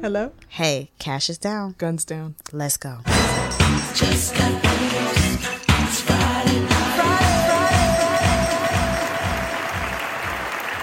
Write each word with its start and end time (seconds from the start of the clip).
Hello? 0.00 0.32
Hey, 0.48 0.90
cash 0.98 1.30
is 1.30 1.38
down. 1.38 1.74
Guns 1.78 2.04
down. 2.04 2.34
Let's 2.52 2.76
go. 2.76 3.00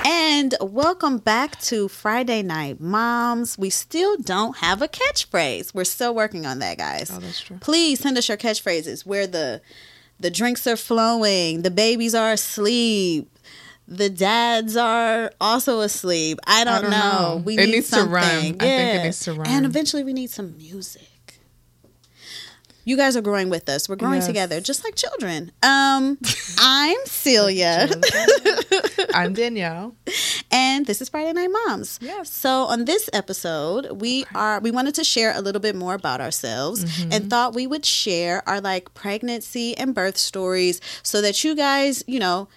And 0.05 0.55
welcome 0.61 1.17
back 1.17 1.59
to 1.61 1.87
Friday 1.87 2.41
Night 2.41 2.79
Moms. 2.79 3.57
We 3.57 3.69
still 3.69 4.17
don't 4.17 4.57
have 4.57 4.81
a 4.81 4.87
catchphrase. 4.87 5.73
We're 5.73 5.83
still 5.85 6.13
working 6.13 6.45
on 6.45 6.59
that, 6.59 6.77
guys. 6.77 7.11
Oh, 7.13 7.19
that's 7.19 7.41
true. 7.41 7.57
Please 7.59 7.99
send 7.99 8.17
us 8.17 8.27
your 8.27 8.37
catchphrases 8.37 9.05
where 9.05 9.27
the 9.27 9.61
the 10.19 10.29
drinks 10.31 10.67
are 10.67 10.77
flowing, 10.77 11.63
the 11.63 11.71
babies 11.71 12.15
are 12.15 12.33
asleep, 12.33 13.29
the 13.87 14.09
dads 14.09 14.75
are 14.77 15.31
also 15.41 15.81
asleep. 15.81 16.39
I 16.47 16.63
don't, 16.63 16.81
don't 16.83 16.91
know. 16.91 16.97
know. 17.35 17.41
We 17.45 17.57
It 17.57 17.65
need 17.65 17.71
needs 17.73 17.89
to 17.89 17.95
something. 17.97 18.11
rhyme. 18.13 18.27
I 18.27 18.41
think 18.41 18.61
it 18.61 18.65
Yeah. 18.65 19.03
needs 19.03 19.19
to 19.21 19.33
rhyme. 19.33 19.47
And 19.47 19.65
eventually 19.65 20.03
we 20.03 20.13
need 20.13 20.29
some 20.29 20.55
music. 20.57 21.09
You 22.85 22.97
guys 22.97 23.15
are 23.15 23.21
growing 23.21 23.49
with 23.49 23.69
us. 23.69 23.87
We're 23.87 23.95
growing 23.95 24.15
Yes. 24.15 24.27
together, 24.27 24.59
just 24.59 24.83
like 24.83 24.95
children. 24.95 25.53
Um, 25.63 26.17
I'm 26.59 26.97
Celia, 27.05 27.89
I'm 29.13 29.33
Danielle. 29.33 29.95
and 30.51 30.85
this 30.85 31.01
is 31.01 31.07
Friday 31.07 31.31
Night 31.31 31.49
Moms. 31.65 31.97
Yes. 32.01 32.29
So 32.29 32.63
on 32.63 32.83
this 32.83 33.09
episode, 33.13 34.01
we 34.01 34.25
are 34.35 34.59
we 34.59 34.69
wanted 34.69 34.95
to 34.95 35.05
share 35.05 35.33
a 35.33 35.39
little 35.39 35.61
bit 35.61 35.77
more 35.77 35.93
about 35.93 36.19
ourselves, 36.19 36.83
Mm-hmm. 36.83 37.13
and 37.13 37.29
thought 37.29 37.55
we 37.55 37.67
would 37.67 37.85
share 37.85 38.43
our 38.49 38.59
like 38.59 38.93
pregnancy 38.93 39.77
and 39.77 39.95
birth 39.95 40.17
stories, 40.17 40.81
so 41.03 41.21
that 41.21 41.41
you 41.45 41.55
guys, 41.55 42.03
you 42.05 42.19
know, 42.19 42.49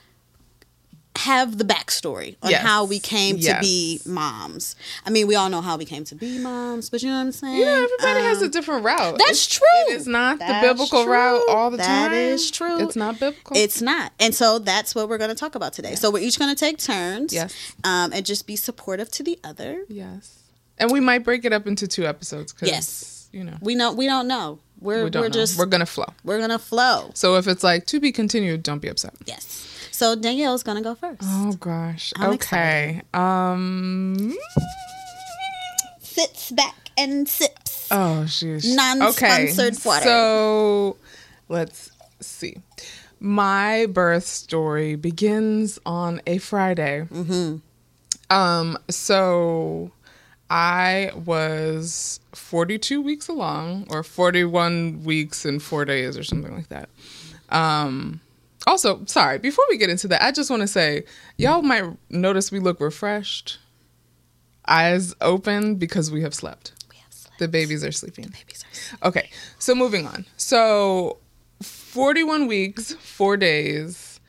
have 1.16 1.58
the 1.58 1.64
backstory 1.64 2.36
on 2.42 2.50
Yes. 2.50 2.62
how 2.62 2.84
we 2.84 2.98
came 2.98 3.38
to 3.40 3.58
be 3.60 4.00
moms. 4.06 4.76
I 5.04 5.10
mean, 5.10 5.26
we 5.26 5.34
all 5.34 5.48
know 5.48 5.60
how 5.60 5.76
we 5.76 5.84
came 5.84 6.04
to 6.04 6.14
be 6.14 6.38
moms, 6.38 6.90
but 6.90 7.02
you 7.02 7.08
know 7.08 7.16
what 7.16 7.20
I'm 7.22 7.32
saying? 7.32 7.58
Yeah, 7.60 7.84
everybody 7.84 8.20
has 8.26 8.42
a 8.42 8.46
Um, 8.46 8.50
different 8.50 8.84
route. 8.84 9.18
that's 9.18 9.30
It's- 9.46 9.46
true. 9.46 9.66
It 9.94 10.00
is 10.00 10.06
not 10.06 10.38
That's 10.38 10.62
the 10.66 10.68
biblical 10.72 11.06
route 11.06 11.42
all 11.48 11.70
the 11.70 11.76
That 11.78 12.08
time. 12.08 12.12
is 12.12 12.50
true. 12.50 12.80
It's 12.80 12.96
not 12.96 13.18
biblical. 13.20 13.56
It's 13.56 13.80
not. 13.80 14.12
And 14.20 14.34
so 14.34 14.58
that's 14.58 14.94
what 14.94 15.08
we're 15.08 15.18
going 15.18 15.30
to 15.30 15.34
talk 15.36 15.54
about 15.54 15.72
today. 15.72 15.94
So 15.94 16.10
we're 16.10 16.22
each 16.22 16.38
going 16.38 16.54
to 16.54 16.58
take 16.58 16.78
turns. 16.78 17.32
Yes. 17.32 17.52
Um, 17.84 18.12
and 18.12 18.24
just 18.26 18.46
be 18.46 18.56
supportive 18.56 19.10
to 19.12 19.22
the 19.22 19.38
other. 19.44 19.84
yes. 19.88 20.30
And 20.78 20.90
we 20.90 21.00
might 21.00 21.20
break 21.24 21.46
it 21.46 21.54
up 21.54 21.66
into 21.66 21.88
two 21.88 22.04
episodes. 22.06 22.52
Yes. 22.60 23.28
You 23.32 23.44
know, 23.44 23.54
We 23.62 23.74
know 23.74 23.92
we 23.92 24.06
don't 24.06 24.28
know. 24.28 24.58
We're 24.78 25.04
we 25.04 25.10
don't 25.10 25.22
we're 25.22 25.28
know. 25.28 25.32
just 25.32 25.58
we're 25.58 25.64
gonna 25.64 25.86
flow. 25.86 26.12
We're 26.22 26.36
going 26.36 26.50
to 26.50 26.58
flow. 26.58 27.12
So 27.14 27.36
if 27.36 27.46
it's 27.48 27.64
like 27.64 27.86
to 27.86 27.98
be 27.98 28.12
continued, 28.12 28.62
don't 28.62 28.80
be 28.80 28.88
upset. 28.88 29.14
Yes. 29.24 29.66
So 29.96 30.14
Danielle's 30.14 30.62
to 30.76 30.82
go 30.82 30.94
first. 30.94 31.22
Oh 31.22 31.52
gosh. 31.52 32.12
I'm 32.16 32.32
okay. 32.32 33.00
Um. 33.14 34.36
Sits 36.00 36.50
back 36.50 36.90
and 36.98 37.26
sips. 37.26 37.88
Oh 37.90 38.24
sheesh. 38.26 38.76
Non-sponsored 38.76 39.72
okay. 39.72 39.88
water. 39.88 40.04
So 40.04 40.96
let's 41.48 41.92
see. 42.20 42.58
My 43.20 43.86
birth 43.86 44.26
story 44.26 44.96
begins 44.96 45.78
on 45.86 46.20
a 46.26 46.36
Friday. 46.36 47.08
Mm-hmm. 47.10 47.56
Um. 48.28 48.78
So 48.90 49.92
I 50.50 51.10
was 51.24 52.20
42 52.34 53.00
weeks 53.00 53.28
along, 53.28 53.86
or 53.88 54.02
41 54.02 55.04
weeks 55.04 55.46
and 55.46 55.62
four 55.62 55.86
days, 55.86 56.18
or 56.18 56.22
something 56.22 56.54
like 56.54 56.68
that. 56.68 56.90
Um. 57.48 58.20
Also, 58.66 59.04
sorry. 59.06 59.38
Before 59.38 59.64
we 59.70 59.78
get 59.78 59.90
into 59.90 60.08
that, 60.08 60.22
I 60.22 60.32
just 60.32 60.50
want 60.50 60.62
to 60.62 60.66
say, 60.66 61.04
y'all 61.36 61.62
might 61.62 61.84
notice 62.10 62.50
we 62.50 62.58
look 62.58 62.80
refreshed, 62.80 63.58
eyes 64.66 65.14
open 65.20 65.76
because 65.76 66.10
we 66.10 66.22
have 66.22 66.34
slept. 66.34 66.72
We 66.90 66.96
have 66.96 67.12
slept. 67.12 67.38
The 67.38 67.48
babies 67.48 67.84
are 67.84 67.92
sleeping. 67.92 68.24
Babies 68.24 68.64
are 68.68 68.74
sleeping. 68.74 69.08
Okay, 69.08 69.30
so 69.58 69.74
moving 69.74 70.06
on. 70.06 70.26
So, 70.36 71.18
41 71.62 72.46
weeks, 72.46 72.92
four 72.94 73.36
days. 73.36 74.20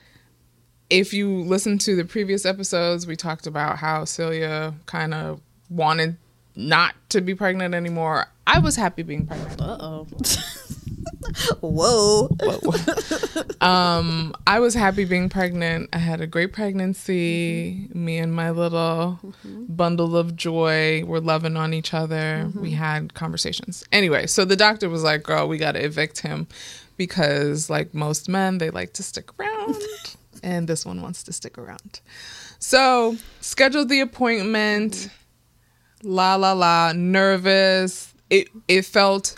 If 0.90 1.14
you 1.14 1.42
listen 1.42 1.78
to 1.80 1.96
the 1.96 2.06
previous 2.06 2.46
episodes, 2.46 3.06
we 3.06 3.18
talked 3.18 3.46
about 3.48 3.78
how 3.78 4.06
Celia 4.06 4.74
kind 4.86 5.14
of 5.14 5.42
wanted 5.70 6.16
not 6.56 6.96
to 7.10 7.22
be 7.22 7.36
pregnant 7.36 7.74
anymore. 7.74 8.28
I 8.46 8.60
was 8.60 8.76
happy 8.78 9.04
being 9.04 9.28
pregnant. 9.28 9.62
Uh-oh. 9.62 10.08
Whoa. 11.62 12.30
Um, 13.62 14.36
I 14.46 14.60
was 14.60 14.74
happy 14.74 15.06
being 15.06 15.30
pregnant. 15.30 15.90
I 15.92 15.98
had 15.98 16.22
a 16.22 16.28
great 16.28 16.54
pregnancy. 16.54 17.88
Mm-hmm. 17.90 18.06
Me 18.06 18.18
and 18.18 18.34
my 18.34 18.52
little 18.52 19.20
mm-hmm. 19.24 19.66
bundle 19.68 20.16
of 20.16 20.36
joy 20.36 21.04
were 21.06 21.20
loving 21.20 21.58
on 21.58 21.74
each 21.74 21.94
other. 21.94 22.46
Mm-hmm. 22.46 22.62
We 22.62 22.72
had 22.72 23.14
conversations. 23.14 23.84
Anyway, 23.92 24.28
so 24.28 24.46
the 24.46 24.56
doctor 24.56 24.90
was 24.90 25.04
like, 25.04 25.24
"Girl, 25.24 25.48
we 25.48 25.58
got 25.58 25.74
to 25.74 25.84
evict 25.84 26.22
him 26.22 26.48
because, 26.98 27.70
like 27.70 27.94
most 27.94 28.30
men, 28.30 28.60
they 28.60 28.70
like 28.70 28.94
to 28.94 29.04
stick 29.04 29.32
around, 29.40 29.76
and 30.44 30.68
this 30.68 30.86
one 30.86 31.02
wants 31.02 31.24
to 31.24 31.34
stick 31.34 31.58
around." 31.58 32.02
So 32.60 33.18
scheduled 33.42 33.90
the 33.90 34.02
appointment. 34.02 35.10
La 36.04 36.36
la 36.36 36.54
la, 36.54 36.94
nervous. 36.94 38.14
It 38.30 38.50
it 38.68 38.86
felt 38.86 39.36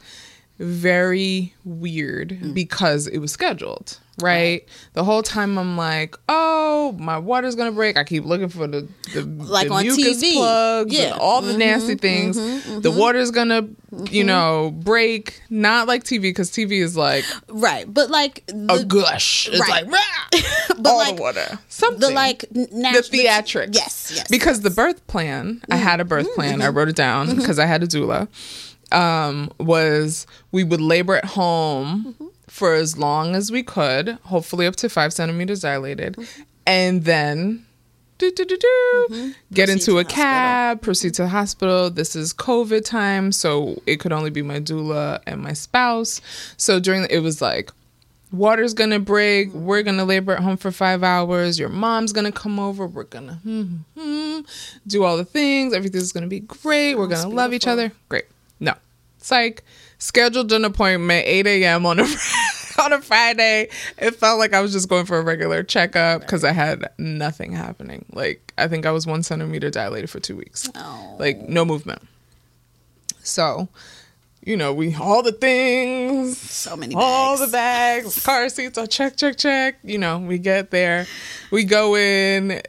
very 0.60 1.54
weird 1.64 2.30
mm. 2.30 2.54
because 2.54 3.08
it 3.08 3.20
was 3.20 3.32
scheduled, 3.32 3.98
right? 4.20 4.68
The 4.94 5.06
whole 5.06 5.24
time 5.24 5.58
I'm 5.58 5.78
like, 5.78 6.18
oh, 6.28 6.96
my 7.00 7.18
water's 7.18 7.56
gonna 7.56 7.72
break. 7.72 7.98
I 7.98 8.04
keep 8.04 8.26
looking 8.26 8.50
for 8.50 8.68
the 8.68 8.88
the, 9.14 9.22
Like 9.22 9.70
the 9.70 9.74
on 9.74 9.84
mucus 9.84 10.22
TV. 10.22 10.34
plugs 10.34 10.94
Yeah. 10.94 11.12
Mm-hmm, 11.12 11.20
all 11.22 11.42
the 11.42 11.52
mm-hmm, 11.52 11.60
nasty 11.60 11.96
things. 11.96 12.38
Mm-hmm, 12.38 12.82
the 12.82 12.90
mm-hmm. 12.90 13.00
water's 13.00 13.32
gonna, 13.32 13.70
you 14.12 14.26
know, 14.26 14.72
break. 14.72 15.42
Not 15.50 15.88
like 15.88 16.04
TV 16.04 16.24
because 16.24 16.52
TV 16.52 16.82
is 16.82 16.98
like 16.98 17.24
Right. 17.48 17.92
But 17.92 18.10
like 18.10 18.44
a 18.52 18.84
gush. 18.84 19.48
It's 19.48 19.62
right. 19.62 19.88
like 19.88 19.94
rah, 19.94 20.40
But 20.78 20.86
all 20.88 20.98
like 20.98 21.16
the 21.16 21.22
water. 21.22 21.60
Something 21.70 22.02
the 22.02 22.10
like 22.12 22.42
the 22.52 22.68
theatrics. 23.10 23.76
Yes, 23.76 24.12
yes. 24.14 24.28
Because 24.30 24.60
the 24.60 24.70
birth 24.70 25.08
plan, 25.08 25.62
I 25.72 25.78
had 25.78 26.02
a 26.02 26.06
birth 26.06 26.26
Mm-hmm. 26.26 26.36
plan. 26.36 26.62
I 26.62 26.68
wrote 26.68 26.90
it 26.90 26.98
down 26.98 27.34
because 27.38 27.60
I 27.60 27.66
had 27.66 27.82
a 27.82 27.88
doula. 27.88 28.28
Um, 28.92 29.52
was 29.60 30.26
we 30.52 30.64
would 30.64 30.82
labor 30.82 31.16
at 31.16 31.26
home 31.26 32.16
Mm-hmm. 32.20 32.28
for 32.48 32.74
as 32.74 32.98
long 32.98 33.36
as 33.36 33.52
we 33.52 33.62
could, 33.64 34.18
hopefully 34.24 34.66
up 34.66 34.76
to 34.78 34.90
five 34.90 35.14
centimeters 35.14 35.62
dilated, 35.62 36.14
Mm-hmm. 36.16 36.42
and 36.66 37.04
then 37.06 37.66
do, 38.18 38.32
do, 38.32 38.44
do, 38.44 38.58
do, 38.58 39.34
get 39.54 39.68
Proceed 39.70 39.72
into 39.72 40.00
a 40.00 40.04
the 40.04 40.10
cab, 40.10 40.82
proceed 40.82 41.14
to 41.14 41.22
the 41.22 41.28
hospital. 41.30 41.90
This 41.90 42.16
is 42.18 42.34
COVID 42.34 42.84
time, 42.84 43.32
so 43.32 43.82
it 43.86 44.02
could 44.02 44.12
only 44.12 44.30
be 44.30 44.42
my 44.42 44.60
doula 44.60 45.22
and 45.26 45.42
my 45.42 45.54
spouse. 45.54 46.20
So 46.58 46.80
during 46.82 47.06
it 47.10 47.20
was 47.20 47.42
like 47.42 47.72
water's 48.32 48.76
gonna 48.76 49.00
break 49.00 49.52
we're 49.54 49.82
gonna 49.82 50.06
labor 50.06 50.34
at 50.34 50.40
home 50.44 50.56
for 50.56 50.70
five 50.72 51.02
hours 51.02 51.58
your 51.58 51.68
mom's 51.70 52.14
gonna 52.14 52.32
come 52.32 52.60
over 52.60 52.86
we're 52.86 53.04
gonna 53.06 53.34
hmm, 53.44 54.40
do 54.86 55.04
all 55.04 55.18
the 55.18 55.26
things 55.26 55.74
everything's 55.74 56.12
gonna 56.12 56.28
be 56.28 56.42
great 56.42 56.94
we're 56.94 57.08
gonna 57.08 57.28
love 57.28 57.54
each 57.56 57.66
other 57.66 57.92
great 58.08 58.26
no 59.20 59.24
psych 59.24 59.64
scheduled 59.98 60.52
an 60.54 60.64
appointment 60.66 61.26
8 61.28 61.48
a.m 61.48 61.86
on 61.86 62.00
a 62.00 62.04
on 62.82 62.94
a 62.94 63.02
friday 63.02 63.68
it 63.98 64.16
felt 64.16 64.40
like 64.40 64.54
i 64.54 64.62
was 64.62 64.72
just 64.72 64.88
going 64.88 65.06
for 65.06 65.18
a 65.18 65.22
regular 65.22 65.62
checkup 65.64 66.22
because 66.22 66.44
i 66.46 66.52
had 66.54 66.90
nothing 66.98 67.52
happening 67.52 68.06
like 68.14 68.54
i 68.58 68.68
think 68.68 68.86
i 68.86 68.92
was 68.92 69.06
one 69.06 69.22
centimeter 69.24 69.70
dilated 69.70 70.10
for 70.10 70.20
two 70.20 70.38
weeks 70.38 70.70
Oh. 70.76 71.16
like 71.20 71.50
no 71.50 71.66
movement 71.66 72.02
so 73.22 73.68
you 74.46 74.56
know 74.56 74.74
we 74.74 74.96
all 74.96 75.22
the 75.22 75.34
things 75.34 76.38
so 76.38 76.78
many 76.78 76.96
all 76.96 77.38
the 77.38 77.48
bags, 77.48 78.24
car 78.24 78.48
seats. 78.48 78.78
I 78.78 78.86
check, 78.86 79.18
check, 79.18 79.38
check. 79.38 79.78
You 79.84 79.98
know, 79.98 80.18
we 80.20 80.38
get 80.40 80.72
there, 80.72 81.06
we 81.52 81.66
go 81.66 81.96
in. 81.98 82.62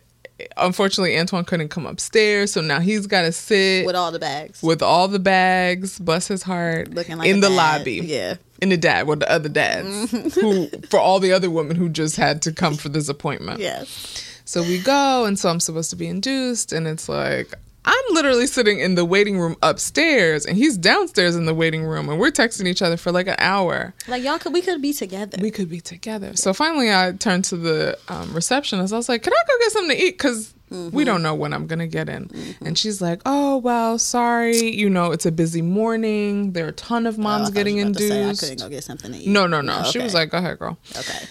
Unfortunately, 0.57 1.19
Antoine 1.19 1.45
couldn't 1.45 1.69
come 1.69 1.87
upstairs, 1.87 2.53
so 2.53 2.61
now 2.61 2.81
he's 2.81 3.07
got 3.07 3.23
to 3.23 3.33
sit 3.33 3.87
with 3.87 3.97
all 3.97 4.11
the 4.13 4.19
bags. 4.19 4.63
With 4.63 4.83
all 4.83 5.09
the 5.09 5.19
bags. 5.19 5.99
Bless 5.99 6.29
his 6.29 6.43
heart, 6.43 6.93
Looking 6.95 7.19
like 7.19 7.29
in 7.29 7.41
the 7.41 7.49
dad. 7.49 7.57
lobby, 7.57 8.01
Yeah. 8.05 8.35
in 8.61 8.69
the 8.71 8.77
dad 8.77 9.07
with 9.07 9.21
the 9.21 9.31
other 9.31 9.49
dads, 9.49 10.11
who 10.35 10.69
for 10.91 10.99
all 10.99 11.21
the 11.21 11.33
other 11.33 11.51
women 11.51 11.77
who 11.77 11.89
just 11.89 12.17
had 12.17 12.43
to 12.43 12.53
come 12.53 12.75
for 12.75 12.89
this 12.89 13.09
appointment. 13.09 13.61
Yes. 13.61 14.25
So 14.45 14.63
we 14.63 14.79
go, 14.81 15.25
and 15.27 15.39
so 15.39 15.49
I'm 15.49 15.61
supposed 15.61 15.91
to 15.91 15.97
be 15.97 16.09
induced, 16.09 16.73
and 16.73 16.87
it's 16.89 17.09
like 17.09 17.55
I'm 17.85 18.05
literally 18.15 18.47
sitting 18.47 18.79
in 18.79 18.95
the 18.95 19.05
waiting 19.07 19.39
room 19.39 19.57
upstairs, 19.63 20.45
and 20.45 20.57
he's 20.57 20.77
downstairs 20.77 21.35
in 21.35 21.47
the 21.47 21.55
waiting 21.55 21.85
room, 21.85 22.09
and 22.11 22.19
we're 22.21 22.31
texting 22.31 22.67
each 22.67 22.83
other 22.83 22.97
for 22.99 23.11
like 23.11 23.27
an 23.27 23.37
hour. 23.39 23.95
Like 24.07 24.23
y'all 24.23 24.39
could 24.39 24.53
we 24.53 24.61
could 24.61 24.83
be 24.83 24.93
together. 24.93 25.39
We 25.41 25.51
could 25.51 25.71
be 25.71 25.81
together. 25.81 26.37
So 26.37 26.53
finally, 26.53 26.93
I 26.93 27.13
turned 27.13 27.45
to 27.47 27.57
the 27.57 27.99
um, 28.09 28.35
receptionist. 28.35 28.93
I 28.93 28.97
was 28.97 29.09
like, 29.09 29.23
"Can 29.23 29.33
I 29.33 29.43
go 29.49 29.55
get 29.61 29.73
something 29.73 29.97
to 29.97 30.05
eat? 30.05 30.11
Because 30.19 30.55
Mm-hmm. 30.71 30.95
we 30.97 31.03
don't 31.03 31.25
know 31.25 31.35
when 31.35 31.53
I'm 31.53 31.67
gonna 31.67 31.89
get 31.89 32.09
in." 32.09 32.31
And 32.61 32.79
she's 32.79 33.01
like, 33.03 33.23
"Oh 33.27 33.57
well, 33.57 33.99
sorry. 33.99 34.71
You 34.73 34.89
know, 34.89 35.11
it's 35.11 35.27
a 35.27 35.33
busy 35.33 35.63
morning. 35.63 36.53
There 36.53 36.67
are 36.67 36.69
a 36.69 36.73
ton 36.73 37.07
of 37.07 37.19
Oh, 37.19 37.23
moms 37.23 37.49
thought 37.49 37.55
getting 37.55 37.79
you 37.79 37.85
were 37.87 37.91
about 37.91 37.99
to 37.99 38.09
say 38.09 38.29
I 38.31 38.35
couldn't 38.35 38.59
go 38.61 38.69
get 38.69 38.85
something 38.85 39.11
to 39.11 39.19
eat. 39.19 39.27
No, 39.27 39.49
no, 39.49 39.63
no. 39.63 39.83
Oh, 39.85 39.91
She 39.91 39.99
was 39.99 40.15
like, 40.15 40.31
"Go 40.31 40.39
ahead, 40.39 40.61
girl." 40.61 40.79
Okay. 40.97 41.27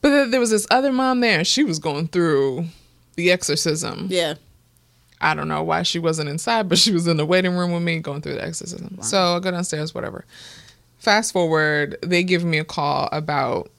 But 0.00 0.08
then 0.10 0.30
there 0.32 0.40
was 0.40 0.50
this 0.50 0.66
other 0.68 0.90
mom 0.90 1.20
there, 1.20 1.38
and 1.38 1.46
she 1.46 1.62
was 1.62 1.78
going 1.78 2.08
through 2.08 2.64
the 3.14 3.30
exorcism. 3.30 4.08
Yeah. 4.10 4.34
I 5.22 5.34
don't 5.34 5.48
know 5.48 5.62
why 5.62 5.82
she 5.82 5.98
wasn't 5.98 6.28
inside, 6.28 6.68
but 6.68 6.78
she 6.78 6.92
was 6.92 7.06
in 7.06 7.16
the 7.16 7.24
waiting 7.24 7.56
room 7.56 7.72
with 7.72 7.82
me 7.82 8.00
going 8.00 8.20
through 8.20 8.34
the 8.34 8.44
exorcism. 8.44 8.98
So 9.02 9.36
I 9.36 9.40
go 9.40 9.50
downstairs, 9.50 9.94
whatever. 9.94 10.24
Fast 10.98 11.32
forward, 11.32 11.96
they 12.02 12.22
give 12.22 12.44
me 12.44 12.58
a 12.58 12.64
call 12.64 13.08
about 13.12 13.70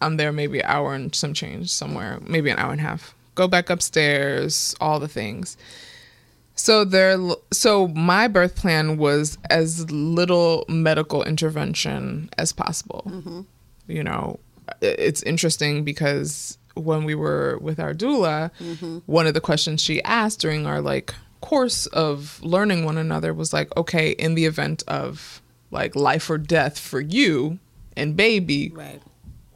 I'm 0.00 0.16
there 0.16 0.32
maybe 0.32 0.60
an 0.60 0.66
hour 0.66 0.94
and 0.94 1.14
some 1.14 1.34
change 1.34 1.70
somewhere, 1.70 2.18
maybe 2.26 2.50
an 2.50 2.58
hour 2.58 2.72
and 2.72 2.80
a 2.80 2.84
half. 2.84 3.14
Go 3.34 3.48
back 3.48 3.70
upstairs, 3.70 4.74
all 4.80 5.00
the 5.00 5.08
things. 5.08 5.56
So 6.54 6.84
there 6.84 7.18
so 7.52 7.88
my 7.88 8.26
birth 8.26 8.56
plan 8.56 8.96
was 8.96 9.38
as 9.48 9.90
little 9.90 10.64
medical 10.68 11.22
intervention 11.22 12.30
as 12.36 12.52
possible. 12.52 13.04
Mm-hmm. 13.06 13.40
You 13.86 14.04
know, 14.04 14.38
it's 14.80 15.22
interesting 15.22 15.84
because 15.84 16.58
when 16.78 17.04
we 17.04 17.14
were 17.14 17.58
with 17.60 17.78
our 17.80 17.94
doula, 17.94 18.50
mm-hmm. 18.60 18.98
one 19.06 19.26
of 19.26 19.34
the 19.34 19.40
questions 19.40 19.80
she 19.80 20.02
asked 20.04 20.40
during 20.40 20.66
our 20.66 20.80
like 20.80 21.14
course 21.40 21.86
of 21.86 22.40
learning 22.42 22.84
one 22.84 22.98
another 22.98 23.32
was 23.32 23.52
like, 23.52 23.74
okay, 23.76 24.10
in 24.10 24.34
the 24.34 24.44
event 24.44 24.82
of 24.88 25.40
like 25.70 25.94
life 25.94 26.28
or 26.30 26.38
death 26.38 26.78
for 26.78 27.00
you 27.00 27.58
and 27.96 28.16
baby, 28.16 28.70
Right. 28.74 29.00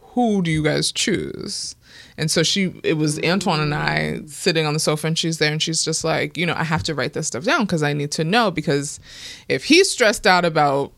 who 0.00 0.42
do 0.42 0.50
you 0.50 0.62
guys 0.62 0.92
choose? 0.92 1.74
And 2.16 2.30
so 2.30 2.42
she, 2.42 2.74
it 2.84 2.94
was 2.94 3.18
mm. 3.18 3.30
Antoine 3.32 3.60
and 3.60 3.74
I 3.74 4.20
sitting 4.26 4.66
on 4.66 4.74
the 4.74 4.80
sofa, 4.80 5.06
and 5.06 5.18
she's 5.18 5.38
there, 5.38 5.52
and 5.52 5.62
she's 5.62 5.84
just 5.84 6.04
like, 6.04 6.36
you 6.36 6.44
know, 6.46 6.54
I 6.56 6.64
have 6.64 6.82
to 6.84 6.94
write 6.94 7.14
this 7.14 7.26
stuff 7.26 7.44
down 7.44 7.62
because 7.64 7.82
I 7.82 7.92
need 7.92 8.10
to 8.12 8.24
know 8.24 8.50
because 8.50 9.00
if 9.48 9.64
he's 9.64 9.90
stressed 9.90 10.26
out 10.26 10.44
about 10.44 10.92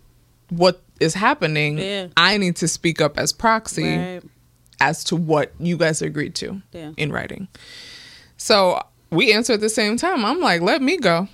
what 0.50 0.82
is 1.00 1.14
happening, 1.14 1.78
Yeah. 1.78 2.08
I 2.16 2.36
need 2.38 2.56
to 2.56 2.68
speak 2.68 3.00
up 3.00 3.18
as 3.18 3.32
proxy 3.32 3.96
Right. 3.96 4.22
As 4.80 5.04
to 5.04 5.16
what 5.16 5.52
you 5.58 5.76
guys 5.76 6.02
agreed 6.02 6.34
to 6.36 6.60
Yeah. 6.72 6.92
in 6.96 7.12
writing. 7.12 7.48
So 8.36 8.80
we 9.10 9.32
answered 9.32 9.54
at 9.54 9.60
the 9.60 9.68
same 9.68 9.96
time. 9.96 10.24
I'm 10.24 10.40
like, 10.40 10.60
let 10.60 10.82
me 10.82 10.96
go. 10.98 11.28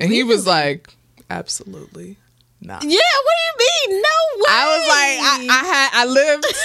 And 0.00 0.12
he 0.12 0.22
was 0.22 0.46
like, 0.46 0.94
absolutely 1.30 2.16
not. 2.60 2.82
Yeah, 2.84 2.98
what 3.24 3.34
do 3.58 3.64
you 3.64 3.92
mean? 3.94 4.02
No 4.02 4.08
way. 4.36 4.48
I 4.50 4.76
was 4.76 4.88
like, 4.88 5.50
I, 5.50 5.60
I 5.60 5.64
had, 5.66 5.90
I 5.92 6.04
lived. 6.06 6.46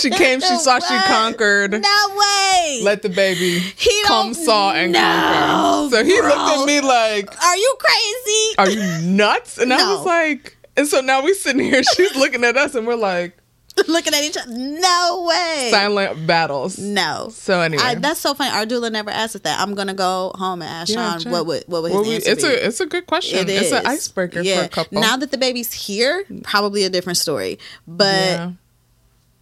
She 0.00 0.08
came, 0.08 0.40
she 0.40 0.56
saw, 0.58 0.78
she 0.78 0.96
conquered. 1.06 1.72
No 1.72 2.06
way. 2.16 2.80
Let 2.82 3.02
the 3.02 3.10
baby 3.10 3.58
He 3.58 4.02
come, 4.06 4.32
saw, 4.32 4.72
and 4.72 4.92
know, 4.92 4.98
conquer. 4.98 5.96
So 5.96 6.04
he 6.04 6.20
looked 6.22 6.36
at 6.36 6.64
me 6.66 6.80
like, 6.80 7.42
Are 7.44 7.56
you 7.56 7.76
crazy? 7.78 8.54
"Are 8.58 8.70
you 8.70 9.06
nuts?" 9.06 9.58
And 9.58 9.72
I 9.74 9.94
was 9.94 10.06
like, 10.06 10.56
and 10.76 10.86
so 10.88 11.00
now 11.02 11.22
we 11.22 11.34
sitting 11.34 11.62
here. 11.64 11.82
She's 11.96 12.16
looking 12.16 12.44
at 12.44 12.56
us, 12.56 12.74
and 12.74 12.86
we're 12.86 12.94
like, 12.96 13.36
Looking 13.88 14.14
at 14.14 14.22
each 14.22 14.36
other. 14.36 14.50
No 14.52 15.26
way. 15.28 15.68
silent 15.72 16.26
battles. 16.26 16.78
No. 16.78 17.28
So 17.32 17.60
anyway, 17.60 17.82
I, 17.82 17.94
that's 17.96 18.20
so 18.20 18.32
funny. 18.34 18.50
Our 18.50 18.66
doula 18.66 18.92
never 18.92 19.10
asked 19.10 19.34
us 19.34 19.42
that. 19.42 19.58
I'm 19.60 19.74
gonna 19.74 19.94
go 19.94 20.30
home 20.36 20.62
and 20.62 20.70
ask 20.70 20.92
Yeah, 20.92 21.10
Sean 21.12 21.20
check. 21.20 21.32
what 21.32 21.46
would 21.46 21.64
what 21.66 21.82
would 21.82 21.88
his 21.90 21.94
Well, 22.00 22.08
we- 22.08 22.14
answer 22.16 22.30
it's 22.30 22.42
be. 22.44 22.48
a 22.48 22.66
it's 22.68 22.80
a 22.80 22.86
good 22.86 23.06
question. 23.06 23.38
It 23.40 23.48
it's 23.50 23.72
an 23.72 23.84
icebreaker 23.84 24.40
yeah. 24.42 24.60
for 24.60 24.64
a 24.66 24.68
couple. 24.68 25.00
Now 25.00 25.16
that 25.16 25.32
the 25.32 25.38
baby's 25.38 25.72
here, 25.72 26.24
probably 26.44 26.84
a 26.84 26.90
different 26.90 27.16
story. 27.18 27.58
But 27.86 28.14
yeah. 28.14 28.52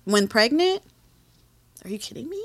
when 0.04 0.28
pregnant, 0.28 0.82
are 1.84 1.90
you 1.90 1.98
kidding 1.98 2.30
me? 2.30 2.42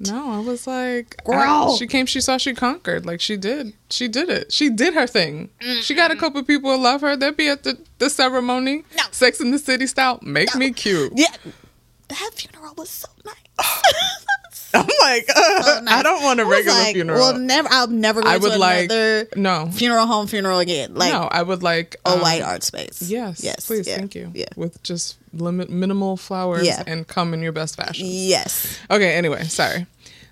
No, 0.00 0.32
I 0.32 0.38
was 0.40 0.66
like, 0.66 1.16
I- 1.28 1.32
Girl. 1.32 1.76
she 1.76 1.86
came, 1.86 2.06
she 2.06 2.20
saw, 2.20 2.36
she 2.38 2.54
conquered. 2.54 3.04
Like 3.06 3.20
she 3.20 3.36
did, 3.36 3.72
she 3.90 4.08
did 4.08 4.28
it. 4.28 4.52
She 4.52 4.70
did 4.70 4.94
her 4.94 5.06
thing. 5.06 5.50
She 5.82 5.94
got 5.94 6.10
a 6.10 6.16
couple 6.16 6.42
people 6.44 6.74
who 6.76 6.82
love 6.82 7.00
her. 7.00 7.16
They'll 7.16 7.32
be 7.32 7.48
at 7.48 7.64
the 7.64 7.78
the 7.98 8.08
ceremony, 8.10 8.84
No. 8.96 9.02
Sex 9.10 9.40
in 9.40 9.50
the 9.50 9.58
City 9.58 9.86
style. 9.86 10.18
Make 10.22 10.54
me 10.54 10.70
cute. 10.72 11.12
Yeah. 11.16 11.26
That 12.08 12.30
funeral 12.34 12.74
was 12.76 12.88
so 12.88 13.08
nice. 13.24 13.34
I'm 14.74 14.86
like, 15.00 15.28
uh, 15.34 15.62
So 15.62 15.80
nice. 15.80 15.94
I 15.98 16.02
don't 16.02 16.22
want 16.22 16.40
a 16.40 16.44
regular 16.44 16.78
like, 16.78 16.94
funeral. 16.94 17.18
Well, 17.18 17.38
never. 17.38 17.68
I'll 17.70 17.88
never 17.88 18.22
go 18.22 18.28
I 18.28 18.34
to 18.38 18.40
would 18.40 18.58
like 18.58 18.84
another 18.90 19.28
no, 19.36 19.70
funeral 19.72 20.06
home 20.06 20.26
funeral 20.26 20.58
again. 20.58 20.94
Like 20.94 21.12
no. 21.12 21.22
I 21.30 21.42
would 21.42 21.62
like 21.62 21.96
a 22.06 22.10
um, 22.10 22.20
white 22.20 22.42
art 22.42 22.62
space. 22.62 23.02
Yes, 23.02 23.42
Yes. 23.42 23.66
please, 23.66 23.86
yeah, 23.88 23.96
thank 23.96 24.14
you. 24.14 24.30
Yeah. 24.34 24.46
with 24.56 24.82
just 24.82 25.17
limit 25.32 25.70
minimal 25.70 26.16
flowers 26.16 26.66
Yeah. 26.66 26.82
and 26.86 27.06
come 27.06 27.34
in 27.34 27.42
your 27.42 27.52
best 27.52 27.76
fashion. 27.76 28.06
Yes. 28.08 28.78
Okay, 28.90 29.14
anyway, 29.14 29.44
sorry. 29.44 29.86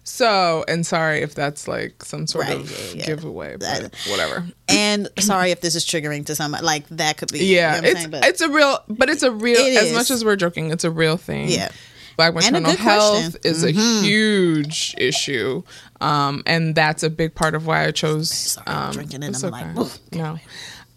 So, 0.09 0.65
and 0.69 0.87
sorry 0.87 1.23
if 1.23 1.35
that's 1.35 1.67
like 1.67 2.05
some 2.05 2.29
sort 2.29 2.47
Right, 2.47 2.57
of 2.61 2.95
yeah, 2.95 3.07
giveaway, 3.07 3.57
but 3.59 3.93
whatever. 4.09 4.47
And 4.69 5.09
sorry 5.19 5.51
if 5.51 5.61
this 5.61 5.75
is 5.75 5.85
triggering 5.85 6.25
to 6.27 6.37
somebody. 6.37 6.65
Like 6.65 6.87
that 6.91 7.17
could 7.17 7.33
be. 7.33 7.41
you 7.45 7.57
know 7.57 7.61
Yeah, 7.63 7.71
what 7.73 7.79
I'm 7.79 7.85
it's 7.91 8.01
saying? 8.03 8.13
It's 8.25 8.41
a 8.41 8.49
real, 8.49 8.79
but 8.89 9.09
it's 9.11 9.25
a 9.25 9.33
real. 9.33 9.59
It 9.59 9.77
as 9.77 9.89
is. 9.89 9.95
much 9.95 10.11
as 10.13 10.25
we're 10.25 10.37
joking, 10.37 10.71
it's 10.71 10.85
a 10.85 10.93
real 10.93 11.17
thing. 11.17 11.49
Yeah. 11.49 11.71
Black 12.17 12.35
maternal 12.35 12.71
health 12.77 13.15
question. 13.15 13.33
Mm-hmm. 13.33 13.49
is 13.49 13.65
a 13.65 13.73
huge 13.73 14.95
issue, 14.97 15.63
um, 16.01 16.43
and 16.47 16.75
that's 16.75 17.03
a 17.03 17.11
big 17.11 17.35
part 17.35 17.55
of 17.55 17.67
why 17.67 17.85
I 17.87 17.91
chose. 17.91 18.31
Sorry, 18.31 18.67
um, 18.69 18.93
drinking 18.93 19.23
and 19.25 19.37
I'm 19.37 19.51
like, 19.51 19.67
okay. 19.67 19.81
"Oof." 19.81 19.99
no, 20.13 20.39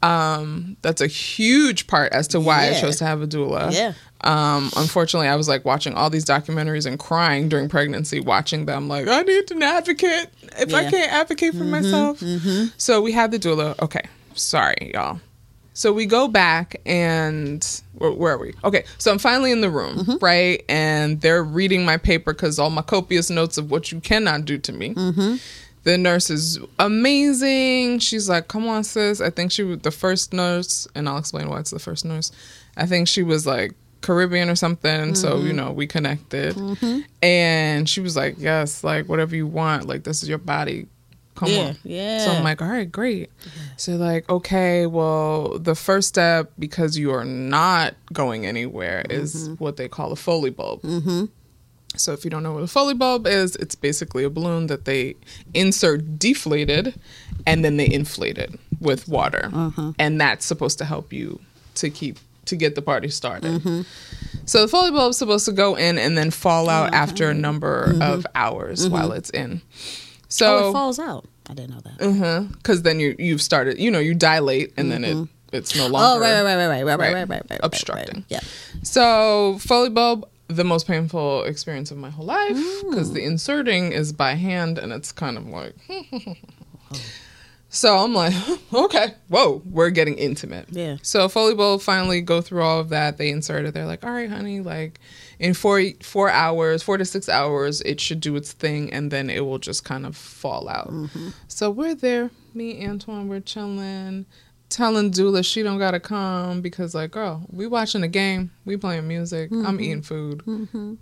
um, 0.01 0.77
that's 0.81 1.01
a 1.01 1.07
huge 1.07 1.87
part 1.87 2.11
as 2.13 2.27
to 2.29 2.39
why 2.39 2.69
I 2.69 2.79
chose 2.79 2.97
to 2.97 3.05
have 3.05 3.21
a 3.21 3.27
doula. 3.27 3.73
Yeah. 3.73 3.93
Um, 4.21 4.69
unfortunately, 4.75 5.27
I 5.27 5.35
was 5.35 5.47
like 5.47 5.63
watching 5.65 5.93
all 5.93 6.09
these 6.09 6.25
documentaries 6.25 6.85
and 6.85 6.99
crying 6.99 7.47
during 7.49 7.69
pregnancy, 7.69 8.19
watching 8.19 8.65
them. 8.65 8.87
Like, 8.87 9.07
I 9.07 9.21
need 9.21 9.49
an 9.51 9.63
advocate. 9.63 10.29
If 10.57 10.73
I 10.73 10.89
can't 10.89 11.11
advocate 11.11 11.53
for 11.53 11.63
myself, 11.63 12.21
so 12.77 13.01
we 13.01 13.11
had 13.11 13.31
the 13.31 13.39
doula. 13.39 13.79
Okay, 13.81 14.03
sorry, 14.35 14.91
y'all. 14.93 15.19
So 15.73 15.93
we 15.93 16.05
go 16.05 16.27
back 16.27 16.81
and 16.85 17.65
where, 17.93 18.11
where 18.11 18.33
are 18.33 18.37
we? 18.37 18.53
Okay, 18.65 18.83
so 18.97 19.11
I'm 19.13 19.19
finally 19.19 19.51
in 19.51 19.61
the 19.61 19.69
room, 19.69 20.17
right? 20.21 20.61
And 20.67 21.21
they're 21.21 21.43
reading 21.43 21.85
my 21.85 21.95
paper 21.95 22.33
because 22.33 22.59
all 22.59 22.69
my 22.69 22.81
copious 22.81 23.29
notes 23.29 23.57
of 23.57 23.71
what 23.71 23.89
you 23.89 24.01
cannot 24.01 24.43
do 24.43 24.57
to 24.57 24.73
me. 24.73 24.93
The 25.89 25.97
nurse 25.97 26.29
is 26.29 26.59
amazing. 26.77 27.97
She's 27.97 28.29
like, 28.29 28.47
"Come 28.47 28.67
on, 28.67 28.83
sis." 28.83 29.19
I 29.19 29.31
think 29.31 29.51
she 29.51 29.63
was 29.63 29.79
the 29.79 29.89
first 29.89 30.33
nurse, 30.33 30.87
and 30.93 31.09
I'll 31.09 31.17
explain 31.17 31.49
why 31.49 31.59
it's 31.61 31.71
the 31.71 31.79
first 31.79 32.05
nurse. 32.05 32.31
I 32.77 32.85
think 32.85 33.07
she 33.07 33.23
was 33.23 33.47
like 33.47 33.73
Caribbean 34.01 34.49
or 34.49 34.55
something, 34.55 35.15
so 35.15 35.37
you 35.37 35.47
mm-hmm. 35.47 35.55
know 35.55 35.71
we 35.71 35.87
connected. 35.87 36.55
Mm-hmm. 36.55 36.99
And 37.23 37.89
she 37.89 38.01
was 38.01 38.15
like, 38.15 38.35
"Yes, 38.37 38.83
like 38.83 39.09
whatever 39.09 39.35
you 39.35 39.47
want. 39.47 39.87
Like 39.87 40.03
this 40.03 40.21
is 40.21 40.29
your 40.29 40.37
body. 40.37 40.85
Come 41.33 41.49
Yeah, 41.49 41.59
on." 41.59 41.77
yeah. 41.83 42.19
So 42.19 42.33
I'm 42.33 42.43
like, 42.43 42.61
"All 42.61 42.67
right, 42.67 42.91
great." 42.91 43.31
So 43.77 43.93
like, 43.93 44.29
okay, 44.29 44.85
well, 44.85 45.57
the 45.57 45.73
first 45.73 46.07
step 46.07 46.51
because 46.59 46.99
you 46.99 47.11
are 47.11 47.25
not 47.25 47.95
going 48.13 48.45
anywhere 48.45 49.03
is 49.09 49.49
mm-hmm. 49.49 49.53
what 49.55 49.77
they 49.77 49.87
call 49.87 50.11
a 50.11 50.15
Foley 50.15 50.51
bulb. 50.51 50.81
So 51.97 52.13
if 52.13 52.23
you 52.23 52.29
don't 52.29 52.43
know 52.43 52.53
what 52.53 52.63
a 52.63 52.67
Foley 52.67 52.93
bulb 52.93 53.27
is, 53.27 53.55
it's 53.57 53.75
basically 53.75 54.23
a 54.23 54.29
balloon 54.29 54.67
that 54.67 54.85
they 54.85 55.15
insert 55.53 56.17
deflated 56.19 56.93
and 57.45 57.65
then 57.65 57.77
they 57.77 57.89
inflate 57.91 58.37
it 58.37 58.57
with 58.79 59.07
water. 59.07 59.49
And 59.99 60.21
that's 60.21 60.45
supposed 60.45 60.77
to 60.77 60.85
help 60.85 61.11
you 61.11 61.39
to 61.75 61.89
keep 61.89 62.17
to 62.45 62.55
get 62.55 62.73
the 62.75 62.81
party 62.81 63.09
started. 63.09 63.85
So 64.45 64.61
the 64.61 64.67
Foley 64.67 64.91
bulb 64.91 65.11
is 65.11 65.17
supposed 65.17 65.45
to 65.45 65.51
go 65.51 65.75
in 65.75 65.97
and 65.97 66.17
then 66.17 66.31
fall 66.31 66.69
out 66.69 66.93
after 66.93 67.29
a 67.29 67.33
number 67.33 67.93
of 68.01 68.25
hours 68.33 68.87
while 68.89 69.11
it's 69.11 69.29
in. 69.31 69.61
oh, 69.63 69.77
So 70.29 70.69
it 70.69 70.73
falls 70.73 70.99
out. 70.99 71.25
I 71.49 71.53
didn't 71.53 71.71
know 71.75 71.81
that. 71.81 72.47
because 72.57 72.83
then 72.83 72.99
you 72.99 73.15
you've 73.19 73.41
started, 73.41 73.79
you 73.79 73.89
know, 73.91 73.99
you 73.99 74.13
dilate 74.13 74.73
and 74.77 74.91
then 74.91 75.03
it 75.03 75.27
it's 75.51 75.75
no 75.75 75.87
longer 75.87 76.17
Oh, 76.17 76.19
right, 76.19 76.43
right, 76.43 76.55
right, 76.55 76.67
right, 76.67 76.67
right, 76.67 76.83
right, 76.83 76.99
Right. 76.99 76.99
right, 76.99 77.13
right, 77.13 77.29
right, 77.29 77.43
right. 77.49 77.59
Obstructing. 77.63 78.15
Right. 78.17 78.25
Yeah. 78.29 78.39
So 78.83 79.57
Foley 79.59 79.89
bulb, 79.89 80.27
the 80.49 80.63
most 80.63 80.87
painful 80.87 81.43
experience 81.43 81.91
of 81.91 81.97
my 81.97 82.09
whole 82.09 82.25
life 82.25 82.57
because 82.89 83.13
the 83.13 83.23
inserting 83.23 83.91
is 83.91 84.11
by 84.11 84.33
hand 84.33 84.77
and 84.79 84.91
it's 84.91 85.11
kind 85.11 85.37
of 85.37 85.45
like. 85.47 85.75
so 87.69 87.97
I'm 87.97 88.15
like, 88.15 88.33
okay, 88.73 89.13
whoa, 89.27 89.61
we're 89.63 89.91
getting 89.91 90.17
intimate. 90.17 90.65
Yeah. 90.71 90.97
So 91.03 91.29
Foley 91.29 91.53
bulb 91.53 91.81
finally 91.81 92.21
go 92.21 92.41
through 92.41 92.63
all 92.63 92.79
of 92.79 92.89
that. 92.89 93.17
They 93.17 93.29
insert 93.29 93.65
it. 93.65 93.75
They're 93.75 93.85
like, 93.85 94.03
all 94.03 94.11
right, 94.11 94.29
honey, 94.29 94.59
like 94.59 94.99
in 95.37 95.53
four 95.53 95.83
four 96.01 96.31
hours, 96.31 96.81
four 96.81 96.97
to 96.97 97.05
six 97.05 97.29
hours, 97.29 97.81
it 97.81 98.01
should 98.01 98.19
do 98.19 98.35
its 98.35 98.51
thing, 98.51 98.91
and 98.91 99.11
then 99.11 99.29
it 99.29 99.45
will 99.45 99.59
just 99.59 99.85
kind 99.85 100.05
of 100.05 100.17
fall 100.17 100.67
out. 100.67 100.89
Mm-hmm. 100.89 101.29
So 101.47 101.69
we're 101.69 101.95
there. 101.95 102.31
Me, 102.55 102.83
Antoine, 102.87 103.27
we're 103.27 103.39
chilling. 103.39 104.25
Telling 104.69 105.09
Doula 105.09 105.43
she 105.43 105.63
don't 105.63 105.79
gotta 105.79 105.99
come 105.99 106.61
because 106.61 106.93
like 106.93 107.11
girl, 107.11 107.45
we 107.51 107.65
watching 107.65 108.03
a 108.03 108.07
game, 108.07 108.51
we 108.65 108.77
playing 108.77 109.07
music, 109.07 109.51
I'm 109.51 109.79
eating 109.81 110.03
food. 110.03 110.43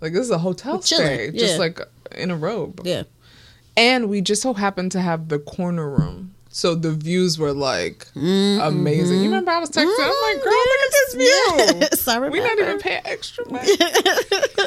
Like 0.00 0.12
this 0.12 0.22
is 0.22 0.30
a 0.30 0.38
hotel 0.38 0.80
stay, 0.80 1.26
yeah. 1.26 1.38
just 1.38 1.58
like 1.58 1.80
in 2.16 2.30
a 2.30 2.36
robe. 2.36 2.80
Yeah. 2.84 3.02
And 3.76 4.08
we 4.08 4.22
just 4.22 4.42
so 4.42 4.54
happened 4.54 4.92
to 4.92 5.00
have 5.00 5.28
the 5.28 5.38
corner 5.38 5.88
room. 5.88 6.34
So 6.50 6.74
the 6.74 6.92
views 6.92 7.38
were 7.38 7.52
like 7.52 8.06
amazing. 8.16 9.18
You 9.18 9.24
remember 9.24 9.50
I 9.50 9.60
was 9.60 9.70
texting? 9.70 9.94
I'm 10.00 10.34
like, 10.34 10.42
girl, 10.42 10.52
look 10.52 10.80
at 10.80 10.90
this 10.90 11.14
view. 11.14 11.54
Yes. 11.80 12.32
We 12.32 12.40
not 12.40 12.58
even 12.58 12.78
pay 12.80 13.00
extra 13.04 13.48
money. 13.50 13.76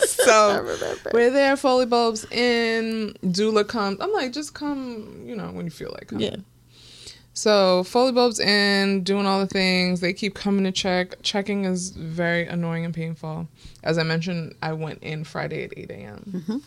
so 0.05 0.63
we're 1.11 1.31
there, 1.31 1.57
Foley 1.57 1.87
bulbs 1.87 2.25
in, 2.31 3.13
doula 3.25 3.67
comes. 3.67 3.99
I'm 3.99 4.13
like, 4.13 4.31
just 4.31 4.53
come, 4.53 5.23
you 5.25 5.35
know, 5.35 5.47
when 5.47 5.65
you 5.65 5.71
feel 5.71 5.89
like 5.91 6.07
coming. 6.07 6.25
Yeah. 6.25 6.35
So 7.41 7.83
Foley 7.85 8.11
bulbs 8.11 8.39
in, 8.39 9.03
doing 9.03 9.25
all 9.25 9.39
the 9.39 9.47
things. 9.47 9.99
They 9.99 10.13
keep 10.13 10.35
coming 10.35 10.63
to 10.65 10.71
check. 10.71 11.15
Checking 11.23 11.65
is 11.65 11.89
very 11.89 12.45
annoying 12.45 12.85
and 12.85 12.93
painful. 12.93 13.47
As 13.81 13.97
I 13.97 14.03
mentioned, 14.03 14.53
I 14.61 14.73
went 14.73 15.01
in 15.01 15.23
Friday 15.23 15.63
at 15.63 15.73
8 15.75 15.89
a.m. 15.89 16.23
Mm-hmm. 16.35 16.57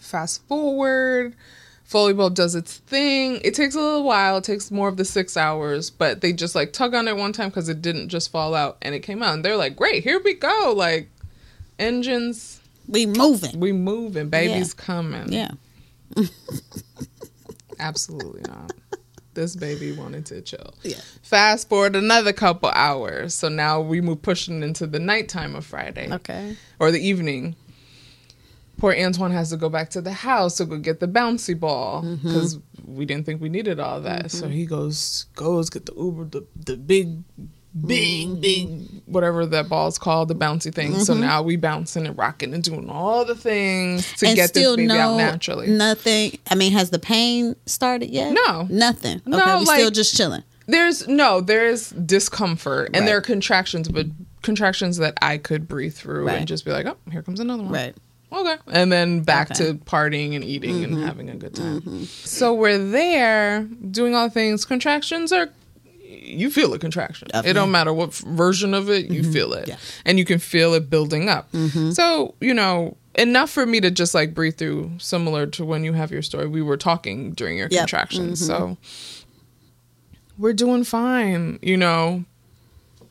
Fast 0.00 0.42
forward, 0.48 1.36
Foley 1.84 2.14
bulb 2.14 2.34
does 2.34 2.56
its 2.56 2.78
thing. 2.78 3.40
It 3.44 3.54
takes 3.54 3.76
a 3.76 3.80
little 3.80 4.02
while. 4.02 4.38
It 4.38 4.42
takes 4.44 4.72
more 4.72 4.88
of 4.88 4.96
the 4.96 5.04
six 5.04 5.36
hours, 5.36 5.88
but 5.88 6.20
they 6.20 6.32
just 6.32 6.56
like 6.56 6.72
tug 6.72 6.92
on 6.92 7.06
it 7.06 7.16
one 7.16 7.32
time 7.32 7.50
because 7.50 7.68
it 7.68 7.80
didn't 7.80 8.08
just 8.08 8.32
fall 8.32 8.56
out 8.56 8.78
and 8.82 8.92
it 8.92 9.00
came 9.04 9.22
out. 9.22 9.34
And 9.34 9.44
they're 9.44 9.56
like, 9.56 9.76
great, 9.76 10.02
here 10.02 10.20
we 10.20 10.34
go. 10.34 10.74
Like 10.76 11.10
engines, 11.78 12.60
We 12.88 13.06
moving. 13.06 13.60
we 13.60 13.70
moving, 13.70 14.30
baby's 14.30 14.74
Yeah. 14.76 14.84
coming. 14.84 15.32
Yeah. 15.32 15.50
Absolutely 17.78 18.42
not. 18.48 18.72
This 19.36 19.54
baby 19.54 19.92
wanted 19.92 20.26
to 20.26 20.40
chill. 20.40 20.74
Yeah. 20.82 20.96
Fast 21.22 21.68
forward 21.68 21.94
another 21.94 22.32
couple 22.32 22.70
hours. 22.70 23.34
So 23.34 23.48
now 23.48 23.80
we 23.80 24.00
move 24.00 24.22
pushing 24.22 24.62
into 24.64 24.86
the 24.88 24.98
nighttime 24.98 25.54
of 25.54 25.64
Friday 25.64 26.08
Okay. 26.12 26.56
or 26.80 26.90
the 26.90 26.98
evening. 27.00 27.54
Poor 28.78 28.92
Antoine 28.94 29.30
has 29.32 29.50
to 29.50 29.56
go 29.56 29.68
back 29.70 29.88
to 29.90 30.02
the 30.02 30.12
house 30.12 30.56
to 30.56 30.64
go 30.66 30.76
get 30.78 31.00
the 31.00 31.06
bouncy 31.08 31.58
ball 31.58 32.02
Mm-hmm. 32.02 32.26
because 32.28 32.58
we 32.84 33.04
didn't 33.06 33.24
think 33.26 33.40
we 33.40 33.48
needed 33.48 33.78
all 33.80 34.00
that. 34.02 34.30
So 34.30 34.48
he 34.48 34.66
goes, 34.66 35.26
goes 35.34 35.70
get 35.70 35.86
the 35.86 35.94
Uber, 35.94 36.24
the 36.26 36.46
the 36.56 36.76
big, 36.76 37.22
big, 37.84 38.28
mm. 38.28 38.40
big, 38.40 39.02
whatever 39.06 39.46
that 39.46 39.68
ball's 39.68 39.98
called, 39.98 40.28
the 40.28 40.34
bouncy 40.34 40.72
thing. 40.74 40.94
So 41.00 41.12
mm-hmm. 41.12 41.22
now 41.22 41.42
we 41.42 41.56
bouncing 41.56 42.06
and 42.06 42.16
rocking 42.16 42.54
and 42.54 42.62
doing 42.62 42.88
all 42.88 43.24
the 43.24 43.34
things 43.34 44.12
to 44.14 44.26
and 44.26 44.36
get 44.36 44.42
this 44.54 44.62
still 44.62 44.76
baby 44.76 44.88
no 44.88 44.98
out 44.98 45.16
naturally. 45.16 45.68
nothing. 45.68 46.38
I 46.50 46.54
mean, 46.54 46.72
has 46.72 46.90
the 46.90 46.98
pain 46.98 47.56
started 47.66 48.10
yet? 48.10 48.32
No. 48.32 48.66
nothing. 48.70 49.18
Okay, 49.18 49.30
No, 49.30 49.58
we 49.58 49.66
still 49.66 49.84
like- 49.86 49.94
just 49.94 50.16
chilling. 50.16 50.42
There's 50.68 51.06
no, 51.06 51.40
there's 51.40 51.90
discomfort 51.90 52.88
and 52.88 52.96
Right. 52.96 53.06
there 53.06 53.16
are 53.18 53.20
contractions, 53.20 53.88
but 53.88 54.06
contractions 54.42 54.96
that 54.96 55.16
I 55.22 55.38
could 55.38 55.68
breathe 55.68 55.94
through 55.94 56.26
Right. 56.26 56.38
and 56.38 56.48
just 56.48 56.64
be 56.64 56.72
like, 56.72 56.86
oh, 56.86 56.96
here 57.12 57.22
comes 57.22 57.38
another 57.38 57.62
one. 57.62 57.72
Right. 57.72 57.94
Okay. 58.32 58.56
And 58.72 58.90
then 58.90 59.20
back 59.20 59.52
Okay. 59.52 59.62
Mm-hmm. 59.62 59.78
to 59.78 59.84
partying 59.84 60.34
and 60.34 60.44
eating 60.44 60.82
and 60.82 60.94
mm-hmm. 60.94 61.06
having 61.06 61.30
a 61.30 61.36
good 61.36 61.54
time. 61.54 61.80
Mm-hmm. 61.82 62.04
So 62.04 62.52
we're 62.52 62.78
there 62.78 63.62
doing 63.90 64.14
all 64.16 64.26
the 64.26 64.34
things. 64.34 64.64
Contractions 64.64 65.30
are, 65.32 65.50
you 66.08 66.50
feel 66.50 66.72
a 66.74 66.78
contraction. 66.78 67.28
It 67.34 67.54
don't 67.54 67.70
matter 67.70 67.92
what 67.92 68.14
version 68.14 68.74
of 68.74 68.90
it, 68.90 69.10
you 69.10 69.22
mm-hmm. 69.22 69.32
feel 69.32 69.52
it. 69.52 69.68
Yeah. 69.68 69.76
And 70.04 70.18
you 70.18 70.24
can 70.24 70.38
feel 70.38 70.74
it 70.74 70.88
building 70.90 71.28
up. 71.28 71.50
Mm-hmm. 71.52 71.90
So, 71.92 72.34
you 72.40 72.54
know, 72.54 72.96
enough 73.14 73.50
for 73.50 73.66
me 73.66 73.80
to 73.80 73.90
just 73.90 74.14
like 74.14 74.34
breathe 74.34 74.56
through, 74.56 74.92
similar 74.98 75.46
to 75.46 75.64
when 75.64 75.84
you 75.84 75.92
have 75.94 76.10
your 76.10 76.22
story. 76.22 76.46
We 76.46 76.62
were 76.62 76.76
talking 76.76 77.32
during 77.32 77.56
your 77.56 77.68
Yep. 77.70 77.80
contractions. 77.80 78.42
Mm-hmm. 78.42 78.46
So 78.46 78.76
we're 80.38 80.52
doing 80.52 80.84
fine, 80.84 81.58
you 81.62 81.76
know. 81.76 82.24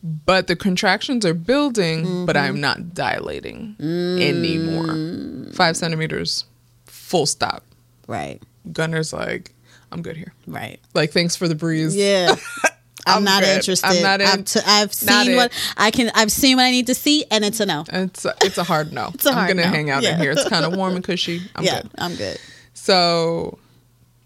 But 0.03 0.45
the 0.45 0.55
contractions 0.55 1.25
are 1.25 1.33
building, 1.33 2.27
but 2.27 2.37
I'm 2.37 2.61
not 2.61 2.93
dilating 2.93 3.75
mm. 3.79 4.21
anymore. 4.21 5.51
Five 5.53 5.75
centimeters, 5.75 6.45
full 6.85 7.25
stop. 7.25 7.63
Right. 8.07 8.39
Gunner's 8.71 9.13
like, 9.13 9.51
I'm 9.91 10.03
good 10.03 10.15
here. 10.15 10.33
Right. 10.45 10.79
Like, 10.93 11.11
thanks 11.11 11.35
for 11.35 11.47
the 11.47 11.55
breeze. 11.55 11.95
Yeah. 11.95 12.35
I'm, 13.05 13.17
I'm 13.17 13.23
not 13.23 13.43
good. 13.43 13.55
interested. 13.57 13.87
I'm 13.87 14.01
not 14.01 14.21
in- 14.21 14.27
I've, 14.27 14.45
t- 14.45 14.59
I've 14.65 14.93
seen 14.93 15.35
what. 15.35 15.51
I 15.77 15.91
can. 15.91 16.11
I've 16.15 16.31
seen 16.31 16.57
what 16.57 16.63
I 16.63 16.71
need 16.71 16.87
to 16.87 16.95
see, 16.95 17.25
and 17.29 17.45
it's 17.45 17.59
a 17.59 17.65
no. 17.65 17.85
It's 17.91 18.25
a, 18.25 18.33
it's 18.41 18.57
a 18.57 18.63
hard 18.63 18.91
no. 18.91 19.09
It's 19.13 19.25
a 19.25 19.29
I'm 19.29 19.47
gonna 19.47 19.63
no. 19.63 19.69
hang 19.69 19.89
out 19.89 20.03
Yeah. 20.03 20.15
in 20.15 20.19
here. 20.19 20.31
It's 20.31 20.47
kind 20.49 20.65
of 20.65 20.75
warm 20.77 20.95
and 20.95 21.03
cushy. 21.03 21.41
I'm 21.55 21.63
yeah, 21.63 21.81
good. 21.81 21.91
I'm 21.97 22.15
good. 22.15 22.39
So 22.73 23.59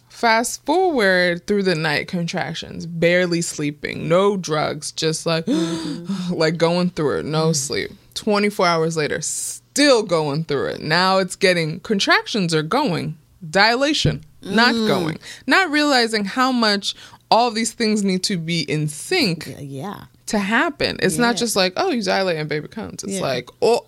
fast 0.08 0.66
forward 0.66 1.46
through 1.48 1.64
the 1.64 1.76
night 1.76 2.08
contractions, 2.08 2.86
barely 2.86 3.42
sleeping, 3.42 4.08
no 4.08 4.38
drugs, 4.38 4.92
just 4.92 5.26
like 5.26 5.46
mm-hmm. 5.48 6.34
like 6.34 6.58
going 6.58 6.90
through 6.90 7.20
it, 7.20 7.26
no 7.26 7.46
mm-hmm. 7.46 7.54
sleep. 7.54 7.92
24 8.16 8.66
hours 8.66 8.98
later, 8.98 9.22
still 9.22 10.04
going 10.04 10.44
through 10.44 10.68
it. 10.68 10.82
Now 10.82 11.20
it's 11.20 11.36
getting 11.36 11.80
contractions 11.82 12.54
are 12.54 12.64
going, 12.64 13.18
dilation 13.50 14.24
not 14.42 14.74
mm. 14.74 14.88
going. 14.88 15.20
Not 15.48 15.70
realizing 15.70 16.26
how 16.26 16.52
much 16.52 16.96
all 17.32 17.52
these 17.52 17.74
things 17.74 18.04
need 18.04 18.24
to 18.24 18.38
be 18.38 18.62
in 18.62 18.88
sync 18.88 19.48
Yeah, 19.48 19.60
yeah. 19.60 20.04
to 20.28 20.40
happen. 20.40 20.98
It's 21.02 21.18
not 21.18 21.36
just 21.36 21.56
like, 21.56 21.74
oh, 21.78 21.92
you 21.92 22.02
dilate 22.02 22.38
and 22.38 22.50
baby 22.50 22.68
comes. 22.68 23.04
It's 23.04 23.14
Yeah. 23.14 23.22
like, 23.22 23.50
oh, 23.62 23.86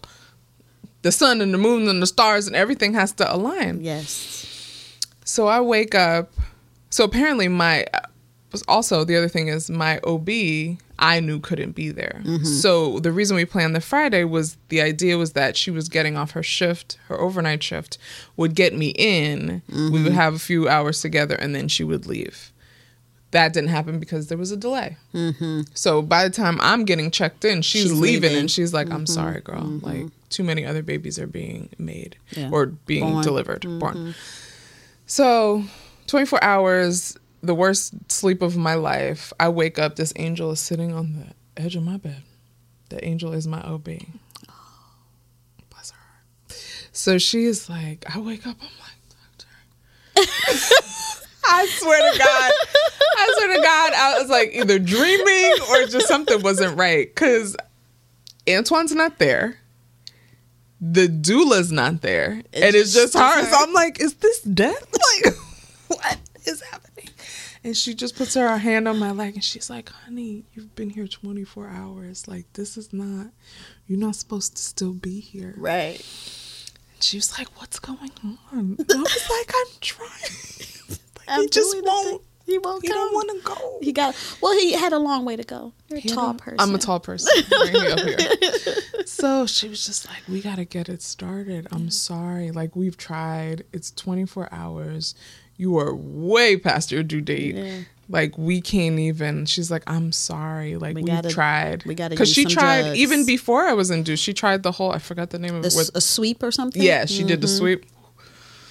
the 1.01 1.12
sun 1.12 1.41
and 1.41 1.53
the 1.53 1.57
moon 1.57 1.88
and 1.88 2.01
the 2.01 2.07
stars 2.07 2.48
and 2.48 2.55
everything 2.55 2.93
has 2.93 3.12
to 3.13 3.33
align. 3.33 3.81
Yes. 3.81 4.98
So 5.25 5.48
I 5.48 5.62
wake 5.62 5.95
up. 5.95 6.31
So 6.89 7.03
apparently, 7.05 7.48
my 7.48 7.86
was 8.51 8.63
also 8.67 9.03
the 9.05 9.15
other 9.15 9.29
thing 9.29 9.48
is 9.48 9.69
my 9.69 10.00
OB 10.03 10.29
I 11.00 11.19
knew 11.19 11.39
couldn't 11.39 11.71
be 11.71 11.89
there. 11.89 12.21
Mm-hmm. 12.24 12.43
So 12.43 13.00
the 13.00 13.12
reason 13.12 13.36
we 13.36 13.45
planned 13.45 13.75
the 13.75 13.81
Friday 13.81 14.24
was 14.24 14.57
the 14.69 14.81
idea 14.81 15.17
was 15.17 15.33
that 15.33 15.57
she 15.57 15.71
was 15.71 15.89
getting 15.89 16.15
off 16.15 16.31
her 16.31 16.43
shift, 16.43 17.00
her 17.07 17.19
overnight 17.19 17.63
shift, 17.63 17.98
would 18.38 18.53
get 18.53 18.75
me 18.75 18.89
in. 18.89 19.63
We 19.67 19.89
would 19.89 20.01
mm-hmm. 20.01 20.13
have 20.13 20.36
a 20.36 20.39
few 20.39 20.69
hours 20.69 21.01
together, 21.01 21.36
and 21.36 21.55
then 21.55 21.67
she 21.67 21.83
would 21.83 22.05
leave. 22.05 22.50
That 23.31 23.53
didn't 23.53 23.69
happen 23.69 24.00
because 24.00 24.27
there 24.27 24.38
was 24.38 24.51
a 24.51 24.57
delay. 24.57 24.97
Mm-hmm. 25.13 25.61
So 25.73 26.01
by 26.01 26.23
the 26.23 26.29
time 26.29 26.59
I'm 26.61 26.83
getting 26.85 27.11
checked 27.11 27.45
in, 27.45 27.61
she's, 27.61 27.83
She's 27.83 27.91
leaving, 27.93 28.23
leaving. 28.29 28.38
and 28.41 28.51
she's 28.51 28.73
like, 28.73 28.88
"I'm 28.89 29.05
mm-hmm. 29.05 29.13
sorry, 29.13 29.41
girl. 29.41 29.61
Mm-hmm. 29.63 29.85
Like 29.85 30.05
too 30.29 30.43
many 30.43 30.65
other 30.65 30.83
babies 30.83 31.17
are 31.17 31.27
being 31.27 31.69
made 31.77 32.17
Yeah. 32.31 32.50
or 32.51 32.65
being 32.67 33.09
Born. 33.11 33.23
delivered, 33.23 33.61
born." 33.79 34.15
So, 35.05 35.63
24 36.07 36.43
hours, 36.43 37.17
the 37.41 37.55
worst 37.55 37.93
sleep 38.11 38.41
of 38.41 38.55
my 38.57 38.75
life. 38.75 39.33
I 39.39 39.50
wake 39.50 39.79
up, 39.79 39.95
this 39.95 40.13
angel 40.15 40.51
is 40.51 40.59
sitting 40.59 40.93
on 40.93 41.13
the 41.13 41.61
edge 41.61 41.75
of 41.75 41.83
my 41.83 41.97
bed. 41.97 42.23
The 42.89 43.03
angel 43.05 43.33
is 43.33 43.47
my 43.47 43.61
OB. 43.61 43.83
Bless 45.69 45.91
her. 45.91 46.55
So 46.91 47.17
she 47.17 47.45
is 47.45 47.69
like, 47.69 48.05
I 48.13 48.19
wake 48.19 48.45
up, 48.47 48.57
I'm 48.61 48.69
like, 48.79 49.00
doctor. 50.15 50.31
I 51.45 51.67
swear 51.67 52.12
to 52.12 52.17
God. 52.17 52.51
I 53.17 53.33
swear 53.38 53.55
to 53.55 53.62
God, 53.62 53.93
I 53.93 54.19
was 54.19 54.29
like 54.29 54.51
either 54.53 54.79
dreaming 54.79 55.53
or 55.69 55.86
just 55.88 56.07
something 56.07 56.41
wasn't 56.41 56.77
right. 56.77 57.13
Cause 57.15 57.55
Antoine's 58.48 58.93
not 58.93 59.19
there. 59.19 59.57
The 60.79 61.07
doula's 61.07 61.71
not 61.71 62.01
there. 62.01 62.41
It's 62.51 62.62
and 62.62 62.75
it's 62.75 62.93
just 62.93 63.13
just 63.13 63.17
her. 63.17 63.41
her. 63.41 63.51
So 63.51 63.57
I'm 63.60 63.74
like, 63.74 64.00
is 64.00 64.15
this 64.15 64.41
death? 64.41 64.88
Like, 65.24 65.36
what 65.88 66.17
is 66.45 66.62
happening? 66.62 67.10
And 67.63 67.77
she 67.77 67.93
just 67.93 68.15
puts 68.15 68.33
her 68.33 68.57
hand 68.57 68.88
on 68.88 68.98
my 68.98 69.12
leg 69.12 69.36
and 69.36 69.43
she's 69.43 69.69
like, 69.69 69.89
honey, 69.89 70.45
you've 70.53 70.74
been 70.75 70.89
here 70.89 71.07
24 71.07 71.67
hours. 71.67 72.27
Like, 72.27 72.51
this 72.53 72.77
is 72.77 72.91
not, 72.91 73.27
you're 73.88 74.00
not 74.00 74.15
supposed 74.15 74.55
to 74.55 74.62
still 74.62 74.93
be 74.93 75.19
here. 75.19 75.53
Right. 75.57 76.03
And 76.93 77.03
she 77.03 77.17
was 77.17 77.38
like, 77.38 77.60
what's 77.60 77.77
going 77.77 78.12
on? 78.24 78.39
And 78.51 78.91
I 78.91 78.98
was 78.98 79.29
like, 79.29 79.51
I'm 79.53 79.67
trying. 79.81 80.98
Like, 81.27 81.37
I'm 81.37 81.41
he 81.43 81.49
just 81.49 81.71
the 81.75 81.83
won't. 81.85 82.21
He 82.45 82.57
won't 82.57 82.81
He 82.81 82.87
come. 82.89 82.97
don't 82.97 83.13
want 83.13 83.29
to 83.29 83.47
go. 83.47 83.77
He 83.81 83.91
got. 83.93 84.15
Well, 84.41 84.57
he 84.59 84.73
had 84.73 84.91
a 84.93 84.97
long 84.99 85.23
way 85.25 85.35
to 85.35 85.43
go. 85.43 85.73
You're 85.87 85.97
a 85.99 86.01
He 86.01 86.09
tall 86.09 86.33
person. 86.33 86.57
I'm 86.59 86.73
a 86.75 86.77
tall 86.79 86.99
person. 86.99 87.29
Bring 87.49 87.73
me 87.73 87.87
up 87.91 87.99
here. 87.99 88.17
So 89.05 89.45
she 89.45 89.67
was 89.69 89.85
just 89.85 90.07
like, 90.07 90.21
"We 90.27 90.41
got 90.41 90.55
to 90.55 90.65
get 90.65 90.87
it 90.89 91.01
started. 91.01 91.67
I'm 91.71 91.89
sorry. 91.91 92.49
Like 92.51 92.75
we've 92.75 92.97
tried. 92.97 93.65
It's 93.71 93.91
24 93.91 94.49
hours. 94.51 95.13
You 95.57 95.77
are 95.77 95.93
way 95.93 96.57
past 96.57 96.91
your 96.91 97.03
due 97.03 97.21
date. 97.21 97.55
Yeah. 97.55 97.79
Like 98.09 98.37
we 98.37 98.61
can't 98.61 98.97
even." 98.99 99.45
She's 99.45 99.69
like, 99.69 99.83
"I'm 99.85 100.11
sorry. 100.11 100.75
Like 100.77 100.95
We 100.95 101.03
we 101.03 101.11
have 101.11 101.23
gotta- 101.23 101.33
tried. 101.35 101.83
we 101.85 101.93
gotta 101.93 102.11
because 102.15 102.31
she 102.31 102.45
tried 102.45 102.81
drugs. 102.83 102.97
even 102.99 103.25
before 103.25 103.63
I 103.63 103.73
was 103.73 103.91
induced. 103.91 104.23
She 104.23 104.33
tried 104.33 104.63
the 104.63 104.71
whole. 104.71 104.91
I 104.91 104.97
forgot 104.97 105.29
the 105.29 105.39
name 105.39 105.53
of 105.55 105.63
it. 105.63 105.67
s- 105.67 105.75
With, 105.75 105.91
a 105.93 106.01
sweep 106.01 106.41
or 106.41 106.51
something. 106.51 106.81
yeah, 106.81 107.05
she 107.05 107.23
did 107.23 107.41
the 107.41 107.47
sweep. 107.47 107.85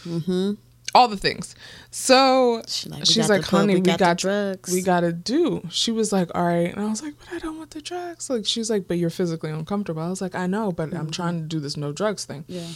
Mm-hmm. 0.05 0.53
All 0.95 1.07
the 1.07 1.17
things. 1.17 1.55
So 1.91 2.63
She 2.67 2.89
like, 2.89 3.07
she's 3.07 3.29
like, 3.29 3.45
honey, 3.45 3.75
we 3.75 3.81
we 3.81 3.87
got 3.87 3.99
got, 3.99 4.19
drugs." 4.19 4.73
we 4.73 4.83
got 4.83 5.01
to 5.01 5.13
do. 5.13 5.63
She 5.71 5.93
was 5.93 6.13
like, 6.13 6.31
all 6.35 6.45
right. 6.45 6.73
And 6.73 6.81
I 6.81 6.89
was 6.89 7.03
like, 7.03 7.15
but 7.19 7.33
I 7.33 7.39
don't 7.39 7.59
want 7.59 7.71
the 7.71 7.81
drugs. 7.81 8.29
Like, 8.29 8.45
she's 8.45 8.71
like, 8.71 8.89
but 8.89 8.99
you're 8.99 9.11
physically 9.11 9.51
uncomfortable. 9.51 10.03
I 10.03 10.09
was 10.09 10.21
like, 10.21 10.35
I 10.35 10.47
know, 10.47 10.73
but 10.73 10.93
I'm 10.95 11.03
mm-hmm. 11.03 11.11
trying 11.11 11.41
to 11.43 11.47
do 11.47 11.61
this 11.61 11.77
no 11.77 11.93
drugs 11.93 12.25
thing. 12.25 12.45
Yeah. 12.49 12.67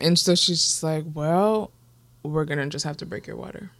And 0.00 0.18
so 0.18 0.34
she's 0.34 0.62
just 0.62 0.82
like, 0.82 1.04
well, 1.12 1.70
we're 2.22 2.46
going 2.46 2.58
to 2.58 2.66
just 2.66 2.84
have 2.84 2.96
to 2.98 3.06
break 3.06 3.26
your 3.26 3.36
water. 3.36 3.70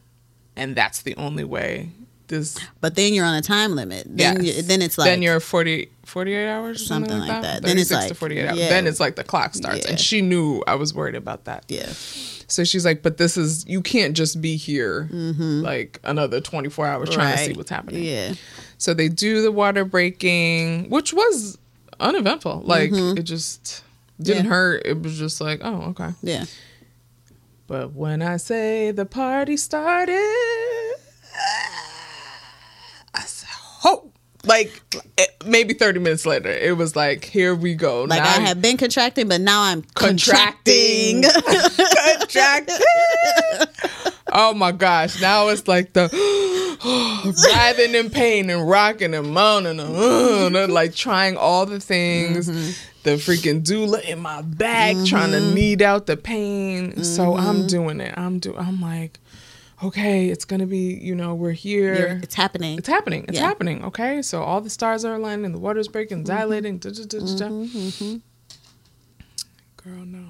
And 0.56 0.76
that's 0.76 1.00
the 1.00 1.16
only 1.16 1.44
way 1.44 1.90
this. 2.30 2.58
But 2.80 2.94
then 2.94 3.12
you're 3.12 3.26
on 3.26 3.34
a 3.34 3.42
time 3.42 3.76
limit. 3.76 4.06
Then 4.08 4.42
Yes. 4.42 4.56
you, 4.56 4.62
then 4.62 4.80
it's 4.80 4.96
like 4.96 5.06
then 5.06 5.20
you're 5.20 5.38
40, 5.40 5.90
48 6.06 6.48
hours 6.48 6.80
or 6.80 6.84
something, 6.86 7.10
Something 7.10 7.20
like 7.20 7.28
like 7.28 7.42
that. 7.42 7.62
that. 7.62 7.66
Then 7.68 7.78
it's 7.78 7.90
36 7.90 8.04
to 8.06 8.10
like- 8.12 8.18
48 8.18 8.46
hours. 8.48 8.58
yeah. 8.58 8.68
Then 8.70 8.86
it's 8.86 8.98
like 9.00 9.16
the 9.16 9.24
clock 9.24 9.54
starts. 9.54 9.84
Yeah. 9.84 9.90
And 9.90 10.00
she 10.00 10.22
knew 10.22 10.62
I 10.66 10.76
was 10.76 10.94
worried 10.94 11.14
about 11.16 11.44
that. 11.44 11.64
yeah. 11.68 11.92
So 12.48 12.64
she's 12.64 12.84
like, 12.84 13.02
but 13.02 13.16
this 13.18 13.36
is, 13.36 13.64
you 13.68 13.80
can't 13.80 14.16
just 14.16 14.40
be 14.40 14.56
here 14.56 15.08
like 15.12 16.00
another 16.02 16.40
24 16.40 16.84
hours 16.86 17.10
trying 17.10 17.36
to 17.36 17.38
see 17.44 17.50
Mm-hmm. 17.50 17.58
What's 17.58 17.70
happening. 17.70 18.02
Yeah. 18.02 18.34
So 18.78 18.92
they 18.94 19.08
do 19.08 19.42
the 19.42 19.52
water 19.52 19.84
breaking, 19.84 20.90
which 20.90 21.12
was 21.12 21.58
uneventful. 22.00 22.62
Like, 22.64 22.90
it 22.92 23.22
just 23.22 23.84
didn't 24.20 24.38
Mm-hmm. 24.42 24.44
Yeah. 24.46 24.50
hurt. 24.50 24.82
It 24.84 25.00
was 25.02 25.16
just 25.16 25.40
like, 25.40 25.60
oh, 25.62 25.90
okay. 25.90 26.10
Yeah. 26.22 26.46
But 27.68 27.92
when 27.92 28.20
I 28.20 28.36
say 28.36 28.90
the 28.90 29.06
party 29.06 29.56
started, 29.56 30.16
I 33.14 33.20
said, 33.26 33.48
ho! 33.50 34.10
Like, 34.44 34.80
eh, 35.18 35.26
maybe 35.44 35.74
30 35.74 36.00
minutes 36.00 36.24
later, 36.24 36.48
it 36.48 36.76
was 36.76 36.96
like, 36.96 37.24
here 37.24 37.54
we 37.54 37.74
go. 37.74 38.04
Like 38.04 38.22
Now 38.22 38.28
I 38.28 38.40
have 38.40 38.62
been 38.62 38.78
contracting, 38.78 39.28
but 39.28 39.40
now 39.40 39.62
I'm 39.62 39.82
contracting. 39.94 41.22
contracting. 41.22 42.76
oh 44.32 44.54
my 44.54 44.72
gosh! 44.72 45.20
Now 45.20 45.48
it's 45.48 45.68
like 45.68 45.92
the 45.92 46.08
writhing 47.54 47.94
in 47.94 48.10
pain 48.10 48.48
and 48.48 48.68
rocking 48.68 49.14
and 49.14 49.32
moaning 49.32 49.78
and 49.78 50.56
uh, 50.56 50.68
like 50.68 50.94
trying 50.94 51.36
all 51.36 51.66
the 51.66 51.80
things. 51.80 52.48
Mm-hmm. 52.48 52.86
The 53.02 53.12
freaking 53.12 53.62
doula 53.62 54.02
in 54.02 54.20
my 54.20 54.42
back 54.42 54.94
trying 55.06 55.32
to 55.32 55.38
mm-hmm. 55.38 55.54
knead 55.54 55.82
out 55.82 56.06
the 56.06 56.18
pain. 56.18 57.02
So 57.02 57.34
I'm 57.34 57.60
mm-hmm. 57.60 57.66
doing 57.66 58.00
it. 58.00 58.12
I'm 58.16 58.38
do. 58.38 58.54
I'm 58.56 58.80
like, 58.80 59.18
okay, 59.82 60.28
it's 60.28 60.44
gonna 60.44 60.66
be. 60.66 60.94
You 60.94 61.14
know, 61.14 61.34
we're 61.34 61.52
here. 61.52 61.94
You're- 61.94 62.20
it's 62.22 62.34
happening. 62.34 62.78
It's 62.78 62.88
happening. 62.88 63.24
It's 63.28 63.38
Yeah. 63.38 63.46
happening. 63.46 63.84
Okay, 63.84 64.22
so 64.22 64.42
all 64.42 64.60
the 64.60 64.70
stars 64.70 65.04
are 65.04 65.14
aligning, 65.14 65.52
the 65.52 65.58
water's 65.58 65.88
breaking, 65.88 66.24
dilating. 66.24 66.78
da, 66.78 66.90
da, 66.90 67.04
da, 67.04 67.18
da, 67.18 67.36
da. 67.36 67.48
Mm-hmm, 67.48 68.16
Girl, 69.82 70.04
no. 70.04 70.24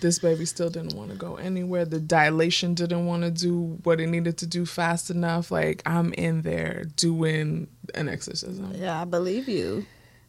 This 0.00 0.18
baby 0.18 0.46
still 0.46 0.68
didn't 0.68 0.94
want 0.96 1.12
to 1.12 1.16
go 1.16 1.36
anywhere. 1.36 1.84
The 1.84 2.00
dilation 2.00 2.74
didn't 2.74 3.06
want 3.06 3.22
to 3.22 3.30
do 3.30 3.78
what 3.84 4.00
it 4.00 4.08
needed 4.08 4.36
to 4.38 4.46
do 4.46 4.66
fast 4.66 5.10
enough. 5.10 5.52
Like 5.52 5.80
I'm 5.86 6.12
in 6.14 6.42
there 6.42 6.86
doing 6.96 7.68
an 7.94 8.08
exorcism. 8.08 8.72
Yeah, 8.76 9.00
I 9.00 9.04
believe 9.04 9.48
you. 9.48 9.86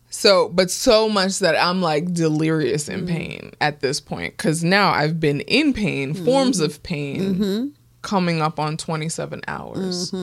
So, 0.10 0.50
but 0.50 0.72
so 0.72 1.10
much 1.10 1.40
that 1.40 1.56
I'm 1.56 1.82
like 1.82 2.14
delirious 2.14 2.88
in 2.90 3.02
mm-hmm. 3.02 3.16
pain 3.16 3.52
at 3.62 3.82
this 3.82 4.00
point 4.00 4.36
because 4.38 4.64
now 4.64 4.92
I've 4.92 5.20
been 5.20 5.42
in 5.42 5.74
pain, 5.74 6.14
mm-hmm. 6.14 6.26
forms 6.26 6.60
of 6.60 6.82
pain 6.82 7.36
mm-hmm. 7.36 7.68
coming 8.02 8.42
up 8.42 8.60
on 8.60 8.78
27 8.78 9.42
hours. 9.48 10.14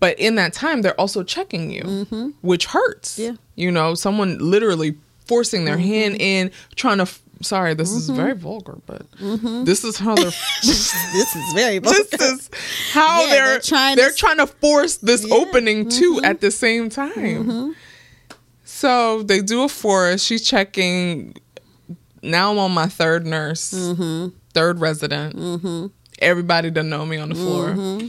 But 0.00 0.18
in 0.18 0.34
that 0.34 0.52
time, 0.52 0.82
they're 0.82 1.00
also 1.00 1.22
checking 1.22 1.70
you, 1.70 2.34
which 2.42 2.66
hurts. 2.66 3.20
Yeah. 3.20 3.34
You 3.54 3.70
know, 3.70 3.94
someone 3.94 4.38
literally 4.38 4.96
forcing 5.26 5.64
their 5.64 5.78
hand 5.78 6.16
in, 6.20 6.50
trying 6.74 6.96
to. 6.98 7.02
F- 7.02 7.20
Sorry, 7.40 7.74
this 7.74 7.90
is 7.90 8.08
very 8.08 8.34
vulgar, 8.34 8.78
but 8.86 9.04
this 9.18 9.82
is 9.84 9.98
how 9.98 10.14
they're. 10.14 10.30
This 10.62 11.36
is 11.36 11.52
very 11.54 11.78
this 11.80 12.12
is 12.14 12.50
how 12.92 13.22
Yeah, 13.22 13.30
they're, 13.30 13.44
they're 13.46 13.60
trying 13.60 13.96
they're 13.96 14.10
to- 14.10 14.16
trying 14.16 14.38
to 14.38 14.46
force 14.46 14.96
this 14.96 15.24
Yeah. 15.24 15.34
Mm-hmm. 15.34 15.48
opening 15.48 15.88
too 15.88 16.20
at 16.24 16.40
the 16.40 16.50
same 16.50 16.88
time. 16.88 17.74
So 18.82 19.22
they 19.22 19.40
do 19.42 19.62
a 19.62 19.68
forest. 19.68 20.26
She's 20.26 20.42
checking. 20.44 21.36
Now 22.20 22.50
I'm 22.50 22.58
on 22.58 22.72
my 22.72 22.88
third 22.88 23.24
nurse, 23.24 23.72
Mm-hmm. 23.72 24.36
third 24.54 24.80
resident. 24.80 25.92
Everybody 26.18 26.68
done 26.72 26.88
know 26.88 27.06
me 27.06 27.16
on 27.18 27.28
the 27.28 27.36
floor. 27.36 27.66
Mm-hmm. 27.68 28.08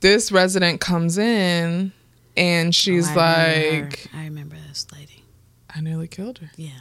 This 0.00 0.30
resident 0.30 0.82
comes 0.82 1.16
in 1.16 1.92
and 2.36 2.74
she's 2.74 3.08
Oh, 3.08 3.18
I 3.20 3.78
like, 3.80 4.08
her. 4.10 4.18
I 4.18 4.24
remember 4.24 4.56
this 4.68 4.86
lady. 4.92 5.24
I 5.74 5.80
nearly 5.80 6.08
killed 6.08 6.38
her. 6.40 6.50
Yeah. 6.56 6.80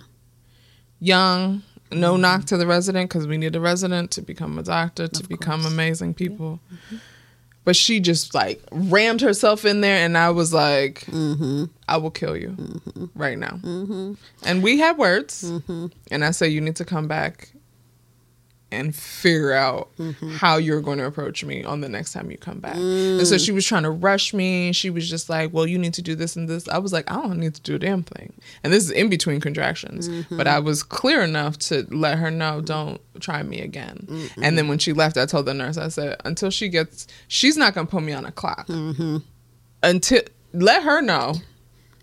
Young, 1.00 1.64
Mm-hmm. 1.92 2.00
no 2.02 2.18
knock 2.18 2.44
to 2.46 2.58
the 2.58 2.68
resident 2.68 3.10
because 3.10 3.28
we 3.28 3.38
need 3.38 3.56
a 3.56 3.62
resident 3.62 4.12
to 4.12 4.22
become 4.22 4.58
a 4.60 4.64
doctor, 4.64 5.08
to 5.08 5.24
become 5.28 5.66
amazing 5.66 6.16
people. 6.16 6.60
But 7.66 7.76
she 7.76 8.00
just 8.00 8.34
like 8.36 8.62
rammed 8.72 9.22
herself 9.22 9.66
in 9.66 9.82
there, 9.82 9.98
and 10.06 10.18
I 10.18 10.30
was 10.30 10.54
like, 10.54 11.02
Mm-hmm. 11.08 11.66
I 11.90 11.98
will 11.98 12.12
kill 12.12 12.38
you 12.38 12.56
right 13.16 13.38
now. 13.38 13.60
And 14.44 14.64
we 14.64 14.78
had 14.80 14.98
words, 14.98 15.44
Mm-hmm. 15.44 15.88
and 16.12 16.24
I 16.24 16.32
said, 16.32 16.48
You 16.54 16.62
need 16.62 16.76
to 16.78 16.86
come 16.86 17.08
back 17.08 17.50
and 18.76 18.96
figure 18.96 19.54
out 19.54 19.90
Mm-hmm. 19.98 20.32
how 20.36 20.58
you're 20.58 20.82
going 20.82 20.98
to 20.98 21.06
approach 21.06 21.44
me 21.44 21.64
on 21.64 21.82
the 21.82 21.88
next 21.90 22.12
time 22.14 22.30
you 22.30 22.38
come 22.38 22.60
back. 22.60 22.76
And 22.76 23.26
so 23.26 23.38
she 23.38 23.52
was 23.52 23.66
trying 23.66 23.84
to 23.84 23.92
rush 23.92 24.34
me. 24.34 24.72
She 24.74 24.90
was 24.90 25.10
just 25.10 25.30
like, 25.30 25.54
Well, 25.54 25.66
you 25.66 25.78
need 25.78 25.94
to 25.96 26.02
do 26.02 26.16
this 26.16 26.36
and 26.36 26.48
this. 26.50 26.68
I 26.68 26.78
was 26.78 26.92
like, 26.94 27.10
I 27.10 27.16
don't 27.16 27.40
need 27.40 27.56
to 27.56 27.62
do 27.62 27.76
a 27.76 27.80
damn 27.80 28.04
thing. 28.04 28.34
And 28.64 28.72
this 28.74 28.84
is 28.84 28.92
in 28.92 29.10
between 29.10 29.40
contractions. 29.42 30.10
Mm-hmm. 30.10 30.38
But 30.38 30.48
I 30.48 30.60
was 30.60 30.84
clear 30.84 31.22
enough 31.22 31.58
to 31.70 31.88
let 31.90 32.18
her 32.20 32.30
know, 32.30 32.62
Don't 32.62 33.00
try 33.20 33.42
me 33.44 33.62
again. 33.62 34.08
And 34.42 34.58
then 34.58 34.68
when 34.68 34.78
she 34.80 34.92
left, 34.94 35.18
I 35.18 35.26
told 35.26 35.46
the 35.46 35.54
nurse, 35.54 35.78
I 35.78 35.88
said, 35.88 36.18
Until 36.26 36.50
she 36.52 36.68
gets, 36.70 37.08
she's 37.28 37.58
not 37.58 37.74
going 37.74 37.88
to 37.88 37.92
put 37.92 38.04
me 38.04 38.14
on 38.14 38.26
a 38.26 38.32
clock. 38.32 38.68
Mm-hmm. 38.68 39.18
Until, 39.84 40.22
let 40.54 40.84
her 40.84 41.02
know 41.02 41.36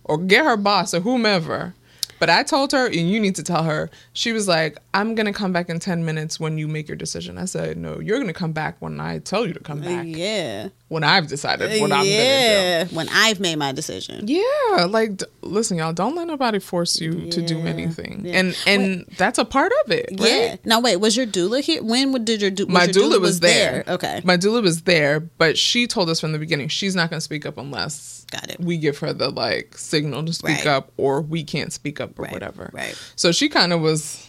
or 0.04 0.18
get 0.18 0.44
her 0.44 0.56
boss 0.56 0.94
or 0.94 1.00
whomever. 1.00 1.74
But 2.18 2.30
I 2.30 2.44
told 2.44 2.70
her, 2.70 2.86
and 2.86 3.10
you 3.10 3.18
need 3.18 3.34
to 3.34 3.42
tell 3.42 3.64
her, 3.64 3.90
she 4.12 4.30
was 4.32 4.46
like, 4.46 4.78
I'm 4.94 5.14
going 5.14 5.24
to 5.26 5.32
come 5.32 5.52
back 5.52 5.70
in 5.70 5.78
10 5.78 6.04
minutes 6.04 6.38
when 6.38 6.58
you 6.58 6.68
make 6.68 6.86
your 6.86 6.96
decision. 6.98 7.38
I 7.38 7.46
said, 7.46 7.78
No, 7.78 7.98
you're 7.98 8.18
going 8.18 8.26
to 8.26 8.34
come 8.34 8.52
back 8.52 8.76
when 8.80 9.00
I 9.00 9.20
tell 9.20 9.46
you 9.46 9.54
to 9.54 9.60
come 9.60 9.80
back, 9.80 10.04
Yeah. 10.06 10.68
when 10.88 11.02
I've 11.02 11.28
decided 11.28 11.80
what 11.80 11.90
I'm 11.92 12.04
going 12.04 12.04
to 12.04 12.10
do. 12.10 12.14
yeah. 12.14 12.84
When 12.88 13.08
I've 13.08 13.40
made 13.40 13.56
my 13.56 13.72
decision. 13.72 14.26
Yeah, 14.28 14.84
like 14.84 15.16
d- 15.16 15.24
listen, 15.40 15.78
y'all, 15.78 15.94
don't 15.94 16.14
let 16.14 16.26
nobody 16.26 16.58
force 16.58 17.00
you 17.00 17.30
to 17.30 17.40
do 17.40 17.58
anything, 17.60 18.26
yeah. 18.26 18.38
and 18.38 18.58
and 18.66 19.06
that's 19.16 19.38
a 19.38 19.44
part 19.46 19.72
of 19.84 19.90
it. 19.92 20.10
Right? 20.18 20.28
Yeah. 20.30 20.56
Now 20.64 20.80
wait, 20.80 20.96
was 20.96 21.16
your 21.16 21.26
doula 21.26 21.60
here? 21.62 21.82
When 21.82 22.12
did 22.24 22.42
your 22.42 22.50
doula? 22.50 22.68
My 22.68 22.84
your 22.84 22.92
doula 22.92 23.20
was 23.20 23.40
there. 23.40 23.84
Okay. 23.88 24.20
My 24.24 24.36
doula 24.36 24.62
was 24.62 24.82
there, 24.82 25.20
but 25.20 25.56
she 25.56 25.86
told 25.86 26.10
us 26.10 26.20
from 26.20 26.32
the 26.32 26.38
beginning 26.38 26.68
she's 26.68 26.94
not 26.94 27.08
going 27.08 27.16
to 27.18 27.24
speak 27.24 27.46
up 27.46 27.56
unless 27.56 28.26
Got 28.30 28.50
it. 28.50 28.60
we 28.60 28.76
give 28.76 28.98
her 28.98 29.12
the 29.14 29.30
like 29.30 29.78
signal 29.78 30.24
to 30.26 30.32
speak 30.34 30.58
Right. 30.58 30.66
up 30.66 30.92
or 30.98 31.22
we 31.22 31.44
can't 31.44 31.72
speak 31.72 31.98
up 32.00 32.18
or 32.18 32.22
Right, 32.24 32.32
whatever. 32.32 32.68
right. 32.74 32.94
So 33.16 33.32
she 33.32 33.48
kind 33.48 33.72
of 33.72 33.80
was 33.80 34.26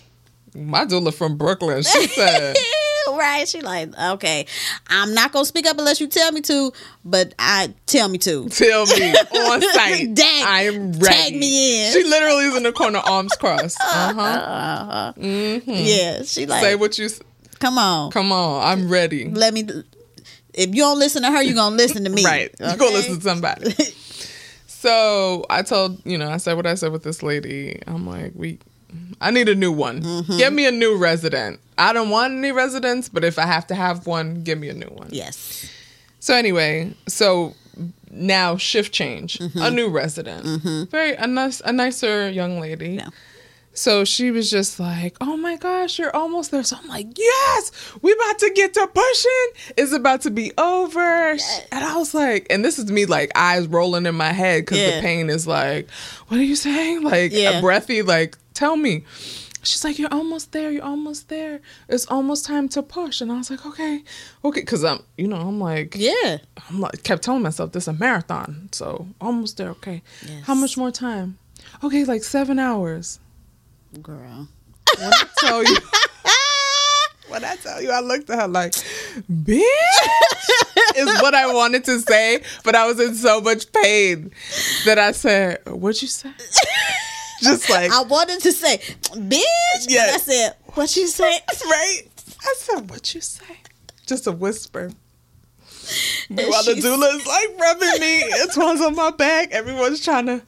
my 0.56 0.86
doula 0.86 1.14
from 1.14 1.38
Brooklyn. 1.38 1.84
She 1.84 2.08
said, 2.08 2.56
right. 3.10 3.48
She 3.48 3.62
like, 3.62 3.90
okay, 3.98 4.46
I'm 4.88 5.14
not 5.14 5.32
gonna 5.32 5.46
speak 5.46 5.66
up 5.68 5.78
unless 5.78 6.00
you 6.00 6.08
tell 6.08 6.32
me 6.32 6.42
to, 6.42 6.72
but 7.04 7.34
I 7.40 7.74
tell 7.86 8.08
me 8.10 8.18
to. 8.20 8.48
"Tell 8.50 8.86
me 8.86 9.12
on 9.36 9.62
site, 9.62 10.14
Dang. 10.14 10.46
I 10.46 10.64
am 10.66 10.92
ready." 10.94 11.06
Tag 11.16 11.36
me 11.36 11.88
in. 11.88 11.94
She 11.94 12.04
literally 12.04 12.46
is 12.46 12.56
in 12.56 12.64
the 12.64 12.72
corner, 12.72 13.00
arms 13.00 13.34
crossed. 13.36 13.78
Uh 13.84 14.14
huh. 14.14 15.14
Yeah. 15.18 16.24
She 16.24 16.46
like, 16.46 16.64
Say 16.64 16.76
what 16.76 16.98
you. 16.98 17.10
come 17.60 17.78
on, 17.78 18.12
Come 18.12 18.32
on, 18.32 18.64
I'm 18.66 18.90
ready. 18.90 19.30
let 19.30 19.54
me. 19.54 19.68
If 20.54 20.70
you 20.70 20.84
don't 20.84 21.00
listen 21.00 21.24
to 21.24 21.32
her, 21.32 21.42
you're 21.42 21.56
gonna 21.56 21.76
listen 21.76 22.04
to 22.04 22.10
me. 22.12 22.24
Right. 22.24 22.54
You 22.60 22.78
go 22.78 22.86
listen 22.92 23.16
to 23.16 23.22
somebody. 23.22 23.74
so 24.68 25.46
I 25.50 25.64
told, 25.64 26.00
you 26.06 26.18
know, 26.18 26.30
I 26.30 26.38
said 26.38 26.54
what 26.56 26.68
I 26.68 26.76
said 26.76 26.92
with 26.92 27.04
this 27.04 27.24
lady. 27.24 27.82
I'm 27.88 28.06
like, 28.06 28.34
we 28.36 28.60
I 29.22 29.32
need 29.32 29.50
a 29.50 29.56
new 29.56 29.72
one. 29.72 30.02
Mm-hmm. 30.02 30.38
Get 30.38 30.54
me 30.54 30.66
a 30.66 30.72
new 30.72 30.98
resident. 30.98 31.60
I 31.78 31.94
don't 31.94 32.10
want 32.10 32.34
any 32.34 32.52
residents, 32.52 33.10
but 33.10 33.24
if 33.24 33.40
I 33.40 33.46
have 33.46 33.68
to 33.68 33.76
have 33.76 34.06
one, 34.06 34.44
give 34.44 34.60
me 34.60 34.70
a 34.70 34.74
new 34.74 34.88
one. 34.90 35.10
Yes. 35.12 35.70
So 36.20 36.34
anyway, 36.36 36.94
so 37.08 37.56
now 38.12 38.58
shift 38.58 38.94
change. 38.94 39.40
Mm-hmm. 39.40 39.62
A 39.62 39.72
new 39.72 39.90
resident. 39.90 40.90
Very 40.92 41.14
a 41.16 41.28
nice 41.28 41.62
a 41.66 41.74
nicer 41.74 42.30
young 42.30 42.60
lady. 42.60 42.90
Yeah. 42.92 43.10
So 43.76 44.06
she 44.06 44.30
was 44.30 44.52
just 44.52 44.80
like, 44.80 45.18
"Oh 45.20 45.36
my 45.36 45.56
gosh, 45.58 45.98
you're 45.98 46.16
almost 46.16 46.52
there." 46.52 46.62
So 46.64 46.78
I'm 46.80 46.88
like, 46.88 47.08
"Yes, 47.18 47.72
we 48.04 48.12
about 48.14 48.38
to 48.40 48.52
get 48.54 48.76
to 48.76 48.86
pushing. 48.86 49.74
It's 49.76 49.92
about 49.92 50.22
to 50.22 50.30
be 50.32 50.52
over." 50.60 51.32
And 51.32 51.84
I 51.84 51.98
was 51.98 52.14
like, 52.14 52.46
and 52.52 52.64
this 52.64 52.78
is 52.78 52.92
me 52.92 53.08
like 53.08 53.32
eyes 53.34 53.66
rolling 53.66 54.06
in 54.06 54.14
my 54.14 54.32
head 54.32 54.62
because 54.62 54.78
Yeah. 54.78 54.98
the 54.98 55.02
pain 55.02 55.28
is 55.32 55.48
like, 55.48 55.90
"What 56.28 56.40
are 56.40 56.44
you 56.44 56.56
saying?" 56.56 57.02
Like 57.02 57.32
Yeah. 57.34 57.62
breathy, 57.62 58.04
like, 58.04 58.38
"Tell 58.54 58.76
me." 58.76 59.04
She's 59.66 59.84
like, 59.86 59.98
"You're 59.98 60.12
almost 60.14 60.52
there. 60.52 60.72
You're 60.72 60.84
almost 60.84 61.30
there. 61.30 61.62
It's 61.88 62.06
almost 62.08 62.46
time 62.46 62.68
to 62.70 62.82
push." 62.84 63.22
And 63.22 63.32
I 63.32 63.38
was 63.38 63.50
like, 63.50 63.66
"Okay, 63.66 64.04
okay," 64.44 64.60
because 64.60 64.84
I'm, 64.84 65.00
you 65.18 65.28
know, 65.28 65.38
I'm 65.38 65.60
like, 65.60 65.96
Yeah. 65.98 66.40
I'm 66.70 66.82
like, 66.82 67.04
kept 67.04 67.24
telling 67.24 67.42
myself 67.44 67.72
this 67.72 67.84
is 67.86 67.88
a 67.88 67.94
marathon, 67.94 68.68
so 68.74 69.08
almost 69.22 69.56
there. 69.58 69.70
Okay, 69.70 70.02
Yes. 70.28 70.44
how 70.46 70.54
much 70.54 70.76
more 70.78 70.92
time? 70.92 71.38
Okay, 71.82 72.04
like 72.04 72.24
seven 72.26 72.60
hours. 72.60 73.20
Girl. 74.02 74.48
When 74.98 75.12
I 75.14 75.24
tell 75.38 75.64
you, 75.64 75.78
when 77.30 77.46
I 77.46 77.56
tell 77.56 77.82
you, 77.82 77.90
I 77.92 78.02
looked 78.02 78.30
at 78.30 78.40
her 78.42 78.48
like, 78.50 78.74
bitch, 79.32 79.64
is 80.98 81.22
what 81.22 81.34
I 81.34 81.52
wanted 81.54 81.86
to 81.86 82.00
say, 82.02 82.42
but 82.66 82.76
I 82.76 82.86
was 82.86 83.00
in 83.00 83.16
so 83.16 83.40
much 83.40 83.72
pain 83.72 84.32
that 84.86 85.00
I 85.00 85.14
said, 85.14 85.62
"What'd 85.68 86.02
you 86.02 86.08
say?" 86.10 86.32
Just 87.44 87.70
like, 87.70 87.92
I 87.92 88.02
wanted 88.04 88.40
to 88.42 88.52
say, 88.52 88.78
bitch. 88.78 89.86
Yeah. 89.88 90.12
I 90.14 90.18
said, 90.18 90.56
what 90.76 90.96
you 90.96 91.08
say? 91.08 91.40
right? 91.66 92.02
I 92.46 92.54
said, 92.58 92.90
"What 92.90 93.14
you 93.16 93.22
say?" 93.22 93.58
Just 94.06 94.28
a 94.28 94.32
whisper. 94.32 94.92
While 96.30 96.64
the 96.64 96.76
doula 96.76 97.16
is 97.16 97.26
like 97.28 97.60
rubbing 97.60 98.00
me, 98.00 98.18
it's 98.42 98.58
one's 98.58 98.82
on 98.82 98.96
my 98.96 99.12
back. 99.12 99.52
Everyone's 99.52 100.04
trying 100.04 100.26
to. 100.28 100.42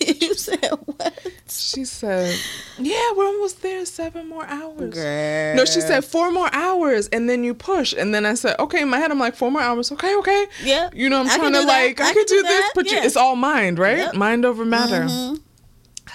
you 0.00 0.34
said 0.34 0.68
what? 0.86 1.28
She 1.48 1.84
said, 1.84 2.36
"Yeah, 2.78 3.12
we're 3.16 3.26
almost 3.26 3.62
there. 3.62 3.84
Seven 3.86 4.28
more 4.28 4.44
hours." 4.46 4.94
Girl. 4.94 5.56
No, 5.56 5.64
she 5.64 5.80
said 5.80 6.04
four 6.04 6.30
more 6.32 6.50
hours, 6.52 7.08
and 7.08 7.28
then 7.30 7.44
you 7.44 7.54
push. 7.54 7.92
And 7.92 8.14
then 8.14 8.26
I 8.26 8.34
said, 8.34 8.58
"Okay." 8.58 8.82
In 8.82 8.88
my 8.88 8.98
head, 8.98 9.10
I'm 9.10 9.18
like, 9.20 9.34
four 9.36 9.50
more 9.50 9.62
hours. 9.62 9.90
Okay, 9.92 10.14
okay. 10.16 10.46
Yeah. 10.64 10.90
You 10.92 11.08
know, 11.08 11.20
I'm 11.20 11.28
I 11.30 11.36
trying 11.36 11.52
to 11.52 11.58
that. 11.60 11.66
like, 11.66 12.00
I, 12.00 12.10
I 12.10 12.12
could 12.12 12.26
can 12.26 12.36
do, 12.36 12.42
do 12.42 12.48
this. 12.48 12.70
But 12.74 12.90
you, 12.90 12.98
it's 12.98 13.16
all 13.16 13.36
mind, 13.36 13.78
right? 13.78 13.98
Yep. 13.98 14.14
Mind 14.14 14.44
over 14.44 14.64
matter. 14.64 15.04
Mhm. 15.04 15.40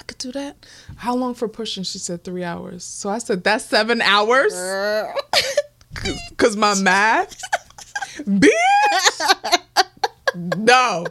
Could 0.08 0.18
do 0.20 0.32
that. 0.32 0.66
How 0.98 1.16
long 1.16 1.34
for 1.36 1.48
pushing? 1.48 1.84
She 1.84 1.98
said 2.00 2.24
three 2.24 2.44
hours. 2.44 2.84
So 2.84 3.10
I 3.10 3.18
said, 3.20 3.44
that's 3.44 3.66
seven 3.66 4.02
hours. 4.02 4.54
Cause 6.38 6.56
my 6.56 6.76
math, 6.76 7.42
bitch. 8.20 8.52
no. 10.58 11.06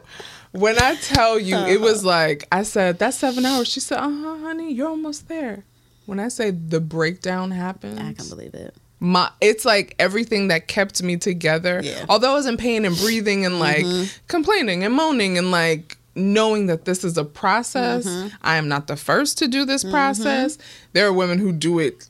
When 0.51 0.81
I 0.81 0.95
tell 0.95 1.37
you, 1.39 1.57
it 1.57 1.81
was 1.81 2.03
like 2.05 2.47
I 2.51 2.63
said, 2.63 2.97
that's 2.99 3.17
seven 3.17 3.45
hours. 3.45 3.67
She 3.67 3.79
said, 3.79 3.99
uh 3.99 4.09
huh, 4.09 4.37
honey, 4.39 4.73
you're 4.73 4.87
almost 4.87 5.27
there. 5.27 5.65
When 6.05 6.19
I 6.19 6.29
say 6.29 6.51
the 6.51 6.79
breakdown 6.79 7.51
happened, 7.51 7.99
I 7.99 8.13
can't 8.13 8.29
believe 8.29 8.53
it. 8.53 8.73
my 8.99 9.29
it's 9.41 9.65
like 9.65 9.93
everything 9.99 10.47
that 10.47 10.67
kept 10.69 11.03
me 11.03 11.17
together. 11.17 11.81
Yeah. 11.83 12.05
Although 12.07 12.31
I 12.31 12.35
was 12.35 12.45
in 12.45 12.55
pain 12.57 12.85
and 12.85 12.95
breathing 12.95 13.45
and 13.45 13.59
like 13.59 13.85
complaining 14.27 14.83
and 14.85 14.93
moaning 14.93 15.37
and 15.37 15.51
like 15.51 15.96
knowing 16.17 16.65
that 16.67 16.85
this 16.85 17.03
is 17.03 17.17
a 17.17 17.23
process. 17.23 18.05
Mm-hmm. 18.05 18.35
I 18.41 18.57
am 18.57 18.67
not 18.67 18.87
the 18.87 18.95
first 18.95 19.37
to 19.39 19.47
do 19.47 19.65
this 19.65 19.83
mm-hmm. 19.83 19.93
process. 19.93 20.57
There 20.93 21.07
are 21.07 21.13
women 21.13 21.37
who 21.39 21.51
do 21.51 21.79
it 21.79 22.09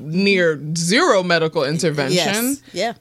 near 0.00 0.60
zero 0.76 1.22
medical 1.22 1.64
intervention. 1.64 2.16
Yes. 2.16 2.62
Yeah. 2.72 2.92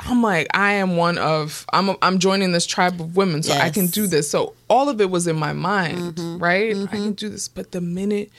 I'm 0.00 0.22
like, 0.22 0.48
I 0.52 0.72
am 0.74 0.96
one 0.96 1.18
of 1.18 1.64
I'm 1.72 1.96
I'm 2.02 2.18
joining 2.18 2.52
this 2.52 2.66
tribe 2.66 3.00
of 3.00 3.16
women, 3.16 3.42
so 3.42 3.52
I 3.52 3.70
can 3.70 3.86
do 3.86 4.06
this. 4.06 4.28
So 4.28 4.54
all 4.68 4.88
of 4.88 5.00
it 5.00 5.08
was 5.08 5.26
in 5.26 5.36
my 5.36 5.52
mind, 5.52 6.16
mm-hmm. 6.16 6.38
right? 6.38 6.76
I 6.76 6.86
can 6.86 7.12
do 7.12 7.28
this. 7.28 7.48
But 7.48 7.72
the 7.72 7.80
minute 7.80 8.30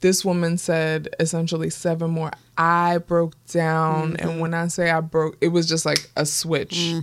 this 0.00 0.24
woman 0.24 0.58
said 0.58 1.08
essentially 1.18 1.70
seven 1.70 2.10
more, 2.10 2.30
I 2.56 2.98
broke 2.98 3.34
down. 3.46 4.16
And 4.16 4.40
when 4.40 4.54
I 4.54 4.68
say 4.68 4.90
I 4.90 5.00
broke, 5.00 5.36
it 5.40 5.48
was 5.48 5.68
just 5.68 5.84
like 5.84 6.08
a 6.16 6.24
switch. 6.24 6.94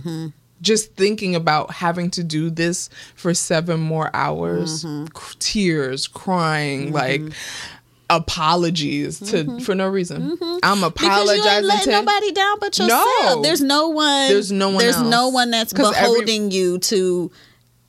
Just 0.60 0.94
thinking 0.94 1.34
about 1.36 1.70
having 1.70 2.10
to 2.12 2.24
do 2.24 2.50
this 2.50 2.90
for 3.14 3.32
seven 3.34 3.78
more 3.80 4.10
hours, 4.14 4.84
mm-hmm. 4.84 5.06
c- 5.16 5.36
tears, 5.38 6.06
crying, 6.08 6.86
mm-hmm. 6.92 6.94
like 6.94 7.22
apologies 8.10 9.18
to 9.20 9.44
mm-hmm. 9.44 9.58
for 9.58 9.74
no 9.74 9.88
reason. 9.88 10.36
I'm 10.62 10.80
Because 10.80 10.80
you 10.80 10.86
apologizing 10.86 11.70
ain't 11.70 11.82
to 11.84 11.90
nobody 11.90 12.32
down 12.32 12.58
but 12.58 12.78
yourself. 12.78 13.04
No. 13.22 13.42
There's 13.42 13.60
no 13.60 13.88
one. 13.88 14.28
There's 14.28 14.50
no 14.52 14.70
one 14.70 14.78
There's 14.78 14.96
else. 14.96 15.08
no 15.10 15.28
one 15.28 15.50
that's 15.50 15.72
'Cause 15.72 15.94
every- 15.94 16.00
beholding 16.24 16.50
you 16.50 16.78
to 16.78 17.30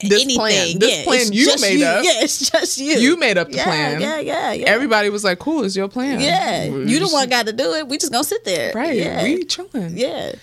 This 0.02 0.22
anything. 0.24 0.36
plan- 0.38 0.80
this 0.80 0.98
yeah, 0.98 1.04
plan 1.06 1.34
you 1.34 1.56
made 1.62 1.80
you. 1.80 1.86
up. 1.86 2.04
Yeah, 2.04 2.22
it's 2.24 2.50
just 2.50 2.78
you. 2.78 2.94
You 2.98 3.18
made 3.18 3.38
up 3.38 3.50
the 3.50 3.58
yeah, 3.58 3.64
plan. 3.64 4.02
Yeah, 4.02 4.20
yeah, 4.20 4.52
yeah. 4.54 4.66
Everybody 4.68 5.10
was 5.10 5.24
like, 5.24 5.40
"Cool, 5.40 5.64
it's 5.66 5.76
your 5.76 5.88
plan." 5.90 6.20
yeah, 6.20 6.70
We 6.70 6.86
you 6.92 7.00
the 7.00 7.08
one 7.08 7.28
got 7.30 7.46
to 7.48 7.54
do 7.54 7.74
it. 7.74 7.88
We 7.88 7.98
just 7.98 8.12
gonna 8.12 8.24
sit 8.24 8.44
there. 8.46 8.72
right? 8.74 8.96
Yeah. 8.96 9.24
We 9.24 9.44
chilling. 9.46 9.98
yeah. 9.98 10.34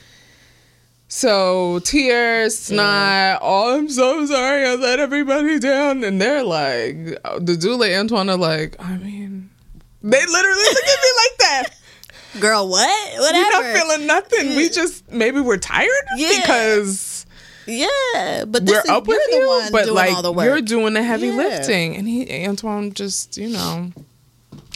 So 1.16 1.78
tears, 1.78 2.58
snot. 2.58 3.38
Oh, 3.40 3.78
I'm 3.78 3.88
so 3.88 4.26
sorry. 4.26 4.66
I 4.66 4.74
let 4.74 4.98
everybody 5.00 5.58
down, 5.58 6.04
and 6.04 6.20
they're 6.20 6.42
like, 6.44 6.94
the 7.40 7.56
doula 7.58 7.98
Antoine 7.98 8.28
are 8.28 8.36
like, 8.36 8.76
I 8.78 8.98
mean, 8.98 9.48
they 10.02 10.20
literally 10.26 10.62
look 10.62 10.84
at 10.84 11.00
me 11.00 11.10
like 11.24 11.38
that. 11.38 11.68
Girl, 12.40 12.68
what? 12.68 13.18
Whatever. 13.18 13.38
We're 13.38 13.50
not 13.72 13.80
feeling 13.80 14.06
nothing. 14.06 14.56
We 14.56 14.68
just 14.68 15.10
maybe 15.10 15.40
we're 15.40 15.56
tired 15.56 15.88
Yeah. 16.18 16.38
because 16.42 17.24
yeah, 17.66 18.44
but 18.46 18.66
this 18.66 18.74
we're 18.74 18.80
is, 18.80 18.88
up 18.90 19.06
with 19.06 19.18
you, 19.30 19.48
one 19.48 19.72
but 19.72 19.84
doing 19.84 19.94
like 19.94 20.14
all 20.14 20.20
the 20.20 20.32
work. 20.32 20.44
you're 20.44 20.60
doing 20.60 20.92
the 20.92 21.02
heavy 21.02 21.28
Yeah. 21.28 21.36
lifting. 21.36 21.96
And 21.96 22.06
he 22.06 22.44
Antoine 22.46 22.92
just, 22.92 23.38
you 23.38 23.48
know, 23.48 23.90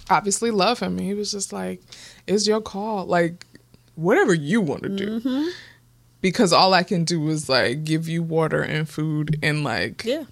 obviously 0.09 0.50
love 0.50 0.81
him. 0.81 0.96
He 0.96 1.12
was 1.12 1.31
just 1.33 1.53
like, 1.53 1.83
"It's 2.26 2.46
your 2.46 2.62
call. 2.62 3.05
Like 3.05 3.44
whatever 3.94 4.33
you 4.33 4.62
want 4.62 4.85
to 4.85 4.88
do." 4.88 5.20
Mm-hmm. 5.20 5.48
Because 6.20 6.52
all 6.52 6.74
I 6.74 6.83
can 6.83 7.04
do 7.04 7.28
is 7.28 7.48
like 7.48 7.85
give 7.85 8.09
you 8.09 8.22
water 8.22 8.62
and 8.62 8.88
food 8.88 9.38
and 9.42 9.64
like 9.64 10.04
yeah. 10.04 10.24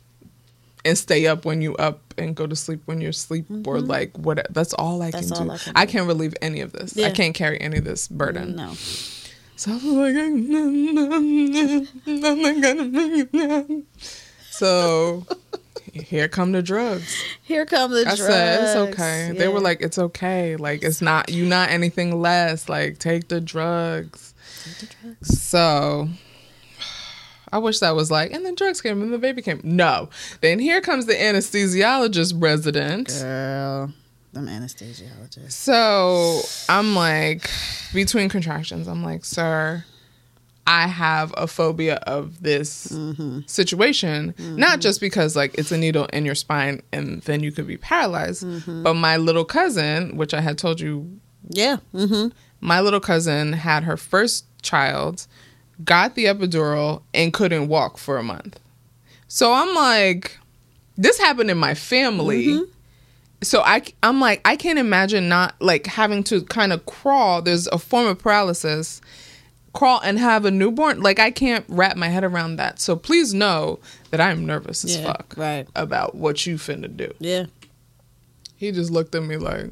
and 0.84 0.98
stay 0.98 1.26
up 1.26 1.44
when 1.44 1.62
you 1.62 1.74
up 1.76 2.14
and 2.18 2.36
go 2.36 2.46
to 2.46 2.54
sleep 2.54 2.82
when 2.84 3.00
you're 3.00 3.10
asleep 3.10 3.46
or 3.66 3.80
like 3.80 4.16
what 4.18 4.46
that's 4.50 4.74
all 4.74 5.02
I 5.02 5.10
Mm-hmm. 5.10 5.16
That's 5.16 5.30
can 5.30 5.50
all 5.50 5.56
do. 5.56 5.60
I 5.60 5.64
can 5.64 5.72
I 5.76 5.86
can't 5.86 6.06
relieve 6.06 6.34
any 6.42 6.60
of 6.60 6.72
this. 6.72 6.98
I 6.98 7.10
can't 7.10 7.34
carry 7.34 7.60
any 7.60 7.78
of 7.78 7.84
this 7.84 8.08
burden. 8.08 8.56
No. 8.56 8.74
So 9.56 9.72
I 9.72 9.74
was 9.74 9.84
like, 9.84 10.14
I'm 12.06 12.20
not 12.20 12.62
gonna 12.62 12.84
make 12.84 13.18
it 13.18 13.34
now. 13.34 13.66
So 14.50 15.26
here 15.92 16.28
come 16.28 16.52
the 16.52 16.62
drugs. 16.62 17.22
Here 17.42 17.66
come 17.66 17.90
the 17.90 18.00
I 18.00 18.16
drugs. 18.16 18.20
said 18.20 18.64
it's 18.64 18.76
okay. 18.92 19.32
They 19.36 19.48
were 19.48 19.60
like, 19.60 19.80
it's 19.80 19.98
okay. 19.98 20.56
Like 20.56 20.82
it's 20.82 21.00
not 21.00 21.30
you 21.30 21.46
not 21.46 21.70
anything 21.70 22.20
less. 22.20 22.68
Like 22.68 22.98
take 22.98 23.28
the 23.28 23.40
drugs. 23.40 24.27
So 25.22 26.08
I 27.52 27.58
wish 27.58 27.78
that 27.80 27.94
was 27.94 28.10
like, 28.10 28.32
and 28.32 28.44
then 28.44 28.54
drugs 28.54 28.80
came 28.80 29.02
and 29.02 29.12
the 29.12 29.18
baby 29.18 29.42
came. 29.42 29.60
No. 29.64 30.10
Then 30.40 30.58
here 30.58 30.80
comes 30.80 31.06
the 31.06 31.14
anesthesiologist 31.14 32.34
resident. 32.36 33.08
Girl, 33.08 33.92
them 34.32 34.46
anesthesiologists. 34.46 35.52
So 35.52 36.40
I'm 36.68 36.94
like, 36.94 37.50
between 37.92 38.28
contractions, 38.28 38.86
I'm 38.86 39.02
like, 39.02 39.24
sir, 39.24 39.84
I 40.66 40.86
have 40.86 41.32
a 41.36 41.46
phobia 41.46 41.94
of 42.06 42.42
this 42.42 42.88
mm-hmm. 42.88 43.40
situation. 43.46 44.34
Not 44.38 44.68
mm-hmm. 44.68 44.80
just 44.80 45.00
because 45.00 45.34
like 45.34 45.54
it's 45.56 45.72
a 45.72 45.78
needle 45.78 46.04
in 46.12 46.26
your 46.26 46.34
spine 46.34 46.82
and 46.92 47.22
then 47.22 47.42
you 47.42 47.52
could 47.52 47.66
be 47.66 47.78
paralyzed, 47.78 48.44
mm-hmm. 48.44 48.82
but 48.82 48.94
my 48.94 49.16
little 49.16 49.46
cousin, 49.46 50.16
which 50.16 50.34
I 50.34 50.42
had 50.42 50.58
told 50.58 50.80
you, 50.80 51.20
Yeah. 51.48 51.78
Mm-hmm. 51.94 52.28
my 52.60 52.82
little 52.82 53.00
cousin 53.00 53.54
had 53.54 53.84
her 53.84 53.96
first 53.96 54.44
child, 54.62 55.26
got 55.84 56.14
the 56.14 56.26
epidural, 56.26 57.02
and 57.14 57.32
couldn't 57.32 57.68
walk 57.68 57.98
for 57.98 58.18
a 58.18 58.22
month. 58.22 58.58
So 59.28 59.52
I'm 59.52 59.74
like, 59.74 60.38
this 60.98 61.18
happened 61.18 61.50
in 61.50 61.56
my 61.56 61.74
family 61.74 62.46
mm-hmm. 62.46 62.64
so 63.40 63.62
I 63.62 63.82
I'm 64.02 64.20
like 64.20 64.42
I 64.44 64.56
can't 64.56 64.78
imagine 64.78 65.28
not 65.28 65.54
like 65.60 65.86
having 65.86 66.24
to 66.24 66.42
kind 66.42 66.72
of 66.72 66.84
crawl. 66.84 67.40
There's 67.40 67.68
a 67.68 67.78
form 67.78 68.06
of 68.06 68.18
paralysis. 68.18 69.00
Crawl 69.74 70.00
and 70.02 70.18
have 70.18 70.44
a 70.44 70.50
newborn. 70.50 71.02
Like 71.02 71.20
I 71.20 71.30
can't 71.30 71.64
wrap 71.68 71.96
my 71.96 72.08
head 72.08 72.24
around 72.24 72.56
that. 72.56 72.80
So 72.80 72.96
please 72.96 73.32
know 73.32 73.78
that 74.10 74.20
I'm 74.20 74.44
nervous 74.44 74.84
as 74.84 74.96
Yeah, 74.96 75.04
fuck 75.04 75.34
right. 75.36 75.68
about 75.76 76.16
what 76.16 76.46
you 76.46 76.56
finna 76.56 76.94
do. 76.94 77.12
Yeah. 77.20 77.46
He 78.56 78.72
just 78.72 78.90
looked 78.90 79.14
at 79.14 79.22
me 79.22 79.36
like 79.36 79.70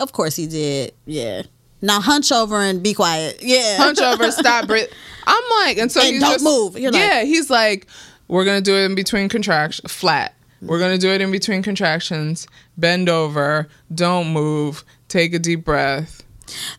Of 0.00 0.12
course 0.12 0.34
he 0.34 0.48
did. 0.48 0.92
Yeah. 1.06 1.42
Now 1.82 2.00
hunch 2.00 2.30
over 2.32 2.60
and 2.60 2.82
be 2.82 2.94
quiet. 2.94 3.38
Yeah. 3.42 3.76
Hunch 3.76 3.98
over, 4.00 4.30
stop, 4.30 4.66
breathe. 4.66 4.86
I'm 5.26 5.42
like, 5.66 5.78
and 5.78 5.90
so 5.90 6.00
And 6.00 6.10
he's 6.10 6.20
don't 6.22 6.32
just, 6.32 6.44
move. 6.44 6.78
You're 6.78 6.92
like- 6.92 7.00
yeah, 7.02 7.24
he's 7.24 7.50
like, 7.50 7.86
we're 8.28 8.44
gonna 8.44 8.60
do 8.60 8.74
it 8.76 8.84
in 8.86 8.94
between 8.94 9.28
contractions, 9.28 9.92
flat. 9.92 10.34
We're 10.62 10.78
gonna 10.78 10.96
do 10.98 11.10
it 11.10 11.20
in 11.20 11.30
between 11.32 11.62
contractions. 11.62 12.46
Bend 12.78 13.08
over, 13.08 13.68
don't 13.94 14.32
move, 14.32 14.84
take 15.08 15.34
a 15.34 15.38
deep 15.38 15.64
breath. 15.64 16.22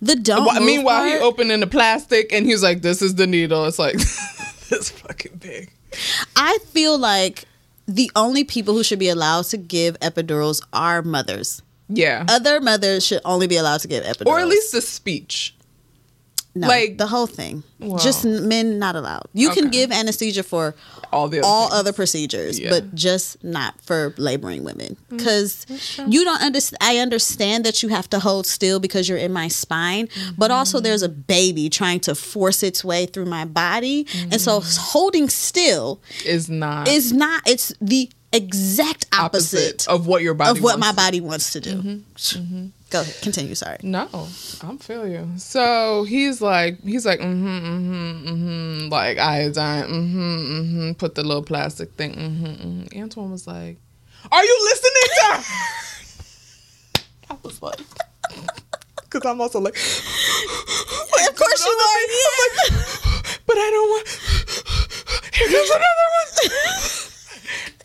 The 0.02 0.16
don't. 0.16 0.46
Well, 0.46 0.62
meanwhile, 0.62 1.04
he 1.06 1.14
opened 1.16 1.26
opening 1.26 1.60
the 1.60 1.68
plastic 1.68 2.32
and 2.32 2.46
he's 2.46 2.62
like, 2.64 2.82
"This 2.82 3.02
is 3.02 3.16
the 3.16 3.28
needle." 3.28 3.66
It's 3.66 3.80
like 3.80 3.94
this 4.70 4.90
fucking 4.90 5.38
big. 5.38 5.72
I 6.36 6.58
feel 6.68 6.98
like 6.98 7.46
the 7.88 8.10
only 8.16 8.44
people 8.44 8.74
who 8.74 8.84
should 8.84 9.00
be 9.00 9.10
allowed 9.10 9.46
to 9.46 9.58
give 9.58 10.00
epidurals 10.00 10.62
are 10.74 11.02
mothers. 11.02 11.62
Yeah, 11.96 12.26
Other 12.30 12.60
mothers 12.62 13.06
should 13.06 13.22
only 13.26 13.48
be 13.48 13.58
allowed 13.58 13.82
to 13.82 13.88
give 13.88 14.04
epidurals, 14.04 14.26
or 14.28 14.40
at 14.40 14.48
least 14.48 14.72
the 14.72 14.82
speech. 14.82 15.56
no, 16.56 16.68
like- 16.68 16.98
the 17.00 17.08
whole 17.08 17.26
thing. 17.26 17.64
Well. 17.80 17.98
just 17.98 18.24
men 18.24 18.78
not 18.80 18.96
allowed. 18.96 19.24
You 19.34 19.50
can 19.50 19.70
give 19.70 19.92
anesthesia 19.92 20.44
for 20.44 20.76
All 21.12 21.28
the 21.28 21.40
other 21.40 21.48
all 21.48 21.68
things. 21.70 21.80
other 21.80 21.94
procedures, 21.94 22.60
Yeah. 22.60 22.70
but 22.70 22.94
just 22.96 23.44
not 23.44 23.74
for 23.82 24.14
laboring 24.18 24.64
women 24.64 24.96
Mm, 25.12 25.18
because 25.18 25.66
you 26.08 26.24
don't 26.24 26.42
understand. 26.42 26.78
I 26.80 27.00
understand 27.00 27.66
that 27.66 27.82
you 27.84 27.90
have 27.90 28.08
to 28.12 28.20
hold 28.20 28.46
still 28.48 28.80
because 28.80 29.10
you're 29.10 29.18
in 29.18 29.34
my 29.34 29.48
spine, 29.50 30.08
but 30.38 30.50
also 30.52 30.78
Mm-hmm. 30.78 30.84
there's 30.86 31.02
a 31.02 31.10
baby 31.10 31.70
trying 31.70 32.00
to 32.02 32.14
force 32.16 32.62
its 32.64 32.86
way 32.86 33.06
through 33.08 33.26
my 33.26 33.46
body, 33.46 34.06
and 34.32 34.40
so 34.40 34.60
Mm. 34.62 34.78
holding 34.94 35.30
still 35.30 36.00
is 36.24 36.48
not 36.50 36.88
is 36.88 37.12
not. 37.12 37.42
It's 37.48 37.74
the 37.82 38.10
exact 38.34 39.06
opposite, 39.14 39.86
opposite 39.86 39.88
of 39.88 40.08
what 40.08 40.22
your 40.24 40.34
body 40.34 40.58
of 40.58 40.64
what 40.64 40.80
my. 40.80 40.88
Mm-hmm. 40.88 40.96
body 40.96 41.22
wants 41.22 41.52
to 41.54 41.62
do. 41.62 42.04
Go 42.90 43.02
ahead, 43.02 43.16
continue. 43.22 43.56
Sorry. 43.56 43.78
No, 43.82 44.08
I'm 44.62 44.78
feel 44.78 45.08
you. 45.08 45.28
So 45.38 46.04
he's 46.04 46.42
like, 46.42 46.80
he's 46.82 47.06
like, 47.06 47.20
mm-hmm, 47.20 47.48
mm-hmm, 47.48 48.28
mm-hmm, 48.28 48.90
like 48.90 49.18
iodine, 49.18 49.86
mm-hmm, 49.86 50.20
mm-hmm, 50.20 50.92
put 50.94 51.16
the 51.16 51.24
little 51.24 51.42
plastic 51.44 51.92
thing, 51.94 52.14
mm-hmm, 52.14 52.46
mm-hmm. 52.46 53.02
Antoine 53.02 53.32
was 53.32 53.48
like, 53.48 53.78
"Are 54.32 54.44
you 54.44 54.60
listening 54.64 54.92
to?" 55.16 55.26
her?" 55.26 55.44
I 57.32 57.38
was 57.42 57.62
like, 57.62 57.80
because 59.10 59.26
I'm 59.26 59.42
also 59.42 59.60
like, 59.60 59.74
like, 59.74 61.30
Of 61.30 61.36
course 61.36 61.66
you 61.66 61.72
are. 61.72 61.98
I'm 62.04 62.36
like, 62.44 63.40
but 63.48 63.58
I 63.58 63.70
don't 63.72 63.90
want. 63.90 64.08
Here 65.34 65.48
comes 65.48 65.70
another 65.70 66.08
one. 66.14 67.10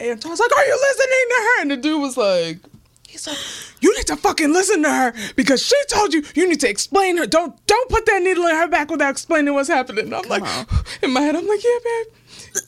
Antoine's 0.00 0.40
like, 0.40 0.56
"Are 0.56 0.64
you 0.64 0.74
listening 0.74 1.26
to 1.28 1.36
her?" 1.42 1.62
And 1.62 1.70
the 1.70 1.76
dude 1.76 2.00
was 2.00 2.16
like, 2.16 2.58
"He's 3.06 3.26
like, 3.26 3.38
you 3.80 3.94
need 3.96 4.06
to 4.08 4.16
fucking 4.16 4.52
listen 4.52 4.82
to 4.82 4.90
her 4.90 5.14
because 5.36 5.62
she 5.64 5.76
told 5.88 6.12
you 6.12 6.22
you 6.34 6.48
need 6.48 6.60
to 6.60 6.68
explain 6.68 7.16
her. 7.18 7.26
Don't 7.26 7.54
don't 7.66 7.90
put 7.90 8.06
that 8.06 8.22
needle 8.22 8.46
in 8.46 8.54
her 8.54 8.68
back 8.68 8.90
without 8.90 9.10
explaining 9.10 9.54
what's 9.54 9.68
happening." 9.68 10.06
And 10.06 10.14
I'm 10.14 10.28
like, 10.28 10.42
on. 10.42 10.66
in 11.02 11.12
my 11.12 11.20
head, 11.20 11.36
I'm 11.36 11.46
like, 11.46 11.62
"Yeah, 11.62 11.78
babe, 11.84 12.06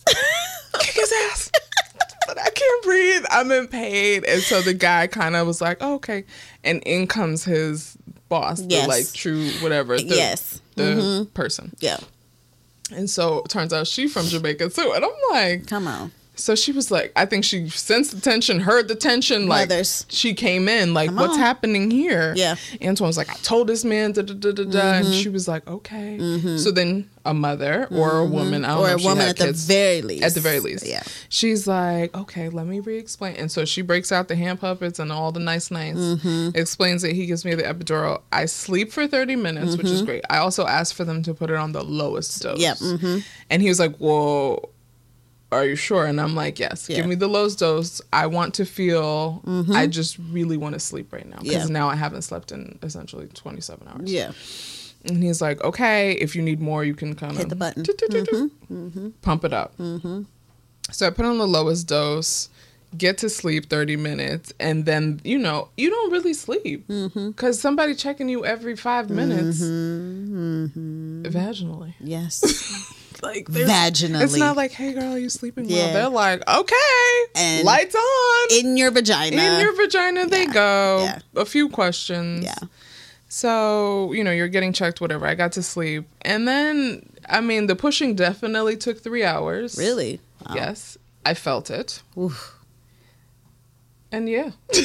kick 0.80 0.94
his 0.94 1.12
ass." 1.30 1.50
But 2.26 2.38
I 2.38 2.50
can't 2.50 2.84
breathe. 2.84 3.24
I'm 3.28 3.50
in 3.50 3.66
pain. 3.66 4.22
And 4.28 4.40
so 4.40 4.60
the 4.60 4.72
guy 4.74 5.08
kind 5.08 5.34
of 5.34 5.48
was 5.48 5.60
like, 5.60 5.78
oh, 5.80 5.94
okay. 5.94 6.24
And 6.62 6.80
in 6.84 7.08
comes 7.08 7.42
his 7.42 7.96
boss, 8.28 8.60
Yes. 8.68 8.84
the 8.84 8.88
like 8.88 9.12
true 9.12 9.48
whatever. 9.60 9.96
The, 9.96 10.04
Yes. 10.04 10.60
The 10.76 10.82
mm-hmm. 10.82 11.30
person. 11.32 11.74
Yeah. 11.80 11.98
And 12.92 13.10
so 13.10 13.38
it 13.38 13.48
turns 13.48 13.72
out 13.72 13.88
she 13.88 14.06
from 14.06 14.26
Jamaica 14.26 14.68
too. 14.68 14.92
And 14.94 15.04
I'm 15.04 15.10
like, 15.32 15.66
Come 15.66 15.88
on. 15.88 16.12
So 16.40 16.54
she 16.54 16.72
was 16.72 16.90
like, 16.90 17.12
I 17.16 17.26
think 17.26 17.44
she 17.44 17.68
sensed 17.68 18.12
the 18.14 18.20
tension, 18.20 18.60
heard 18.60 18.88
the 18.88 18.94
tension. 18.94 19.46
Like 19.46 19.68
Mothers. 19.68 20.06
she 20.08 20.34
came 20.34 20.68
in, 20.68 20.94
like, 20.94 21.08
Come 21.08 21.16
what's 21.16 21.34
on. 21.34 21.38
happening 21.40 21.90
here? 21.90 22.32
Yeah. 22.36 22.56
Antoine 22.82 23.06
was 23.08 23.16
like, 23.16 23.30
I 23.30 23.34
told 23.34 23.66
this 23.68 23.84
man, 23.84 24.12
da 24.12 24.22
da 24.22 24.34
da 24.34 24.52
da 24.52 24.64
da. 24.64 24.92
And 24.94 25.14
she 25.14 25.28
was 25.28 25.46
like, 25.46 25.66
okay. 25.68 26.18
So 26.56 26.70
then 26.70 27.08
a 27.26 27.34
mother 27.34 27.86
or 27.90 28.18
a 28.18 28.24
woman, 28.24 28.64
I 28.64 28.68
don't 28.68 28.78
or 28.78 28.88
know 28.88 28.94
a 28.94 29.04
woman 29.04 29.28
at 29.28 29.36
the 29.36 29.52
very 29.52 30.00
least. 30.02 30.24
At 30.24 30.34
the 30.34 30.40
very 30.40 30.60
least. 30.60 30.86
Yeah. 30.86 31.02
She's 31.28 31.66
like, 31.66 32.14
okay, 32.16 32.48
let 32.48 32.66
me 32.66 32.80
re 32.80 32.96
explain. 32.98 33.36
And 33.36 33.52
so 33.52 33.64
she 33.64 33.82
breaks 33.82 34.10
out 34.10 34.28
the 34.28 34.36
hand 34.36 34.60
puppets 34.60 34.98
and 34.98 35.12
all 35.12 35.32
the 35.32 35.40
nice 35.40 35.70
nice. 35.70 35.96
Mm-hmm. 35.96 36.56
Explains 36.58 37.02
that 37.02 37.12
he 37.12 37.26
gives 37.26 37.44
me 37.44 37.54
the 37.54 37.62
epidural. 37.64 38.22
I 38.32 38.46
sleep 38.46 38.92
for 38.92 39.06
30 39.06 39.36
minutes, 39.36 39.76
which 39.76 39.88
is 39.88 40.02
great. 40.02 40.24
I 40.30 40.38
also 40.38 40.66
asked 40.66 40.94
for 40.94 41.04
them 41.04 41.22
to 41.24 41.34
put 41.34 41.50
it 41.50 41.56
on 41.56 41.72
the 41.72 41.84
lowest 41.84 42.42
dose. 42.42 42.58
Mm-hmm. 42.80 43.06
Yep, 43.16 43.22
And 43.50 43.62
he 43.62 43.68
was 43.68 43.78
like, 43.78 43.94
well, 43.98 44.70
are 45.52 45.64
you 45.64 45.74
sure? 45.76 46.06
And 46.06 46.20
I'm 46.20 46.34
like, 46.34 46.58
yes, 46.58 46.88
Yeah. 46.88 46.96
give 46.96 47.06
me 47.06 47.14
the 47.16 47.26
lowest 47.28 47.58
dose. 47.58 48.00
I 48.12 48.26
want 48.26 48.54
to 48.54 48.64
feel, 48.64 49.42
mm-hmm. 49.44 49.72
I 49.74 49.86
just 49.86 50.16
really 50.30 50.56
want 50.56 50.74
to 50.74 50.80
sleep 50.80 51.12
right 51.12 51.26
now 51.28 51.38
because 51.40 51.64
Mm-hmm. 51.64 51.72
Yeah. 51.74 51.78
now 51.80 51.88
I 51.88 51.96
haven't 51.96 52.22
slept 52.22 52.52
in 52.52 52.78
essentially 52.82 53.26
27 53.34 53.88
hours. 53.88 54.12
Yeah. 54.12 54.32
And 55.06 55.22
he's 55.22 55.40
like, 55.40 55.62
okay, 55.64 56.12
if 56.12 56.36
you 56.36 56.42
need 56.42 56.60
more, 56.60 56.84
you 56.84 56.94
can 56.94 57.14
kind 57.14 57.32
of 57.32 57.38
Hit 57.38 57.48
the 57.48 57.56
button. 57.56 57.82
Mm-hmm. 57.84 58.74
Mm-hmm. 58.74 59.08
pump 59.22 59.44
it 59.44 59.52
up. 59.52 59.72
So 60.92 61.06
I 61.06 61.10
put 61.10 61.24
on 61.24 61.38
the 61.38 61.46
lowest 61.48 61.86
dose, 61.86 62.48
get 62.98 63.16
to 63.18 63.28
sleep 63.28 63.70
30 63.70 63.96
minutes, 63.96 64.52
and 64.60 64.84
then, 64.84 65.20
you 65.24 65.38
know, 65.38 65.68
you 65.76 65.88
don't 65.88 66.10
really 66.12 66.34
sleep 66.34 66.86
because 66.88 67.60
somebody 67.60 67.94
checking 67.94 68.28
you 68.28 68.44
every 68.44 68.76
five 68.76 69.08
minutes 69.10 69.60
vaginally. 71.22 71.94
Yes. 72.00 72.94
Like, 73.22 73.46
Vaginally. 73.46 74.22
It's 74.22 74.36
not 74.36 74.56
like, 74.56 74.72
hey, 74.72 74.92
girl, 74.92 75.12
are 75.14 75.18
you 75.18 75.28
sleeping 75.28 75.68
well? 75.68 75.76
Yeah. 75.76 75.92
They're 75.92 76.08
like, 76.08 76.42
okay, 76.48 77.10
And 77.36 77.64
lights 77.66 77.94
on. 77.94 78.58
In 78.58 78.76
your 78.76 78.90
vagina. 78.90 79.36
In 79.42 79.60
your 79.60 79.74
vagina, 79.76 80.26
they 80.26 80.44
Yeah. 80.44 80.52
go. 80.52 80.98
Yeah. 81.04 81.18
A 81.42 81.44
few 81.44 81.68
questions. 81.68 82.44
Yeah. 82.44 82.54
So, 83.28 84.12
you 84.12 84.24
know, 84.24 84.32
you're 84.32 84.48
getting 84.48 84.72
checked, 84.72 85.00
whatever. 85.00 85.26
I 85.26 85.34
got 85.34 85.52
to 85.52 85.62
sleep. 85.62 86.04
And 86.22 86.48
then, 86.48 87.08
I 87.28 87.40
mean, 87.40 87.66
the 87.66 87.76
pushing 87.76 88.14
definitely 88.16 88.76
took 88.76 89.00
three 89.02 89.22
hours. 89.24 89.76
Really? 89.78 90.20
Wow. 90.48 90.54
Yes. 90.56 90.98
I 91.24 91.34
felt 91.34 91.70
it. 91.70 92.02
Oof. 92.18 92.56
And 94.10 94.28
yeah. 94.28 94.50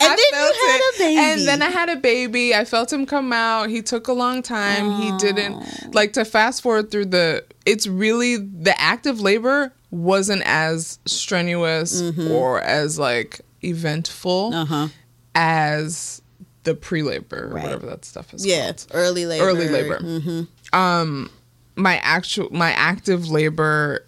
Then 0.00 0.16
you 0.18 0.30
had 0.32 0.80
it. 0.80 0.94
a 0.94 0.98
baby. 0.98 1.18
And 1.18 1.40
then 1.48 1.62
I 1.62 1.70
had 1.70 1.88
a 1.88 1.96
baby. 1.96 2.54
I 2.54 2.64
felt 2.64 2.92
him 2.92 3.06
come 3.06 3.32
out. 3.32 3.68
He 3.70 3.82
took 3.82 4.08
a 4.08 4.12
long 4.12 4.42
time. 4.42 5.00
He 5.00 5.12
didn't 5.18 5.94
like 5.94 6.12
to 6.14 6.24
fast 6.24 6.62
forward 6.62 6.90
through 6.90 7.06
the 7.06 7.44
it's 7.66 7.86
really 7.86 8.36
the 8.36 8.74
active 8.80 9.20
labor 9.20 9.72
wasn't 9.90 10.42
as 10.44 10.98
strenuous 11.06 12.00
or 12.30 12.60
as 12.60 12.98
like 12.98 13.40
eventful 13.62 14.52
Uh-huh. 14.54 14.88
as 15.34 16.22
the 16.64 16.74
pre-labor 16.74 17.44
or 17.44 17.54
Right. 17.54 17.64
whatever 17.64 17.86
that 17.86 18.04
stuff 18.04 18.32
is 18.34 18.44
Yeah. 18.46 18.66
called. 18.66 18.86
Early 18.92 19.26
labor. 19.26 19.44
Early 19.44 19.68
labor. 19.68 19.98
Mm-hmm. 19.98 20.76
Um 20.76 21.30
my 21.74 21.96
actual 21.98 22.48
my 22.52 22.70
active 22.72 23.28
labor 23.30 24.04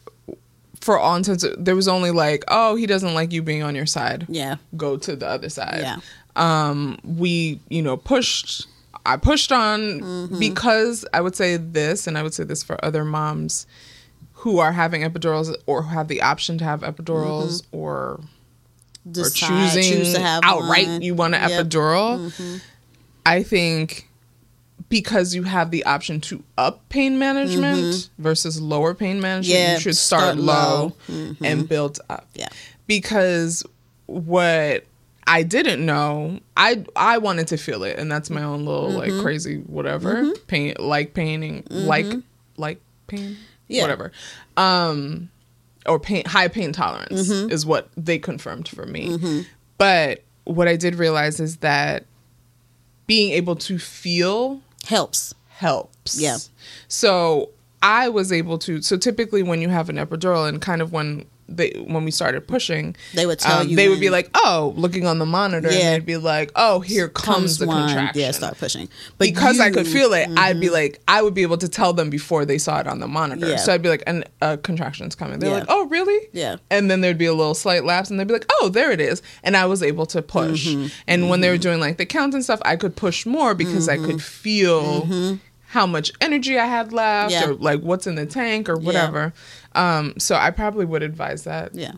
for 0.84 0.98
all 0.98 1.16
intents 1.16 1.44
there 1.58 1.74
was 1.76 1.88
only 1.88 2.10
like, 2.10 2.44
oh, 2.48 2.76
he 2.76 2.86
doesn't 2.86 3.14
like 3.14 3.32
you 3.32 3.42
being 3.42 3.62
on 3.62 3.74
your 3.74 3.86
side 3.86 4.26
Yeah. 4.28 4.56
go 4.76 4.96
to 4.98 5.16
the 5.16 5.26
other 5.26 5.48
side. 5.48 5.80
Yeah. 5.80 5.96
Um, 6.36 6.98
we, 7.04 7.60
you 7.68 7.80
know, 7.82 7.96
pushed. 7.96 8.66
I 9.06 9.16
pushed 9.16 9.52
on 9.52 9.80
Mm-hmm. 10.00 10.38
because 10.38 11.04
I 11.12 11.20
would 11.20 11.36
say 11.36 11.56
this, 11.58 12.06
and 12.06 12.16
I 12.18 12.22
would 12.22 12.34
say 12.34 12.44
this 12.44 12.62
for 12.62 12.82
other 12.84 13.04
moms 13.04 13.66
who 14.32 14.58
are 14.58 14.72
having 14.72 15.02
epidurals 15.02 15.54
or 15.66 15.82
who 15.82 15.94
have 15.94 16.08
the 16.08 16.20
option 16.22 16.58
to 16.58 16.64
have 16.64 16.80
epidurals 16.80 17.62
or 17.72 17.80
or 17.82 18.20
Mm-hmm. 19.06 19.12
Decide, 19.12 19.48
choosing 19.48 19.82
choose 19.98 20.14
to 20.14 20.20
have 20.20 20.40
outright 20.44 20.86
one. 20.86 21.02
you 21.02 21.14
want 21.14 21.34
an 21.34 21.42
Yep. 21.48 21.66
Mm-hmm. 21.66 21.68
epidural. 21.68 22.60
I 23.26 23.42
think 23.42 24.08
because 24.88 25.34
you 25.34 25.42
have 25.44 25.70
the 25.70 25.84
option 25.84 26.20
to 26.20 26.42
up 26.58 26.88
pain 26.88 27.18
management 27.18 28.10
versus 28.18 28.60
lower 28.60 28.94
pain 28.94 29.20
management, 29.20 29.56
Mm-hmm. 29.58 29.68
Yeah, 29.68 29.74
you 29.74 29.80
should 29.80 29.96
start, 29.96 30.22
start 30.22 30.36
low. 30.38 30.92
Mm-hmm. 31.08 31.44
and 31.44 31.68
build 31.68 32.00
up. 32.10 32.28
Yeah. 32.34 32.48
Because 32.86 33.64
what 34.06 34.84
I 35.26 35.42
didn't 35.42 35.84
know, 35.84 36.38
I 36.56 36.84
I 36.94 37.18
wanted 37.18 37.48
to 37.48 37.56
feel 37.56 37.82
it, 37.84 37.98
and 37.98 38.10
that's 38.12 38.28
my 38.30 38.42
own 38.42 38.64
little 38.66 38.90
Mm-hmm. 38.90 39.12
like 39.14 39.22
crazy 39.22 39.56
whatever 39.58 40.30
pain, 40.48 40.74
like 40.78 41.14
painting, 41.14 41.64
like 41.70 42.06
like 42.56 42.80
pain, 43.06 43.36
Yeah. 43.68 43.82
whatever. 43.82 44.12
Um, 44.56 45.30
or 45.86 45.98
pain, 45.98 46.24
high 46.26 46.48
pain 46.48 46.72
tolerance 46.72 47.28
Mm-hmm. 47.28 47.50
is 47.50 47.64
what 47.64 47.88
they 47.96 48.18
confirmed 48.18 48.68
for 48.68 48.84
me. 48.86 49.46
But 49.78 50.22
what 50.44 50.68
I 50.68 50.76
did 50.76 50.94
realize 50.96 51.40
is 51.40 51.56
that 51.58 52.04
being 53.06 53.32
able 53.32 53.56
to 53.56 53.78
feel 53.78 54.60
Helps. 54.86 55.34
helps. 55.48 56.20
Yeah. 56.20 56.38
So 56.88 57.50
I 57.82 58.08
was 58.08 58.32
able 58.32 58.58
to. 58.60 58.82
So 58.82 58.96
typically, 58.96 59.42
when 59.42 59.60
you 59.60 59.68
have 59.68 59.88
an 59.88 59.96
epidural, 59.96 60.48
and 60.48 60.60
kind 60.60 60.82
of 60.82 60.92
when 60.92 61.26
they 61.48 61.70
when 61.86 62.04
we 62.04 62.10
started 62.10 62.48
pushing, 62.48 62.96
They 63.14 63.26
would 63.26 63.38
tell 63.38 63.60
um, 63.60 63.68
you 63.68 63.76
they 63.76 63.88
would 63.88 64.00
be 64.00 64.08
like, 64.10 64.30
"Oh, 64.34 64.72
looking 64.76 65.06
on 65.06 65.18
the 65.18 65.26
monitor," 65.26 65.68
Yeah. 65.70 65.78
and 65.80 65.94
they'd 66.02 66.06
be 66.06 66.16
like, 66.16 66.50
"Oh, 66.56 66.80
here 66.80 67.08
comes, 67.08 67.58
the 67.58 67.66
one. 67.66 67.84
contraction." 67.86 68.20
Yeah, 68.20 68.30
start 68.30 68.56
pushing. 68.58 68.88
But 69.18 69.26
because 69.28 69.60
I 69.60 69.70
could 69.70 69.86
you- 69.86 69.92
Mm-hmm. 69.92 69.92
feel 69.92 70.12
it, 70.14 70.28
I'd 70.38 70.58
be 70.60 70.70
like, 70.70 71.00
I 71.06 71.20
would 71.22 71.34
be 71.34 71.42
able 71.42 71.58
to 71.58 71.68
tell 71.68 71.92
them 71.92 72.08
before 72.10 72.44
they 72.44 72.56
saw 72.58 72.80
it 72.80 72.86
on 72.86 72.98
the 73.00 73.06
monitor. 73.08 73.48
Yeah. 73.48 73.56
So 73.56 73.74
I'd 73.74 73.82
be 73.82 73.88
like, 73.90 74.02
"An 74.06 74.24
a 74.40 74.56
contraction's 74.56 75.14
coming." 75.14 75.38
They're 75.38 75.50
Yeah. 75.50 75.56
like, 75.58 75.66
"Oh, 75.68 75.86
really?" 75.86 76.18
Yeah. 76.32 76.56
And 76.70 76.90
then 76.90 77.00
there'd 77.02 77.18
be 77.18 77.26
a 77.26 77.34
little 77.34 77.54
slight 77.54 77.84
lapse, 77.84 78.10
and 78.10 78.18
they'd 78.18 78.26
be 78.26 78.32
like, 78.34 78.46
"Oh, 78.60 78.68
there 78.70 78.90
it 78.90 79.00
is," 79.00 79.20
and 79.42 79.56
I 79.56 79.66
was 79.66 79.82
able 79.82 80.06
to 80.06 80.22
push. 80.22 80.68
Mm-hmm. 80.68 80.86
And 81.06 81.28
when 81.28 81.40
they 81.42 81.50
were 81.50 81.58
doing 81.58 81.78
like 81.80 81.98
the 81.98 82.06
count 82.06 82.34
and 82.34 82.42
stuff, 82.42 82.60
I 82.64 82.76
could 82.76 82.96
push 82.96 83.26
more 83.26 83.54
because 83.54 83.88
I 83.88 83.96
could 83.98 84.22
feel 84.22 85.38
how 85.68 85.86
much 85.86 86.12
energy 86.20 86.56
I 86.58 86.66
had 86.66 86.92
left, 86.92 87.34
Mm-hmm. 87.34 87.42
Yeah. 87.42 87.50
or 87.50 87.54
like 87.54 87.80
what's 87.80 88.06
in 88.06 88.14
the 88.14 88.26
tank, 88.26 88.68
or 88.68 88.76
whatever. 88.76 89.32
Um, 89.74 90.14
so 90.18 90.34
I 90.36 90.50
probably 90.50 90.84
would 90.84 91.02
advise 91.02 91.44
that. 91.44 91.74
Yeah. 91.74 91.92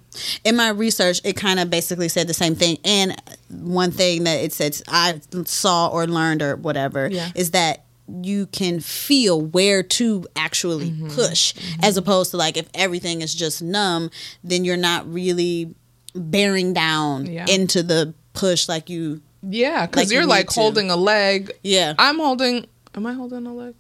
In 0.45 0.57
my 0.57 0.71
research, 0.71 1.21
it 1.25 1.35
kind 1.37 1.61
of 1.61 1.69
basically 1.71 2.09
said 2.09 2.27
the 2.27 2.35
same 2.35 2.55
thing. 2.55 2.79
And 2.85 3.15
one 3.51 3.91
thing 3.91 4.25
that 4.25 4.37
it 4.43 4.53
said 4.53 4.81
I 4.89 5.21
saw 5.45 5.89
or 5.89 6.07
learned 6.07 6.43
or 6.43 6.57
whatever 6.57 7.09
Yeah. 7.11 7.31
is 7.35 7.51
that 7.53 7.85
you 8.23 8.47
can 8.47 8.79
feel 8.81 9.41
where 9.41 9.83
to 9.83 10.27
actually 10.37 10.91
Mm-hmm. 10.91 11.09
push, 11.11 11.55
as 11.83 11.97
opposed 11.97 12.31
to 12.31 12.37
like 12.37 12.57
if 12.57 12.69
everything 12.75 13.21
is 13.21 13.35
just 13.35 13.61
numb, 13.63 14.11
then 14.45 14.65
you're 14.65 14.77
not 14.77 15.13
really 15.13 15.75
bearing 16.15 16.73
down 16.73 17.27
Yeah. 17.27 17.47
into 17.49 17.83
the 17.83 18.15
push 18.33 18.69
like 18.69 18.89
you. 18.89 19.21
Yeah, 19.43 19.87
because 19.87 20.05
Like 20.05 20.09
you 20.09 20.15
you're 20.15 20.23
need 20.23 20.31
like 20.31 20.49
to. 20.51 20.61
holding 20.61 20.91
a 20.91 20.97
leg. 20.97 21.53
Yeah. 21.63 21.95
I'm 21.99 22.19
holding. 22.19 22.67
Am 22.95 23.05
I 23.07 23.13
holding 23.13 23.47
a 23.47 23.53
leg? 23.55 23.75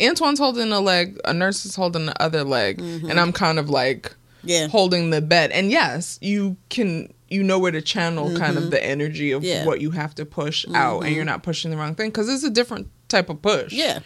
Antoine's 0.00 0.38
holding 0.38 0.70
a 0.72 0.80
leg. 0.80 1.18
A 1.24 1.32
nurse 1.34 1.64
is 1.64 1.74
holding 1.74 2.06
the 2.06 2.22
other 2.22 2.44
leg, 2.44 2.80
and 2.80 3.18
I'm 3.18 3.32
kind 3.32 3.58
of 3.58 3.68
like 3.70 4.14
Mm-hmm. 4.38 4.48
Yeah. 4.50 4.68
holding 4.68 5.10
the 5.10 5.20
bed. 5.20 5.50
And 5.50 5.70
yes, 5.70 6.18
you 6.22 6.56
can. 6.70 7.12
You 7.30 7.42
know 7.42 7.58
where 7.58 7.72
to 7.72 7.82
channel 7.82 8.34
kind 8.38 8.56
of 8.56 8.70
the 8.70 8.82
energy 8.82 9.32
of 9.32 9.42
Mm-hmm. 9.42 9.48
Yeah. 9.48 9.56
Mm-hmm. 9.58 9.66
what 9.66 9.80
you 9.82 9.90
have 9.90 10.14
to 10.14 10.24
push 10.24 10.64
out, 10.74 11.04
and 11.04 11.14
you're 11.14 11.24
not 11.26 11.42
pushing 11.42 11.70
the 11.70 11.76
wrong 11.76 11.94
thing 11.94 12.08
because 12.08 12.28
it's 12.28 12.44
a 12.44 12.48
different 12.50 12.88
type 13.08 13.28
of 13.28 13.42
push. 13.42 13.72
Yeah. 13.72 13.98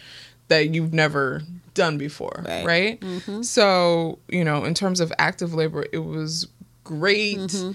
that 0.49 0.73
you've 0.73 0.91
never 0.93 1.41
done 1.73 1.97
before, 1.97 2.43
Right. 2.45 2.65
right? 2.65 2.99
Mm-hmm. 2.99 3.43
So, 3.43 4.19
you 4.27 4.43
know, 4.43 4.65
in 4.65 4.73
terms 4.73 4.99
of 4.99 5.13
active 5.19 5.53
labor, 5.53 5.85
it 5.93 5.99
was 5.99 6.47
great. 6.83 7.37
Mm-hmm. 7.37 7.71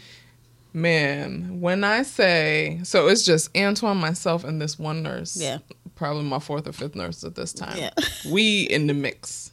Man, 0.74 1.60
when 1.62 1.82
I 1.82 2.02
say, 2.02 2.80
so 2.82 3.08
it's 3.08 3.24
just 3.24 3.56
Antoine, 3.56 3.96
myself, 3.96 4.44
and 4.44 4.60
this 4.60 4.78
one 4.78 5.02
nurse. 5.02 5.36
Yeah. 5.36 5.58
Probably 5.98 6.22
my 6.22 6.38
fourth 6.38 6.68
or 6.68 6.72
fifth 6.72 6.94
nurse 6.94 7.24
at 7.24 7.34
this 7.34 7.52
time. 7.52 7.76
Yeah. 7.76 7.90
We 8.30 8.62
in 8.62 8.86
the 8.86 8.94
mix. 8.94 9.50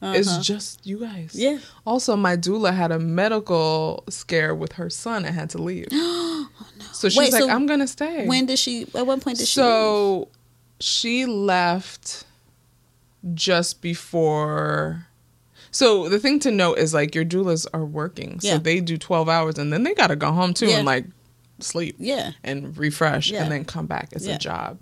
It's 0.00 0.38
just 0.38 0.86
you 0.86 0.98
guys. 1.00 1.34
Uh-huh. 1.36 1.50
Yeah. 1.50 1.58
Also, 1.86 2.16
my 2.16 2.34
doula 2.36 2.72
had 2.74 2.90
a 2.90 2.98
medical 2.98 4.02
scare 4.08 4.54
with 4.54 4.72
her 4.72 4.88
son 4.88 5.26
and 5.26 5.34
had 5.34 5.50
to 5.50 5.58
leave. 5.58 5.88
oh, 5.92 6.48
no. 6.78 6.84
So 6.92 7.10
she's 7.10 7.18
Wait, 7.18 7.32
like, 7.32 7.42
so 7.42 7.50
I'm 7.50 7.66
going 7.66 7.80
to 7.80 7.86
stay. 7.86 8.26
When 8.26 8.46
did 8.46 8.58
she? 8.58 8.86
At 8.94 9.06
what 9.06 9.20
point 9.20 9.36
did 9.38 9.46
she? 9.46 9.54
So 9.54 10.28
she 10.80 11.26
left 11.26 12.24
just 13.34 13.82
before. 13.82 15.06
So 15.70 16.08
the 16.08 16.18
thing 16.18 16.40
to 16.40 16.50
note 16.50 16.78
is 16.78 16.92
like 16.94 17.14
your 17.14 17.24
doulas 17.26 17.66
are 17.74 17.84
working, 17.84 18.40
so 18.40 18.48
Yeah. 18.48 18.58
they 18.58 18.80
do 18.80 18.96
twelve 18.98 19.28
hours, 19.28 19.58
and 19.58 19.70
then 19.72 19.82
they 19.84 19.94
got 19.94 20.08
to 20.08 20.16
go 20.16 20.32
home 20.32 20.54
too 20.54 20.66
Yeah. 20.68 20.78
and 20.78 20.86
like 20.86 21.04
sleep, 21.60 21.96
Yeah. 21.98 22.32
and 22.42 22.76
refresh, 22.76 23.30
Yeah. 23.30 23.42
and 23.44 23.52
then 23.52 23.64
come 23.64 23.86
back. 23.86 24.08
It's 24.12 24.26
a 24.26 24.38
job. 24.38 24.78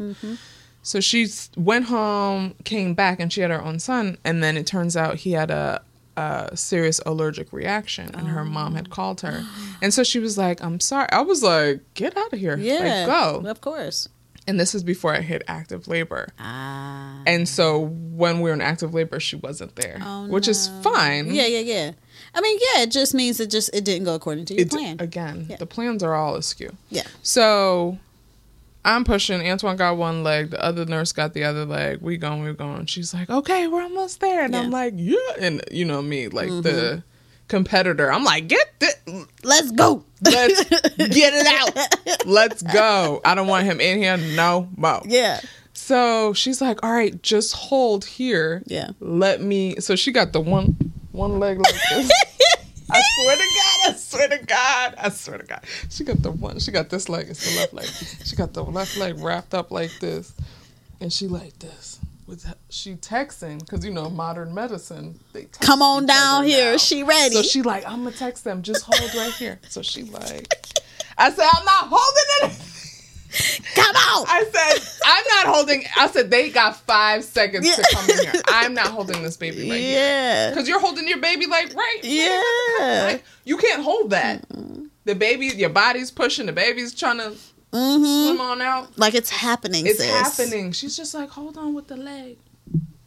So 0.82 1.00
she 1.00 1.26
went 1.56 1.86
home, 1.86 2.54
came 2.64 2.94
back, 2.94 3.20
and 3.20 3.32
she 3.32 3.40
had 3.42 3.50
her 3.50 3.62
own 3.62 3.78
son, 3.78 4.16
and 4.24 4.42
then 4.42 4.56
it 4.56 4.66
turns 4.66 4.96
out 4.96 5.16
he 5.16 5.32
had 5.32 5.50
a. 5.50 5.82
A 6.16 6.54
serious 6.54 7.00
allergic 7.06 7.50
reaction, 7.50 8.10
and 8.14 8.28
her 8.28 8.44
mom 8.44 8.74
had 8.74 8.90
called 8.90 9.22
her, 9.22 9.42
and 9.82 9.94
so 9.94 10.02
she 10.02 10.18
was 10.18 10.36
like, 10.36 10.62
"I'm 10.62 10.78
sorry." 10.78 11.08
I 11.10 11.20
was 11.22 11.42
like, 11.42 11.80
"Get 11.94 12.14
out 12.14 12.30
of 12.34 12.38
here! 12.38 12.58
Yeah. 12.58 13.06
like, 13.06 13.42
go!" 13.42 13.48
Of 13.48 13.62
course. 13.62 14.08
And 14.46 14.60
this 14.60 14.74
is 14.74 14.82
before 14.82 15.14
I 15.14 15.20
hit 15.22 15.42
active 15.48 15.88
labor. 15.88 16.28
Ah. 16.38 17.22
And 17.26 17.48
so 17.48 17.78
when 17.86 18.40
we 18.40 18.50
were 18.50 18.54
in 18.54 18.60
active 18.60 18.92
labor, 18.92 19.18
she 19.18 19.36
wasn't 19.36 19.76
there, 19.76 19.98
Oh, 20.04 20.26
which 20.26 20.46
is 20.48 20.68
fine. 20.82 21.32
Yeah, 21.32 21.46
yeah, 21.46 21.60
yeah. 21.60 21.92
I 22.34 22.40
mean, 22.42 22.58
yeah, 22.74 22.82
it 22.82 22.90
just 22.90 23.14
means 23.14 23.40
it 23.40 23.50
just 23.50 23.70
it 23.72 23.84
didn't 23.84 24.04
go 24.04 24.14
according 24.14 24.44
to 24.46 24.54
your 24.54 24.62
It's, 24.62 24.74
plan. 24.74 24.96
again, 24.98 25.46
Yeah. 25.48 25.56
the 25.56 25.66
plans 25.66 26.02
are 26.02 26.14
all 26.14 26.34
askew. 26.34 26.76
Yeah. 26.90 27.04
So 27.22 27.98
I'm 28.84 29.04
pushing. 29.04 29.40
Antoine 29.46 29.76
got 29.76 29.96
one 29.96 30.22
leg. 30.22 30.50
The 30.50 30.64
other 30.64 30.84
nurse 30.86 31.12
got 31.12 31.34
the 31.34 31.44
other 31.44 31.64
leg. 31.66 32.00
We 32.00 32.16
going, 32.16 32.42
we 32.42 32.52
going. 32.54 32.86
She's 32.86 33.12
like, 33.12 33.28
okay, 33.28 33.66
we're 33.66 33.82
almost 33.82 34.20
there. 34.20 34.44
And 34.44 34.56
I'm 34.56 34.64
Mm-hmm. 34.64 34.72
like, 34.72 34.94
yeah. 34.96 35.16
And 35.46 35.62
you 35.70 35.84
know 35.84 36.00
me, 36.00 36.28
like 36.28 36.48
the 36.48 37.02
competitor. 37.48 38.10
I'm 38.10 38.24
like, 38.24 38.48
get 38.48 38.72
this. 38.78 38.94
Let's 39.42 39.70
go. 39.72 40.04
Let's 40.22 40.64
get 40.96 41.34
it 41.34 41.46
out. 41.46 42.26
Let's 42.26 42.62
go. 42.62 43.20
I 43.24 43.34
don't 43.34 43.48
want 43.48 43.64
him 43.66 43.80
in 43.80 43.98
here 43.98 44.16
no 44.16 44.68
more. 44.76 45.02
Yeah. 45.04 45.40
So 45.74 46.32
she's 46.34 46.60
like, 46.60 46.82
all 46.82 46.92
right, 46.92 47.20
just 47.22 47.54
hold 47.54 48.04
here. 48.04 48.62
Yeah. 48.66 48.90
Let 49.00 49.42
me. 49.42 49.76
So 49.80 49.94
she 49.96 50.10
got 50.12 50.32
the 50.32 50.40
one 50.40 50.76
one 51.12 51.38
leg 51.38 51.58
like 51.58 51.74
this. 51.90 52.10
I 52.92 53.00
swear 53.22 53.37
to 53.37 53.42
God, 53.42 53.88
I 53.88 53.92
swear 53.96 54.29
to 54.29 54.44
God, 54.46 54.94
I 54.98 55.09
swear 55.11 55.38
to 55.38 55.44
God. 55.46 55.61
She 55.88 56.05
got 56.05 56.22
the 56.22 56.31
one, 56.31 56.59
she 56.59 56.70
got 56.72 56.90
this 56.90 57.09
leg, 57.09 57.26
it's 57.29 57.53
the 57.53 57.59
left 57.61 57.72
leg. 57.74 57.87
She 58.24 58.37
got 58.37 58.53
the 58.53 58.64
left 58.64 58.96
leg 58.96 59.18
wrapped 59.18 59.55
up 59.55 59.70
like 59.70 59.92
this. 60.00 60.33
And 61.00 61.12
she 61.12 61.26
like 61.29 61.59
this. 61.59 61.98
With 62.26 62.46
she 62.68 62.94
texting, 62.94 63.59
because 63.61 63.85
you 63.85 63.90
know, 63.92 64.09
modern 64.09 64.55
medicine, 64.55 65.18
they 65.33 65.42
text 65.44 65.62
Come 65.62 65.83
on 65.83 66.07
down 66.07 66.44
here. 66.44 66.72
now. 66.72 66.76
She 66.76 67.03
ready. 67.03 67.35
So 67.35 67.42
she 67.42 67.62
like, 67.62 67.85
I'm 67.87 68.05
gonna 68.05 68.12
text 68.12 68.44
them, 68.44 68.62
just 68.62 68.85
hold 68.85 69.14
right 69.14 69.33
here. 69.33 69.59
So 69.68 69.83
she 69.83 70.05
like 70.05 70.46
I 71.18 71.31
said, 71.31 71.48
I'm 71.57 71.64
not 71.64 71.88
holding 71.88 72.55
it. 72.55 72.62
Come 73.74 73.96
on. 73.96 74.26
I 74.28 74.44
said, 74.52 75.00
I'm 75.04 75.24
not 75.46 75.54
holding. 75.54 75.85
I 75.96 76.06
said, 76.09 76.30
they 76.30 76.50
got 76.50 76.76
five 76.76 77.24
seconds 77.24 77.74
to 77.76 77.85
come 77.92 78.09
in 78.11 78.18
here. 78.18 78.42
I'm 78.48 78.74
not 78.74 78.88
holding 78.88 79.22
this 79.22 79.37
baby 79.37 79.68
right 79.70 79.80
here. 79.80 79.92
yeah. 79.98 80.50
Because 80.50 80.68
you're 80.68 80.80
holding 80.80 81.06
your 81.09 81.18
baby 81.18 81.46
like 81.46 81.74
right. 81.74 81.98
Yeah. 82.02 83.04
Like, 83.12 83.24
you 83.44 83.56
can't 83.56 83.83
hold 83.83 84.11
that. 84.11 84.44
The 85.04 85.14
baby, 85.14 85.46
your 85.46 85.70
body's 85.70 86.11
pushing. 86.11 86.46
The 86.46 86.52
baby's 86.52 86.94
trying 86.94 87.18
to 87.18 87.35
Mm-hmm. 87.72 88.26
swim 88.26 88.40
on 88.40 88.61
out. 88.61 88.98
Like 88.98 89.14
it's 89.14 89.30
happening. 89.30 89.87
It's 89.87 90.00
sis. 90.00 90.11
happening. 90.11 90.72
She's 90.72 90.96
just 90.96 91.14
like, 91.14 91.28
hold 91.28 91.56
on 91.56 91.72
with 91.72 91.87
the 91.87 91.96
leg. 91.96 92.37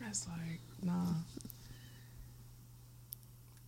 Was 0.07 0.25
like, 0.29 0.61
nah. 0.81 0.93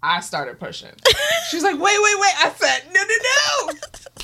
I 0.02 0.22
started 0.22 0.58
pushing. 0.58 0.92
She's 1.50 1.64
like, 1.64 1.74
wait, 1.76 1.82
wait, 2.02 2.20
wait. 2.20 2.34
I 2.46 2.54
said, 2.56 2.84
no, 2.94 3.02
no, 3.04 3.16
no. 3.68 3.74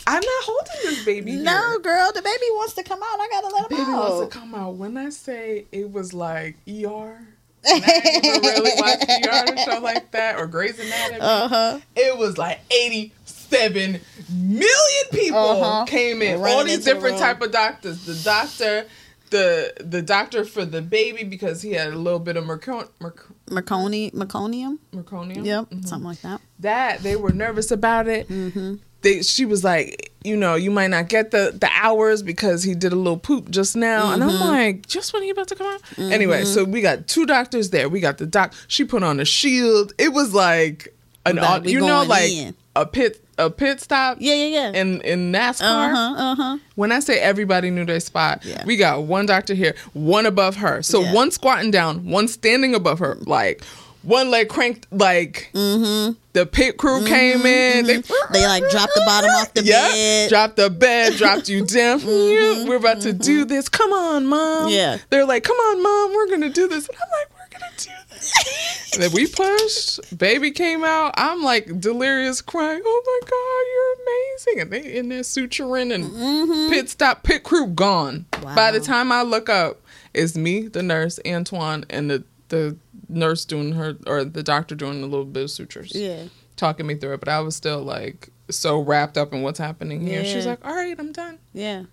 I'm 0.08 0.22
not 0.22 0.44
holding 0.44 0.74
this 0.84 1.06
baby. 1.06 1.34
No, 1.34 1.70
here. 1.72 1.80
girl, 1.80 2.12
the 2.14 2.22
baby 2.22 2.46
wants 2.52 2.74
to 2.74 2.84
come 2.84 3.00
out. 3.02 3.20
I 3.20 3.28
gotta 3.32 3.48
let 3.56 3.72
him 3.72 3.78
Baby 3.78 3.92
out. 3.92 4.10
wants 4.10 4.34
to 4.34 4.40
come 4.40 4.56
out. 4.56 4.76
When 4.76 4.98
I 4.98 5.10
say 5.10 5.66
it 5.72 5.92
was 5.92 6.14
like 6.14 6.56
ER, 6.68 7.20
and 7.64 7.84
I 7.86 8.02
didn't 8.22 8.42
really 8.44 8.72
watch 8.78 9.04
ER 9.08 9.54
or 9.54 9.58
show 9.58 9.80
like 9.82 10.12
that 10.12 10.38
or 10.40 10.48
Grey's 10.48 10.80
Anatomy. 10.80 11.20
Uh 11.22 11.48
huh. 11.48 11.80
it 11.96 12.18
was 12.18 12.38
like 12.38 12.60
87 12.72 14.00
million 14.34 15.06
people 15.12 15.38
Uh-huh. 15.38 15.86
came 15.86 16.22
in. 16.22 16.42
All 16.44 16.64
these 16.64 16.80
into 16.80 16.86
the 16.90 16.94
different 16.96 17.20
type 17.20 17.42
of 17.42 17.52
doctors. 17.52 18.06
The 18.06 18.16
doctor, 18.24 18.86
the 19.30 19.74
the 19.80 20.02
doctor 20.02 20.44
for 20.46 20.66
the 20.66 20.82
baby 20.82 21.24
because 21.24 21.62
he 21.62 21.74
had 21.74 21.94
a 21.94 21.98
little 21.98 22.20
bit 22.20 22.36
of 22.38 22.46
mercon- 22.46 22.90
merc- 23.00 23.28
Merconi, 23.48 24.12
meconium. 24.14 24.78
merconium. 24.94 25.46
Yep, 25.46 25.70
Mhm. 25.70 25.88
something 25.88 26.08
like 26.08 26.22
that. 26.22 26.42
That 26.60 27.04
they 27.04 27.16
were 27.16 27.32
nervous 27.32 27.70
about 27.72 28.08
it. 28.08 28.28
Mm-hmm. 28.30 28.76
They, 29.02 29.22
she 29.24 29.46
was 29.46 29.64
like, 29.64 30.12
you 30.24 30.38
know, 30.38 30.54
you 30.56 30.70
might 30.72 30.88
not 30.92 31.10
get 31.10 31.32
the 31.32 31.56
the 31.60 31.70
hours 31.74 32.22
because 32.22 32.62
he 32.64 32.76
did 32.76 32.94
a 32.94 32.96
little 32.96 33.18
poop 33.18 33.50
just 33.50 33.76
now, 33.76 34.12
and 34.14 34.24
I'm 34.24 34.30
Mm-hmm. 34.30 34.48
like, 34.48 34.88
just 34.88 35.12
when 35.14 35.24
he 35.24 35.30
about 35.32 35.48
to 35.48 35.56
come 35.56 35.68
out. 35.68 35.82
Anyway, 35.98 36.44
so 36.46 36.64
we 36.64 36.82
got 36.82 37.08
two 37.08 37.26
doctors 37.26 37.72
there. 37.72 37.90
We 37.90 38.00
got 38.00 38.18
the 38.20 38.26
doc. 38.28 38.54
She 38.68 38.84
put 38.84 39.02
on 39.04 39.20
a 39.20 39.26
shield. 39.26 39.94
It 39.98 40.14
was 40.14 40.34
like 40.34 40.94
an, 41.26 41.40
we 41.64 41.72
you 41.72 41.80
know, 41.80 42.04
like 42.04 42.32
in. 42.32 42.56
a 42.76 42.86
pit 42.86 43.24
a 43.40 43.50
pit 43.50 43.82
stop. 43.82 44.18
Yeah, 44.20 44.36
yeah, 44.36 44.46
yeah. 44.72 44.80
In 44.82 45.02
in 45.02 45.32
NASCAR. 45.32 45.62
Uh 45.64 45.90
huh. 45.96 46.14
Uh 46.18 46.36
huh. 46.36 46.58
When 46.76 46.92
I 46.92 47.00
say 47.00 47.20
everybody 47.20 47.72
knew 47.72 47.86
their 47.86 48.00
spot, 48.00 48.46
Yeah. 48.46 48.64
we 48.66 48.78
got 48.78 49.04
one 49.04 49.26
doctor 49.26 49.56
here, 49.56 49.74
one 49.94 50.28
above 50.28 50.58
her. 50.58 50.84
So 50.84 51.02
Yeah. 51.02 51.14
one 51.14 51.32
squatting 51.32 51.72
down, 51.72 52.06
one 52.08 52.28
standing 52.28 52.76
above 52.76 53.00
her, 53.00 53.18
like 53.22 53.64
one 54.04 54.30
leg 54.32 54.50
cranked, 54.50 54.88
like 54.92 55.50
Mm-hmm. 55.54 56.14
the 56.34 56.46
pit 56.46 56.78
crew 56.78 56.98
mm-hmm, 57.00 57.06
came 57.08 57.46
in. 57.46 57.86
They, 57.86 57.98
mm-hmm. 58.00 58.34
They 58.34 58.46
like 58.48 58.70
dropped 58.70 58.94
the 58.96 59.04
bottom 59.06 59.30
off 59.32 59.54
the 59.54 59.64
yeah, 59.64 59.88
bed. 59.90 60.30
dropped 60.30 60.56
the 60.56 60.70
bed, 60.70 61.16
dropped 61.18 61.50
you 61.50 61.66
down. 61.66 62.00
Mm-hmm, 62.12 62.62
yeah, 62.64 62.70
We're 62.70 62.78
about 62.78 63.02
to 63.02 63.14
do 63.14 63.46
this. 63.46 63.70
Come 63.70 63.92
on, 63.94 64.26
mom. 64.26 64.70
Yeah. 64.70 64.98
They're 65.10 65.26
like, 65.26 65.44
come 65.44 65.58
on, 65.58 65.84
mom. 65.84 66.14
We're 66.16 66.30
gonna 66.30 66.50
do 66.50 66.68
this. 66.68 66.88
And 66.88 66.98
I'm 66.98 67.10
like, 67.12 67.30
we're 67.34 67.60
gonna 67.60 67.72
do 67.78 67.90
this. 68.10 68.94
and 68.94 69.04
then 69.04 69.12
we 69.12 69.28
pushed. 69.28 70.18
Baby 70.18 70.52
came 70.52 70.84
out. 70.84 71.14
I'm 71.18 71.44
like 71.44 71.80
delirious, 71.80 72.42
crying. 72.42 72.82
Oh 72.84 73.04
my 73.06 73.20
god, 73.30 73.66
you're 73.72 74.62
amazing. 74.62 74.62
And 74.62 74.72
they 74.94 74.98
in 75.00 75.10
there 75.10 75.22
suturing 75.22 75.94
and 75.94 76.72
pit 76.72 76.90
stop. 76.90 77.24
Pit 77.24 77.44
crew 77.44 77.68
gone. 77.68 78.26
By 78.56 78.72
the 78.72 78.80
time 78.80 79.12
I 79.12 79.22
look 79.22 79.50
up, 79.50 79.82
it's 80.14 80.36
me, 80.36 80.68
the 80.68 80.84
nurse, 80.84 81.20
Antoine, 81.26 81.86
and 81.90 82.10
the 82.10 82.24
the 82.50 82.78
nurse 83.12 83.46
doing 83.46 83.74
her 83.74 83.98
or 84.08 84.24
the 84.24 84.44
doctor 84.44 84.76
doing 84.76 85.04
a 85.04 85.06
little 85.08 85.26
bit 85.26 85.44
of 85.44 85.52
sutures 85.52 85.92
yeah. 85.94 86.24
talking 86.56 86.88
me 86.88 86.96
through 86.96 87.14
it, 87.14 87.20
but 87.20 87.30
I 87.30 87.40
was 87.42 87.56
still 87.56 87.82
like 87.82 88.30
so 88.50 88.80
wrapped 88.80 89.18
up 89.18 89.34
in 89.34 89.42
what's 89.44 89.60
happening 89.60 90.06
here. 90.06 90.26
She's 90.26 90.46
like, 90.46 90.66
"All 90.66 90.74
right, 90.76 90.96
I'm 91.00 91.12
done," 91.12 91.40
Yeah. 91.54 91.84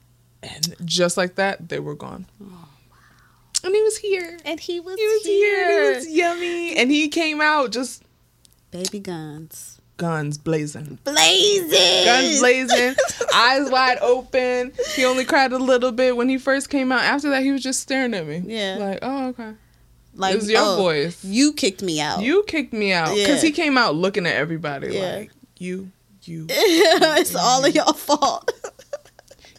and 0.42 0.74
just 0.84 1.16
like 1.16 1.34
that, 1.36 1.68
they 1.68 1.78
were 1.80 1.94
gone. 1.94 2.26
Oh. 2.42 2.46
Wow. 2.46 2.64
And 3.64 3.74
he 3.74 3.82
was 3.82 3.96
here. 3.98 4.38
And 4.44 4.60
he 4.60 4.78
was, 4.80 4.96
He 4.96 5.04
was 5.06 5.22
here. 5.24 5.90
He 5.92 5.96
was 5.96 6.08
yummy, 6.08 6.76
and 6.76 6.90
he 6.90 7.08
came 7.08 7.40
out 7.40 7.72
just 7.72 8.02
Baby 8.70 9.00
guns. 9.00 9.80
guns 9.96 10.38
blazing, 10.38 10.98
Blazing. 11.04 12.04
guns 12.04 12.38
blazing, 12.40 12.94
eyes 13.34 13.68
wide 13.70 13.98
open. 14.00 14.72
He 14.94 15.04
only 15.04 15.24
cried 15.24 15.52
a 15.52 15.58
little 15.58 15.90
bit 15.90 16.16
when 16.16 16.28
he 16.28 16.38
first 16.38 16.70
came 16.70 16.92
out. 16.92 17.02
After 17.02 17.30
that, 17.30 17.42
he 17.42 17.50
was 17.50 17.62
just 17.62 17.80
staring 17.80 18.14
at 18.14 18.26
me. 18.26 18.42
Yeah. 18.46 18.76
like, 18.78 18.98
oh 19.02 19.28
okay. 19.28 19.54
Like 20.18 20.34
it 20.34 20.38
was 20.38 20.50
your 20.50 20.60
oh, 20.62 20.76
voice. 20.76 21.24
You 21.24 21.52
kicked 21.52 21.80
me 21.82 22.00
out. 22.00 22.22
You 22.22 22.42
kicked 22.46 22.72
me 22.72 22.92
out 22.92 23.14
because 23.14 23.42
Yeah. 23.42 23.48
he 23.48 23.52
came 23.52 23.78
out 23.78 23.94
looking 23.94 24.26
at 24.26 24.34
everybody 24.34 24.88
Yeah. 24.94 25.16
like 25.16 25.30
you, 25.58 25.90
you, 26.24 26.46
it's 26.50 27.34
all 27.34 27.64
of 27.64 27.74
your 27.74 27.92
fault. 27.94 28.50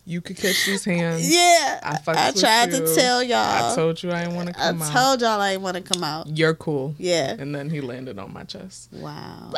you 0.06 0.20
could 0.22 0.36
catch 0.38 0.66
these 0.66 0.84
hands. 0.84 1.30
yeah. 1.34 1.80
I 1.82 1.98
I 2.08 2.32
tried 2.32 2.74
you. 2.74 2.80
to 2.86 2.96
tell 2.96 3.24
y'all. 3.24 3.38
I 3.72 3.76
told 3.76 4.04
you 4.04 4.12
I 4.12 4.24
didn't 4.24 4.36
want 4.36 4.50
to 4.50 4.60
I 4.62 4.68
come 4.72 4.82
out. 4.82 4.92
told 4.92 5.22
y'all 5.22 5.40
I 5.40 5.52
didn't 5.52 5.64
want 5.64 5.78
to 5.78 5.84
come 5.84 6.04
out. 6.04 6.38
You're 6.38 6.56
cool. 6.56 6.94
Yeah. 6.98 7.36
And 7.40 7.56
then 7.56 7.70
he 7.70 7.80
landed 7.80 8.20
on 8.20 8.34
my 8.34 8.44
chest. 8.44 8.90
Wow. 8.92 9.54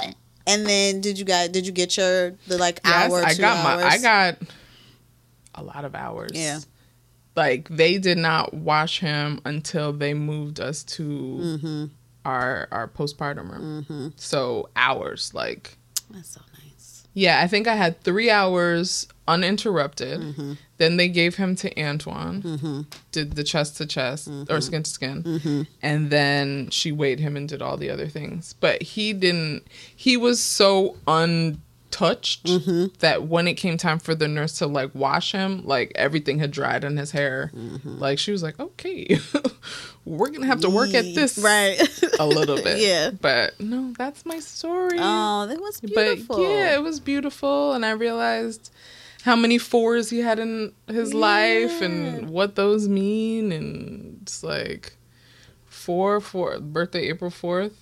And 0.48 0.66
then 0.66 1.02
did 1.02 1.18
you 1.18 1.26
guys 1.26 1.50
did 1.50 1.66
you 1.66 1.72
get 1.72 1.98
your 1.98 2.32
the 2.48 2.58
like 2.58 2.80
Yes, 2.86 3.12
hour? 3.12 3.24
I 3.24 3.34
got 3.34 3.64
my 3.64 3.84
I 3.88 3.98
got 3.98 4.38
a 5.56 5.64
lot 5.64 5.84
of 5.86 5.96
hours. 5.96 6.32
Yeah. 6.34 6.60
Like 7.36 7.70
they 7.70 7.98
did 7.98 8.18
not 8.18 8.54
wash 8.54 9.00
him 9.00 9.40
until 9.46 9.94
they 9.94 10.14
moved 10.14 10.60
us 10.60 10.84
to 10.84 11.04
Mm-hmm. 11.04 11.86
our 12.26 12.68
our 12.72 12.88
postpartum 12.88 13.50
room. 13.52 14.14
So 14.18 14.70
hours 14.76 15.34
like 15.34 15.78
That's 16.10 16.30
so 16.30 16.42
nice. 16.54 17.08
yeah, 17.14 17.42
I 17.42 17.48
think 17.48 17.68
I 17.68 17.76
had 17.76 18.02
3 18.04 18.30
hours 18.30 19.08
uninterrupted. 19.28 20.20
Mm-hmm. 20.20 20.54
Then 20.78 20.98
they 20.98 21.08
gave 21.08 21.36
him 21.36 21.56
to 21.58 21.82
Antoine. 21.82 22.86
Did 23.12 23.34
the 23.36 23.44
chest 23.44 23.78
to 23.78 23.86
chest 23.86 24.30
Mm-hmm. 24.30 24.52
or 24.54 24.60
skin 24.62 24.84
to 24.84 24.90
skin. 24.90 25.68
And 25.82 26.10
then 26.10 26.70
she 26.70 26.92
weighed 26.92 27.20
him 27.20 27.38
and 27.38 27.48
did 27.48 27.62
all 27.62 27.78
the 27.78 27.90
other 27.90 28.08
things. 28.08 28.56
But 28.60 28.82
he 28.82 29.14
didn't 29.14 29.64
he 29.96 30.18
was 30.18 30.42
so 30.42 30.98
untouched 31.92 32.46
Mm-hmm. 32.46 32.86
that 33.00 33.24
when 33.28 33.48
it 33.48 33.54
came 33.56 33.78
time 33.78 34.00
for 34.00 34.16
the 34.16 34.28
nurse 34.28 34.58
to 34.60 34.68
like 34.68 34.94
wash 34.96 35.32
him, 35.34 35.66
like 35.66 35.92
everything 35.96 36.40
had 36.40 36.52
dried 36.52 36.84
in 36.84 36.98
his 36.98 37.12
hair. 37.12 37.52
Mm-hmm. 37.56 38.00
Like 38.00 38.20
she 38.20 38.32
was 38.32 38.42
like, 38.44 38.60
"Okay. 38.60 39.18
We're 40.06 40.30
to 40.32 40.42
have 40.48 40.62
to 40.62 40.70
work 40.70 40.94
at 40.94 41.04
this 41.16 41.38
Right. 41.38 41.80
a 42.20 42.26
little 42.26 42.56
bit." 42.62 42.80
Yeah. 42.82 43.12
But 43.12 43.60
no, 43.60 43.94
that's 43.98 44.26
my 44.26 44.40
story. 44.40 44.98
oh, 45.00 45.48
that 45.48 45.60
was 45.60 45.80
beautiful. 45.82 46.38
But 46.38 46.42
yeah, 46.44 46.74
it 46.76 46.82
was 46.82 47.00
beautiful, 47.00 47.74
and 47.74 47.86
I 47.86 47.92
realized 47.92 48.72
how 49.24 49.36
many 49.36 49.58
fours 49.60 50.10
he 50.10 50.20
had 50.20 50.40
in 50.40 50.74
his 50.88 51.14
life 51.14 51.82
and 51.82 52.30
what 52.30 52.56
those 52.56 52.88
mean, 52.88 53.52
and 53.52 54.20
it's 54.24 54.44
like 54.44 54.94
four, 55.68 56.20
four 56.20 56.60
birthday 56.60 57.08
April 57.10 57.30
fourth, 57.30 57.74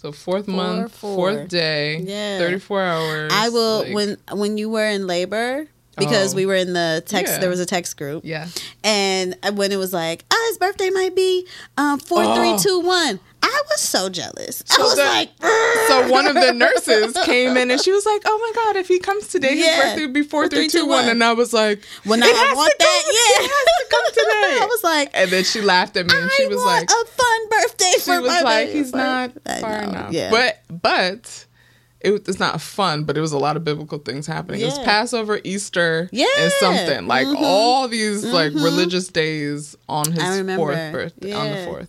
so 0.00 0.12
fourth 0.12 0.46
month, 0.46 0.94
four. 0.94 1.16
fourth 1.16 1.48
day, 1.48 1.98
Yeah. 1.98 2.38
thirty 2.38 2.58
four 2.58 2.82
hours. 2.82 3.32
I 3.34 3.48
will 3.50 3.80
like- 3.80 3.94
when 3.94 4.16
when 4.32 4.56
you 4.58 4.70
were 4.70 4.86
in 4.88 5.06
labor. 5.06 5.66
Because 5.98 6.32
Oh. 6.34 6.36
we 6.36 6.46
were 6.46 6.54
in 6.54 6.72
the 6.72 7.02
text. 7.06 7.34
Yeah. 7.34 7.38
There 7.40 7.50
was 7.50 7.60
a 7.60 7.66
text 7.66 7.96
group, 7.96 8.22
Yeah. 8.24 8.48
and 8.84 9.36
when 9.54 9.72
it 9.72 9.76
was 9.76 9.92
like, 9.92 10.24
"Ah, 10.32 10.44
his 10.48 10.58
birthday 10.58 10.90
might 10.90 11.14
be 11.16 11.46
um, 11.76 11.98
four, 11.98 12.24
three, 12.36 12.52
Oh. 12.52 12.58
two, 12.58 12.80
one," 12.80 13.20
I 13.42 13.62
was 13.70 13.80
so 13.80 14.08
jealous. 14.08 14.62
I 14.70 14.74
So 14.76 14.82
was 14.82 14.96
the- 14.96 15.04
like, 15.04 15.30
So 15.88 16.08
one 16.08 16.26
of 16.26 16.34
the 16.34 16.52
nurses 16.64 17.16
came 17.24 17.56
in 17.56 17.70
and 17.70 17.80
she 17.80 17.92
was 17.92 18.04
like, 18.04 18.22
"Oh 18.26 18.38
my 18.38 18.62
god, 18.62 18.76
if 18.76 18.88
he 18.88 18.98
comes 18.98 19.28
today, 19.28 19.56
his 19.56 19.66
birthday 19.76 20.02
would 20.02 20.12
be 20.12 20.22
four, 20.22 20.42
Four, 20.44 20.48
three, 20.48 20.58
three, 20.68 20.68
two, 20.68 20.78
two, 20.80 20.86
one." 20.86 21.08
And 21.08 21.22
I 21.22 21.32
was 21.32 21.52
like, 21.52 21.82
"Well, 22.04 22.18
now 22.18 22.26
"It 22.26 22.34
I 22.36 22.54
want 22.54 22.72
to 22.78 22.84
come- 22.84 22.86
that." 22.86 23.04
Yeah, 23.08 23.44
it 23.44 23.50
has 23.50 23.64
to 23.78 23.86
come 23.90 24.04
today. 24.12 24.62
I 24.62 24.66
was 24.66 24.84
like, 24.84 25.10
and 25.14 25.30
then 25.30 25.44
she 25.44 25.60
laughed 25.62 25.96
at 25.96 26.06
me 26.06 26.14
and 26.16 26.30
she 26.32 26.44
I 26.44 26.48
was 26.48 26.56
want 26.58 26.66
like, 26.66 26.90
a 26.90 27.04
fun 27.06 27.48
birthday 27.50 27.92
she 27.94 28.00
for 28.00 28.20
was 28.20 28.30
my 28.32 28.40
like, 28.42 28.68
he's 28.70 28.92
not 28.92 29.30
I 29.46 29.60
far 29.60 29.82
enough. 29.82 30.12
Yeah, 30.12 30.30
But 30.30 30.60
but 30.82 31.44
it, 32.00 32.10
was- 32.12 32.20
it's 32.28 32.38
not 32.38 32.60
fun, 32.60 33.04
but 33.04 33.16
it 33.16 33.20
was 33.20 33.32
a 33.32 33.38
lot 33.38 33.56
of 33.56 33.64
biblical 33.64 33.98
things 33.98 34.26
happening. 34.26 34.60
It 34.60 34.66
was 34.66 34.78
Passover, 34.80 35.40
Easter, 35.44 36.08
Yeah. 36.12 36.26
and 36.38 36.52
something 36.60 37.06
like 37.06 37.26
Mhm. 37.26 37.36
all 37.42 37.88
these 37.88 38.24
like 38.24 38.52
Mhm. 38.52 38.62
religious 38.62 39.08
days 39.08 39.76
on 39.88 40.12
his 40.12 40.22
fourth 40.56 40.92
birthday 40.92 41.32
on 41.32 41.48
the 41.50 41.64
fourth. 41.64 41.88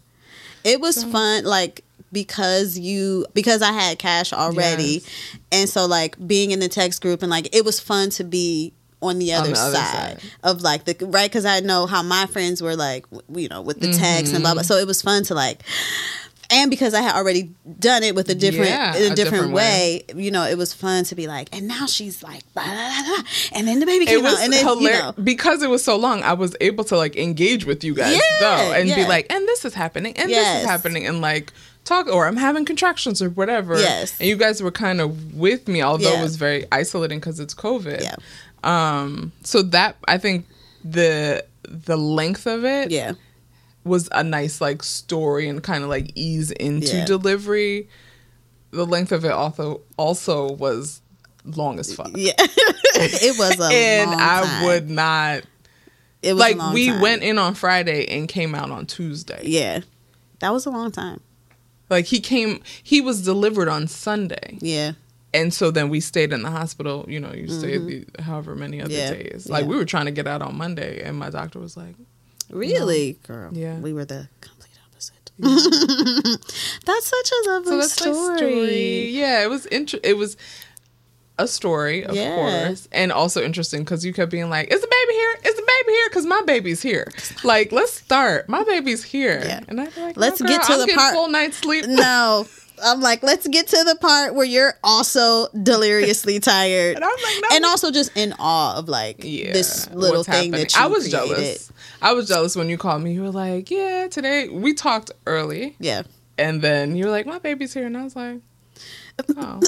it 0.64 0.82
was 0.82 1.03
fun. 1.03 1.43
Like 1.45 1.84
because 2.12 2.78
you 2.78 3.26
because 3.36 3.62
I 3.62 3.72
had 3.72 3.99
cash 3.99 4.34
already, 4.34 4.93
Yes. 5.03 5.03
and 5.51 5.70
so 5.70 5.86
like 5.86 6.16
being 6.28 6.49
in 6.51 6.60
the 6.60 6.68
text 6.70 7.01
group 7.01 7.22
and 7.22 7.30
like 7.30 7.47
it 7.55 7.64
was 7.64 7.80
fun 7.80 8.10
to 8.12 8.24
be 8.24 8.74
on 9.01 9.18
the 9.20 9.32
On 9.34 9.41
other, 9.41 9.51
the 9.53 9.60
other 9.60 9.76
side, 9.78 10.20
side. 10.22 10.32
of 10.43 10.62
like 10.62 10.86
the 10.86 11.05
right 11.05 11.30
because 11.30 11.45
I 11.45 11.60
know 11.62 11.86
how 11.86 12.01
my 12.01 12.26
friends 12.26 12.62
were 12.64 12.76
like 12.76 13.10
w- 13.12 13.43
you 13.43 13.47
know 13.47 13.62
with 13.62 13.80
the 13.80 13.93
text 13.93 14.34
and 14.34 14.41
blah 14.41 14.49
Mm-hmm. 14.51 14.53
blah. 14.55 14.62
So 14.64 14.76
it 14.78 14.88
was 14.88 15.01
fun 15.03 15.24
to 15.26 15.36
like. 15.36 15.62
And 16.52 16.72
because 16.72 16.93
I 16.95 17.02
had 17.02 17.16
already 17.16 17.52
done 17.80 18.02
it 18.02 18.16
with 18.16 18.28
a 18.30 18.36
different, 18.36 18.70
Yeah, 18.72 18.95
in 18.95 19.12
a, 19.12 19.16
different, 19.16 19.18
different 19.18 19.54
way, 19.54 20.04
you 20.16 20.32
know, 20.32 20.43
it 20.47 20.58
was 20.58 20.74
fun 20.74 21.04
to 21.06 21.16
be 21.16 21.28
like, 21.28 21.50
and 21.56 21.68
now 21.68 21.86
she's 21.86 22.24
like, 22.24 22.41
blah, 22.54 22.64
blah, 22.64 23.04
blah, 23.06 23.24
and 23.52 23.68
then 23.68 23.80
the 23.80 23.86
baby 23.86 24.06
came 24.08 24.26
out, 24.26 24.39
and 24.39 24.52
then 24.52 24.66
hilarious 24.66 24.97
you 25.00 25.04
know, 25.04 25.14
because 25.24 25.62
it 25.62 25.70
was 25.70 25.84
so 25.84 25.95
long. 25.95 26.24
I 26.24 26.34
was 26.34 26.56
able 26.60 26.84
to 26.86 26.97
like 26.97 27.16
engage 27.16 27.66
with 27.66 27.84
you 27.84 27.93
guys 27.93 28.16
Yeah, 28.16 28.22
though, 28.39 28.74
and 28.74 28.89
be 28.93 29.06
like, 29.06 29.32
and 29.32 29.47
this 29.47 29.64
is 29.64 29.74
happening, 29.76 30.18
and 30.18 30.30
this 30.30 30.62
is 30.62 30.66
happening, 30.66 31.06
and 31.06 31.22
like 31.22 31.54
talk, 31.86 32.08
or 32.08 32.28
I'm 32.28 32.38
having 32.38 32.66
contractions 32.66 33.22
or 33.22 33.30
whatever. 33.30 33.80
Yes. 33.80 34.20
and 34.20 34.28
you 34.28 34.36
guys 34.36 34.62
were 34.62 34.72
kind 34.72 35.02
of 35.02 35.36
with 35.36 35.68
me, 35.68 35.82
although 35.84 36.12
Yeah. 36.14 36.20
it 36.20 36.24
was 36.24 36.36
very 36.36 36.66
isolating 36.72 37.20
because 37.20 37.39
it's 37.39 37.54
COVID. 37.54 38.02
Yeah. 38.02 38.16
Um. 38.64 39.32
So 39.43 39.62
that 39.62 39.97
I 40.08 40.18
think 40.18 40.45
the 40.84 41.45
the 41.64 41.97
length 41.97 42.47
of 42.47 42.66
it 42.66 42.89
yeah, 42.89 43.14
was 43.84 44.10
a 44.12 44.24
nice 44.24 44.62
like 44.62 44.84
story 44.84 45.48
and 45.48 45.64
kind 45.64 45.84
of 45.84 45.90
like 45.90 46.12
ease 46.16 46.52
into 46.52 46.98
Yeah. 46.98 47.06
delivery. 47.06 47.90
The 48.72 48.86
length 48.86 49.12
of 49.12 49.26
it 49.26 49.32
also 49.32 49.82
also 49.98 50.52
was 50.54 51.02
long 51.46 51.80
as 51.80 51.94
fuck. 51.94 52.12
yeah, 52.16 52.34
it 52.38 53.38
was 53.40 53.60
a 53.60 53.74
and 53.74 54.12
I 54.12 54.44
time. 54.44 54.66
would 54.66 54.90
not 54.90 55.44
It 56.22 56.34
was 56.34 56.44
a 56.52 56.56
like 56.56 56.74
we 56.74 56.88
time. 56.90 57.02
went 57.02 57.24
in 57.24 57.38
on 57.40 57.56
Friday 57.56 58.06
and 58.10 58.28
came 58.28 58.54
out 58.54 58.70
on 58.70 58.86
Tuesday. 58.86 59.42
Yeah, 59.44 59.80
that 60.40 60.52
was 60.52 60.66
a 60.66 60.70
long 60.70 60.92
time. 60.92 61.22
Like 61.90 62.06
he 62.06 62.20
came 62.20 62.62
he 62.84 63.02
was 63.02 63.24
delivered 63.24 63.68
on 63.70 63.88
Sunday. 63.88 64.60
Yeah, 64.62 64.92
And 65.34 65.52
so 65.52 65.72
then 65.72 65.90
we 65.90 66.00
stayed 66.02 66.32
in 66.32 66.44
the 66.44 66.52
hospital, 66.52 67.06
you 67.08 67.20
know, 67.20 67.34
you 67.34 67.48
stay 67.48 67.78
the, 67.80 68.06
however 68.22 68.56
many 68.56 68.80
other 68.82 68.94
Mm-hmm. 68.94 69.14
Yeah, 69.22 69.30
days. 69.32 69.50
Like 69.50 69.64
yeah. 69.64 69.70
we 69.70 69.76
were 69.78 69.86
trying 69.86 70.06
to 70.06 70.12
get 70.12 70.28
out 70.28 70.44
on 70.44 70.56
Monday 70.56 71.02
and 71.02 71.18
my 71.18 71.32
doctor 71.32 71.58
was 71.60 71.76
like, 71.76 71.96
really, 72.50 73.18
girl. 73.28 73.52
Yeah. 73.54 73.78
we 73.80 73.93
were 73.93 74.06
the 74.06 74.28
complete 74.41 74.78
opposite. 74.91 75.32
that's 76.86 77.06
such 77.08 77.32
a 77.32 77.50
lovely 77.50 77.82
So 77.84 77.88
story. 78.14 78.38
story. 78.38 79.06
Yeah, 79.10 79.43
it 79.43 79.50
was 79.50 79.66
inter- 79.68 80.00
it 80.04 80.18
was 80.18 80.38
a 81.38 81.47
story, 81.47 82.04
of 82.04 82.16
Yeah. 82.16 82.36
course, 82.36 82.89
and 82.91 83.12
also 83.14 83.41
interesting 83.41 83.86
because 83.86 84.04
you 84.04 84.12
kept 84.14 84.30
being 84.32 84.50
like, 84.50 84.74
"Is 84.74 84.82
the 84.82 84.88
baby 84.88 85.14
here? 85.14 85.36
Is 85.45 85.56
the 85.56 85.62
baby 85.62 85.93
here?" 85.93 86.10
Because 86.10 86.26
my 86.26 86.41
baby's 86.45 86.82
here. 86.82 87.10
Like, 87.45 87.72
let's 87.72 87.93
start. 87.93 88.50
My 88.50 88.64
baby's 88.66 89.04
here. 89.06 89.41
Yeah. 89.45 89.62
And 89.70 89.78
be 89.95 90.02
like, 90.02 90.18
Let's 90.18 90.41
"No, 90.41 90.50
get 90.50 90.64
to 90.64 90.74
I'm 90.74 90.80
the 90.88 90.93
part- 90.93 91.14
full 91.14 91.30
night's 91.30 91.58
sleep. 91.58 91.86
No, 91.88 92.45
I'm 92.84 93.02
like, 93.02 93.24
let's 93.24 93.48
get 93.48 93.68
to 93.68 93.84
the 93.84 93.96
part 93.96 94.36
where 94.36 94.46
you're 94.46 94.74
also 94.84 95.48
deliriously 95.50 96.40
tired. 96.42 96.96
And 96.96 97.04
I'm 97.06 97.12
like, 97.12 97.42
no. 97.50 97.56
and 97.56 97.66
also 97.66 97.92
just 97.92 98.12
in 98.16 98.34
awe 98.40 98.78
of 98.78 98.88
like 98.90 99.24
yeah, 99.24 99.54
this 99.54 99.90
little 99.92 100.24
thing 100.24 100.34
happening. 100.34 100.52
that 100.52 100.76
you 100.76 100.82
I 100.82 100.88
was 100.88 101.10
created. 101.10 101.36
jealous. 101.36 101.72
I 102.02 102.14
was 102.14 102.28
jealous 102.28 102.56
when 102.56 102.70
you 102.70 102.78
called 102.78 103.02
me. 103.04 103.14
You 103.14 103.24
were 103.24 103.32
like, 103.32 103.70
"Yeah, 103.70 104.08
today 104.10 104.48
we 104.50 104.74
talked 104.74 105.12
early." 105.26 105.76
Yeah. 105.80 106.04
And 106.38 106.62
then 106.62 106.96
you 106.96 107.06
were 107.06 107.12
like, 107.12 107.26
"My 107.26 107.40
baby's 107.40 107.74
here," 107.74 107.86
and 107.86 107.98
I 107.98 108.04
was 108.04 108.16
like, 108.16 108.40
"Oh, 109.38 109.60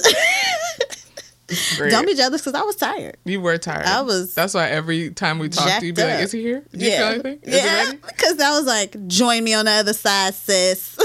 Great. 1.77 1.91
Don't 1.91 2.05
be 2.05 2.15
jealous 2.15 2.41
because 2.41 2.59
I 2.59 2.63
was 2.63 2.75
tired. 2.75 3.17
You 3.25 3.41
were 3.41 3.57
tired. 3.57 3.85
I 3.85 4.01
was 4.01 4.33
That's 4.33 4.53
why 4.53 4.69
every 4.69 5.11
time 5.11 5.39
we 5.39 5.49
talk 5.49 5.79
to 5.79 5.85
you, 5.85 5.93
be 5.93 6.01
like, 6.01 6.13
up. 6.13 6.19
"Is 6.21 6.31
he 6.31 6.41
here? 6.41 6.63
Do 6.71 6.77
you 6.79 6.91
feel 6.91 6.99
yeah. 6.99 7.09
anything? 7.11 7.39
Is 7.43 7.55
yeah. 7.55 7.91
Because 7.91 8.39
I 8.39 8.51
was 8.51 8.65
like, 8.65 9.07
join 9.07 9.43
me 9.43 9.53
on 9.53 9.65
the 9.65 9.71
other 9.71 9.93
side, 9.93 10.33
sis. 10.33 10.97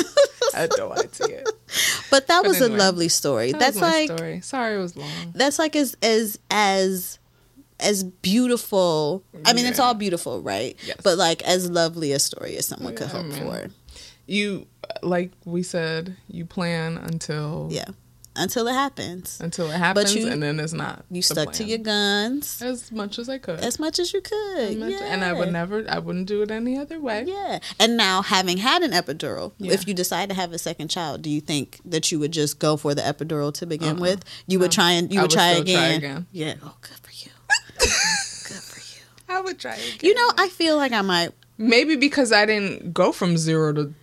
I 0.55 0.67
don't 0.67 0.71
had 0.71 0.71
no 0.79 0.93
idea. 0.93 1.45
but 2.11 2.27
that 2.29 2.43
But 2.43 2.49
was 2.49 2.61
a 2.61 2.69
lovely 2.69 3.09
story. 3.09 3.53
That 3.53 3.61
that's 3.61 3.81
like 3.81 4.11
story. 4.11 4.41
Sorry, 4.41 4.75
it 4.77 4.79
was 4.79 4.97
long. 4.97 5.11
that's 5.35 5.59
like 5.59 5.77
as 5.77 5.97
as 6.03 6.39
as 6.51 7.19
as 7.81 8.05
beautiful. 8.05 9.23
I 9.45 9.53
mean, 9.53 9.67
it's 9.67 9.79
all 9.79 9.95
beautiful, 9.95 10.41
right? 10.43 10.77
Yes. 10.85 10.97
But 11.03 11.19
like 11.19 11.43
as 11.43 11.71
lovely 11.71 12.13
a 12.13 12.19
story 12.19 12.57
as 12.57 12.67
someone 12.67 12.95
could 12.95 13.09
Yeah, 13.09 13.19
I 13.19 13.23
hope 13.23 13.27
mean, 13.27 13.43
for. 13.43 13.71
You, 14.27 14.67
like 15.03 15.31
we 15.45 15.63
said, 15.63 16.17
you 16.29 16.47
plan 16.47 16.97
until 16.99 17.69
Yeah. 17.71 17.85
Until 18.39 18.69
it 18.69 18.73
happens, 18.75 19.39
until 19.41 19.71
it 19.71 19.77
happens, 19.79 20.15
you- 20.15 20.29
and 20.29 20.43
then 20.43 20.61
it's 20.61 20.73
not. 20.73 21.05
you 21.11 21.23
stuck 21.23 21.53
to 21.55 21.65
your 21.65 21.79
guns 21.79 22.61
as 22.63 22.93
much 22.93 23.19
as 23.19 23.29
I 23.29 23.39
could. 23.39 23.61
as 23.61 23.79
much 23.79 23.99
as 23.99 24.13
you 24.13 24.21
could. 24.21 24.79
Much- 24.79 24.93
And 25.01 25.25
I 25.25 25.33
would 25.33 25.53
never, 25.53 25.85
I 25.89 25.99
wouldn't 25.99 26.27
do 26.27 26.43
it 26.43 26.51
any 26.51 26.77
other 26.79 27.01
way. 27.01 27.25
Yeah. 27.27 27.59
And 27.81 27.97
now 27.97 28.23
having 28.23 28.59
had 28.59 28.83
an 28.83 28.93
epidural, 28.93 29.53
Yeah. 29.59 29.73
if 29.73 29.89
you 29.89 29.95
decide 29.95 30.29
to 30.29 30.35
have 30.35 30.53
a 30.53 30.59
second 30.59 30.89
child, 30.89 31.23
do 31.23 31.31
you 31.31 31.41
think 31.41 31.81
that 31.85 32.13
you 32.13 32.19
would 32.19 32.33
just 32.33 32.59
go 32.59 32.77
for 32.77 32.95
the 32.95 33.03
epidural 33.03 33.53
to 33.55 33.67
begin 33.67 33.97
Uh-uh. 33.97 34.01
with? 34.01 34.25
You 34.47 34.59
would 34.61 34.73
try 34.73 34.93
and 34.93 35.13
you 35.13 35.21
I 35.21 35.23
would, 35.23 35.31
would 35.31 35.37
try, 35.37 35.49
again. 35.53 35.77
try 35.79 35.87
again. 36.11 36.27
Yeah. 36.33 36.55
Oh, 36.63 36.75
good 36.81 36.99
for 37.03 37.13
you. 37.13 37.31
good 37.79 38.63
for 38.63 38.81
you. 38.81 39.03
I 39.29 39.41
would 39.41 39.59
try 39.59 39.75
again. 39.75 39.99
You 40.03 40.15
know, 40.15 40.31
I 40.37 40.49
feel 40.49 40.77
like 40.77 40.93
I 40.93 41.03
might. 41.03 41.31
maybe 41.59 41.97
because 41.97 42.33
I 42.33 42.45
didn't 42.47 42.93
go 42.93 43.13
from 43.13 43.37
zero 43.39 43.73
to, 43.73 43.95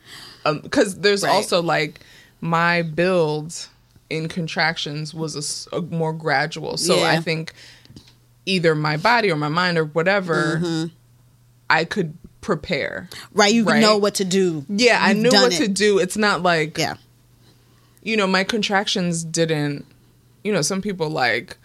um, 0.46 0.60
because 0.62 0.96
there's 1.00 1.24
Right. 1.24 1.32
also 1.32 1.62
like 1.62 2.00
my 2.42 2.82
build 2.82 3.68
in 4.16 4.28
contractions 4.28 5.14
was 5.14 5.68
a 5.72 5.76
a, 5.78 5.82
more 5.82 6.14
gradual. 6.14 6.78
So 6.78 6.96
Yeah. 6.98 7.10
I 7.12 7.18
think 7.20 7.54
either 8.46 8.76
my 8.76 8.98
body 8.98 9.32
or 9.32 9.36
my 9.36 9.50
mind 9.50 9.78
or 9.78 9.86
whatever, 9.86 10.60
Mm-hmm. 10.62 10.88
I 11.70 11.86
could 11.86 12.18
prepare. 12.42 13.10
Right. 13.34 13.54
You 13.54 13.64
Right. 13.64 13.80
know 13.82 13.98
what 13.98 14.16
to 14.16 14.26
do. 14.26 14.66
Yeah, 14.70 15.00
I 15.02 15.12
You've 15.12 15.24
knew 15.24 15.32
what 15.32 15.54
it. 15.54 15.58
to 15.66 15.68
do. 15.68 15.98
It's 16.00 16.18
not 16.18 16.44
like 16.44 16.78
Yeah. 16.78 16.96
you 18.04 18.18
know, 18.18 18.28
my 18.28 18.44
contractions 18.44 19.24
didn't, 19.24 19.86
you 20.44 20.52
know, 20.52 20.62
some 20.62 20.82
people 20.82 21.10
like 21.10 21.58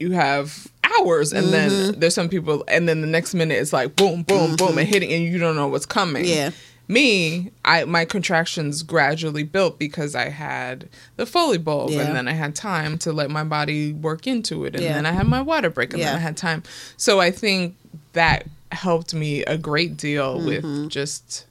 you 0.00 0.10
have 0.10 0.66
hours 0.98 1.32
and 1.32 1.46
Mm-hmm. 1.46 1.52
then 1.52 2.00
there's 2.00 2.14
some 2.14 2.28
people 2.28 2.64
and 2.68 2.88
then 2.88 3.00
the 3.00 3.06
next 3.06 3.32
minute 3.34 3.58
it's 3.58 3.72
like 3.72 3.94
boom, 3.96 4.24
boom, 4.24 4.56
boom 4.56 4.76
and 4.76 4.88
hitting 4.88 5.12
and 5.12 5.22
you 5.24 5.38
don't 5.38 5.54
know 5.56 5.68
what's 5.68 5.86
coming. 5.86 6.24
Mm-hmm. 6.24 6.34
Yeah. 6.34 6.50
Me, 6.92 7.50
I 7.64 7.84
my 7.84 8.04
contractions 8.04 8.82
gradually 8.82 9.42
built 9.44 9.78
because 9.78 10.14
I 10.14 10.28
had 10.28 10.88
the 11.16 11.26
Foley 11.26 11.58
bulb 11.58 11.90
Yeah. 11.90 12.00
and 12.02 12.16
then 12.16 12.28
I 12.28 12.32
had 12.32 12.54
time 12.54 12.98
to 12.98 13.12
let 13.12 13.30
my 13.30 13.44
body 13.44 13.92
work 13.92 14.26
into 14.26 14.64
it 14.64 14.74
and 14.74 14.84
Yeah. 14.84 14.94
then 14.94 15.06
I 15.06 15.12
had 15.12 15.26
my 15.26 15.40
water 15.40 15.70
break 15.70 15.92
and 15.92 16.00
Yeah. 16.00 16.06
then 16.10 16.16
I 16.16 16.20
had 16.20 16.36
time. 16.36 16.62
So 16.96 17.20
I 17.20 17.30
think 17.30 17.76
that 18.12 18.46
helped 18.72 19.14
me 19.14 19.42
a 19.44 19.56
great 19.56 19.96
deal 19.96 20.38
Mm-hmm. 20.38 20.46
with 20.82 20.90
just 20.90 21.46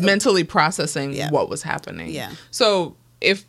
mentally 0.00 0.44
processing 0.44 1.16
what 1.30 1.48
was 1.48 1.62
happening. 1.62 2.10
Yeah. 2.10 2.32
So 2.50 2.96
if 3.20 3.44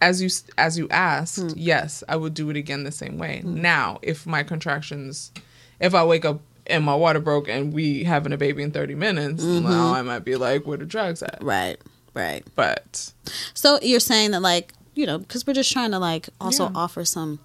as 0.00 0.20
you 0.20 0.28
as 0.58 0.76
you 0.78 0.88
asked, 0.90 1.38
Hmm. 1.38 1.48
yes, 1.54 2.02
I 2.08 2.16
would 2.16 2.34
do 2.34 2.50
it 2.50 2.56
again 2.56 2.82
the 2.84 2.90
same 2.92 3.18
way. 3.18 3.40
Now, 3.44 3.98
if 4.02 4.26
my 4.26 4.42
contractions, 4.42 5.30
if 5.78 5.94
I 5.94 6.02
wake 6.04 6.24
up 6.24 6.40
and 6.66 6.84
my 6.84 6.94
water 6.94 7.20
broke 7.20 7.48
and 7.48 7.72
we 7.72 8.04
having 8.04 8.32
a 8.32 8.36
baby 8.36 8.62
in 8.62 8.70
thirty 8.70 8.94
minutes, 8.94 9.42
Mm-hmm. 9.44 9.64
well, 9.68 9.94
I 9.94 10.02
might 10.02 10.20
be 10.24 10.36
like, 10.36 10.66
where 10.66 10.78
the 10.78 10.84
drugs 10.86 11.22
at? 11.22 11.38
Right. 11.42 11.76
Right. 12.14 12.44
But 12.54 13.12
So 13.54 13.78
you're 13.82 14.00
saying 14.00 14.32
that, 14.32 14.40
like, 14.42 14.72
you 14.94 15.06
know, 15.06 15.18
because 15.18 15.46
we're 15.46 15.54
just 15.54 15.72
trying 15.72 15.90
to, 15.92 15.98
like, 15.98 16.28
also 16.40 16.64
Yeah. 16.64 16.72
offer 16.74 17.04
some 17.04 17.38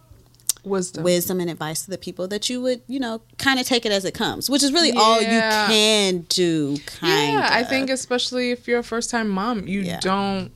wisdom. 0.63 1.03
wisdom 1.05 1.39
and 1.39 1.49
advice 1.49 1.86
to 1.86 1.89
the 1.91 1.97
people 1.97 2.28
that 2.28 2.49
you 2.49 2.61
would, 2.61 2.82
you 2.88 2.99
know, 2.99 3.22
kind 3.38 3.57
of 3.61 3.65
take 3.65 3.86
it 3.86 3.91
as 3.93 4.03
it 4.03 4.13
comes, 4.13 4.49
which 4.49 4.61
is 4.63 4.74
really 4.74 4.91
all 4.91 5.22
you 5.22 5.28
can 5.28 6.26
do. 6.28 6.78
Kind 6.86 7.34
yeah, 7.34 7.47
I 7.49 7.63
think 7.63 7.89
especially 7.89 8.51
if 8.51 8.68
you're 8.68 8.80
a 8.80 8.84
first 8.84 9.09
time 9.09 9.30
mom, 9.30 9.65
you 9.68 9.82
Yeah. 9.82 9.99
don't. 10.01 10.51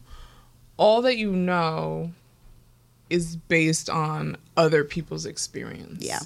All 0.75 1.01
that 1.03 1.15
you 1.17 1.31
know 1.31 2.11
is 3.09 3.35
based 3.37 3.89
on 3.89 4.35
other 4.57 4.83
people's 4.83 5.25
experience. 5.25 6.03
Yeah. 6.03 6.19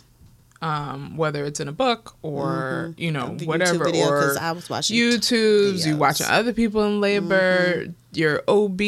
Um, 0.65 1.15
whether 1.17 1.45
it's 1.45 1.59
in 1.59 1.67
a 1.67 1.71
book 1.85 2.15
or 2.23 2.93
you 2.97 3.11
know 3.11 3.25
Mm-hmm. 3.25 3.37
The 3.37 3.43
YouTube 3.45 3.47
whatever 3.47 3.85
video, 3.85 4.07
'cause 4.09 4.37
or 4.37 4.39
I 4.41 4.51
was 4.51 4.69
watching 4.69 4.95
YouTube's, 4.97 5.85
you 5.85 5.95
watching 5.97 6.27
other 6.27 6.53
people 6.53 6.83
in 6.83 6.99
labor, 7.01 7.83
Mm-hmm. 7.85 7.91
your 8.13 8.41
OB, 8.47 8.81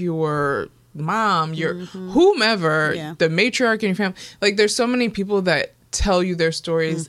your 0.00 0.68
mom, 0.94 1.54
your 1.54 1.74
whomever, 1.74 2.88
Mm-hmm. 2.90 2.96
Yeah. 2.96 3.14
the 3.18 3.28
matriarch 3.28 3.82
in 3.82 3.88
your 3.90 3.96
family. 3.96 4.16
Like 4.40 4.56
there's 4.56 4.74
so 4.74 4.86
many 4.86 5.08
people 5.08 5.42
that 5.42 5.74
tell 5.92 6.22
you 6.22 6.34
their 6.34 6.52
stories 6.52 7.08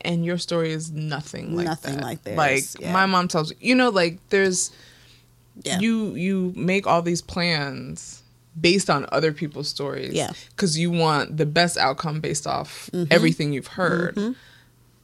and 0.00 0.24
your 0.24 0.38
story 0.38 0.72
is 0.72 0.90
nothing 0.90 1.54
like 1.56 1.66
Mm-hmm. 1.66 1.70
Nothing 1.70 1.96
that. 1.96 2.04
like 2.04 2.36
Like 2.36 2.64
yeah. 2.80 2.92
my 2.92 3.06
mom 3.06 3.28
tells 3.28 3.50
you, 3.50 3.56
you 3.60 3.74
know, 3.74 3.90
like 3.90 4.18
there's 4.30 4.70
Yeah. 5.64 5.78
you 5.80 6.14
you 6.14 6.52
make 6.56 6.86
all 6.86 7.02
these 7.02 7.20
plans 7.20 8.21
based 8.60 8.90
on 8.90 9.06
other 9.12 9.32
people's 9.32 9.68
stories 9.68 10.12
Yeah. 10.12 10.32
because 10.50 10.78
you 10.78 10.90
want 10.90 11.36
the 11.38 11.46
best 11.46 11.76
outcome 11.78 12.20
based 12.20 12.46
off 12.46 12.90
Mm-hmm. 12.92 13.12
everything 13.12 13.52
you've 13.52 13.66
heard 13.68 14.18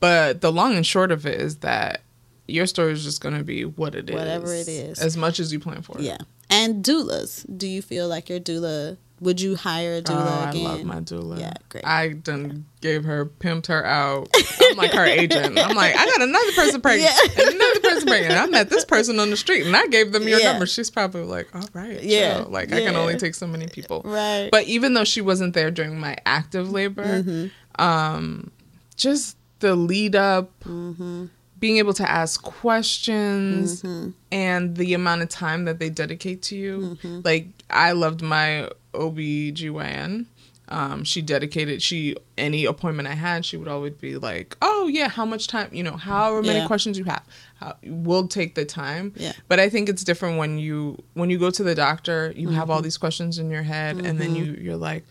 but 0.01 0.41
the 0.41 0.53
long 0.53 0.75
and 0.77 0.87
short 0.87 1.11
of 1.11 1.27
it 1.27 1.41
is 1.41 1.57
that 1.59 2.03
your 2.47 2.67
story 2.67 2.93
is 2.93 3.05
just 3.05 3.21
going 3.21 3.37
to 3.37 3.45
be 3.45 3.65
what 3.65 3.95
it 3.95 4.09
is, 4.09 4.15
Whatever 4.17 4.55
it 4.55 4.69
is. 4.69 4.99
as 5.01 5.17
much 5.17 5.39
as 5.41 5.53
you 5.53 5.61
plan 5.61 5.83
for 5.83 5.99
it 5.99 6.05
yeah. 6.05 6.19
And 6.51 6.83
doulas. 6.83 7.45
Do 7.59 7.67
you 7.69 7.83
feel 7.83 8.09
like 8.09 8.31
your 8.31 8.41
doula? 8.41 8.97
Would 9.21 9.41
you 9.41 9.57
hire 9.57 9.97
a 9.97 10.03
doula 10.03 10.49
Oh, 10.49 10.51
doula 10.53 10.65
I 10.67 10.69
love 10.69 10.85
my 10.85 11.01
doula. 11.01 11.41
Yeah, 11.41 11.55
great. 11.69 11.85
I 11.87 12.09
done 12.11 12.67
gave 12.81 13.05
her, 13.05 13.27
pimped 13.27 13.67
her 13.67 13.85
out. 13.85 14.29
I'm 14.63 14.77
like 14.77 14.93
her 14.93 15.05
agent. 15.05 15.59
I'm 15.59 15.75
like, 15.77 15.97
I 15.97 16.07
got 16.07 16.23
another 16.23 16.53
person 16.53 16.81
pregnant, 16.81 17.13
Yeah. 17.13 17.45
and 17.45 17.55
another 17.55 17.81
person 17.81 18.09
pregnant. 18.09 18.35
I 18.41 18.47
met 18.47 18.71
this 18.71 18.85
person 18.85 19.19
on 19.19 19.31
the 19.31 19.37
street, 19.37 19.67
and 19.67 19.77
I 19.77 19.87
gave 19.89 20.13
them 20.13 20.29
your 20.29 20.39
Yeah. 20.39 20.53
number. 20.53 20.67
She's 20.67 20.91
probably 20.91 21.23
like, 21.23 21.53
all 21.55 21.69
right, 21.73 22.03
Yeah, 22.03 22.43
chill. 22.43 22.51
Like 22.51 22.73
I 22.73 22.81
can 22.81 22.95
only 22.95 23.17
take 23.17 23.35
so 23.35 23.47
many 23.49 23.67
people. 23.67 24.03
Right. 24.05 24.49
But 24.53 24.65
even 24.65 24.95
though 24.95 25.05
she 25.05 25.21
wasn't 25.21 25.55
there 25.55 25.71
during 25.71 25.99
my 25.99 26.17
active 26.25 26.71
labor, 26.71 27.05
Mm-hmm. 27.23 27.83
um, 27.85 28.51
just 28.97 29.37
the 29.61 29.75
lead 29.75 30.15
up, 30.15 30.51
Mm-hmm. 30.65 31.27
Being 31.59 31.79
able 31.79 31.93
to 31.95 32.09
ask 32.11 32.43
questions, 32.43 33.83
Mm-hmm. 33.83 34.11
and 34.33 34.77
the 34.77 34.95
amount 34.95 35.23
of 35.23 35.29
time 35.29 35.65
that 35.65 35.79
they 35.79 35.91
dedicate 35.91 36.43
to 36.43 36.57
you. 36.57 36.79
Mm-hmm. 37.03 37.21
Like 37.25 37.49
I 37.71 37.93
loved 37.93 38.23
my 38.23 38.69
OB/GYN. 38.95 40.27
Um, 40.71 41.03
she 41.03 41.23
dedicated 41.23 41.81
she 41.81 42.15
any 42.37 42.67
appointment 42.67 43.09
I 43.09 43.15
had, 43.15 43.47
she 43.47 43.57
would 43.57 43.69
always 43.69 43.95
be 43.95 44.19
like, 44.19 44.55
"Oh 44.61 44.87
yeah, 44.87 45.09
how 45.09 45.25
much 45.25 45.47
time? 45.47 45.71
You 45.73 45.83
know, 45.83 45.97
however 45.97 46.43
many 46.43 46.59
Yeah. 46.59 46.67
questions 46.67 46.99
you 46.99 47.05
have, 47.05 47.23
how, 47.55 47.77
we'll 47.85 48.29
take 48.29 48.55
the 48.55 48.67
time." 48.67 49.15
Yeah. 49.17 49.33
But 49.49 49.61
I 49.61 49.71
think 49.71 49.89
it's 49.89 50.05
different 50.05 50.37
when 50.39 50.59
you 50.59 51.03
when 51.15 51.31
you 51.31 51.39
go 51.39 51.51
to 51.51 51.63
the 51.63 51.75
doctor, 51.75 52.35
you 52.37 52.51
have 52.51 52.65
Mm-hmm. 52.65 52.71
all 52.71 52.83
these 52.83 52.99
questions 52.99 53.39
in 53.39 53.51
your 53.51 53.63
head, 53.63 53.97
and 54.05 54.21
then 54.21 54.35
you 54.37 54.59
you're 54.61 54.77
like, 54.77 55.05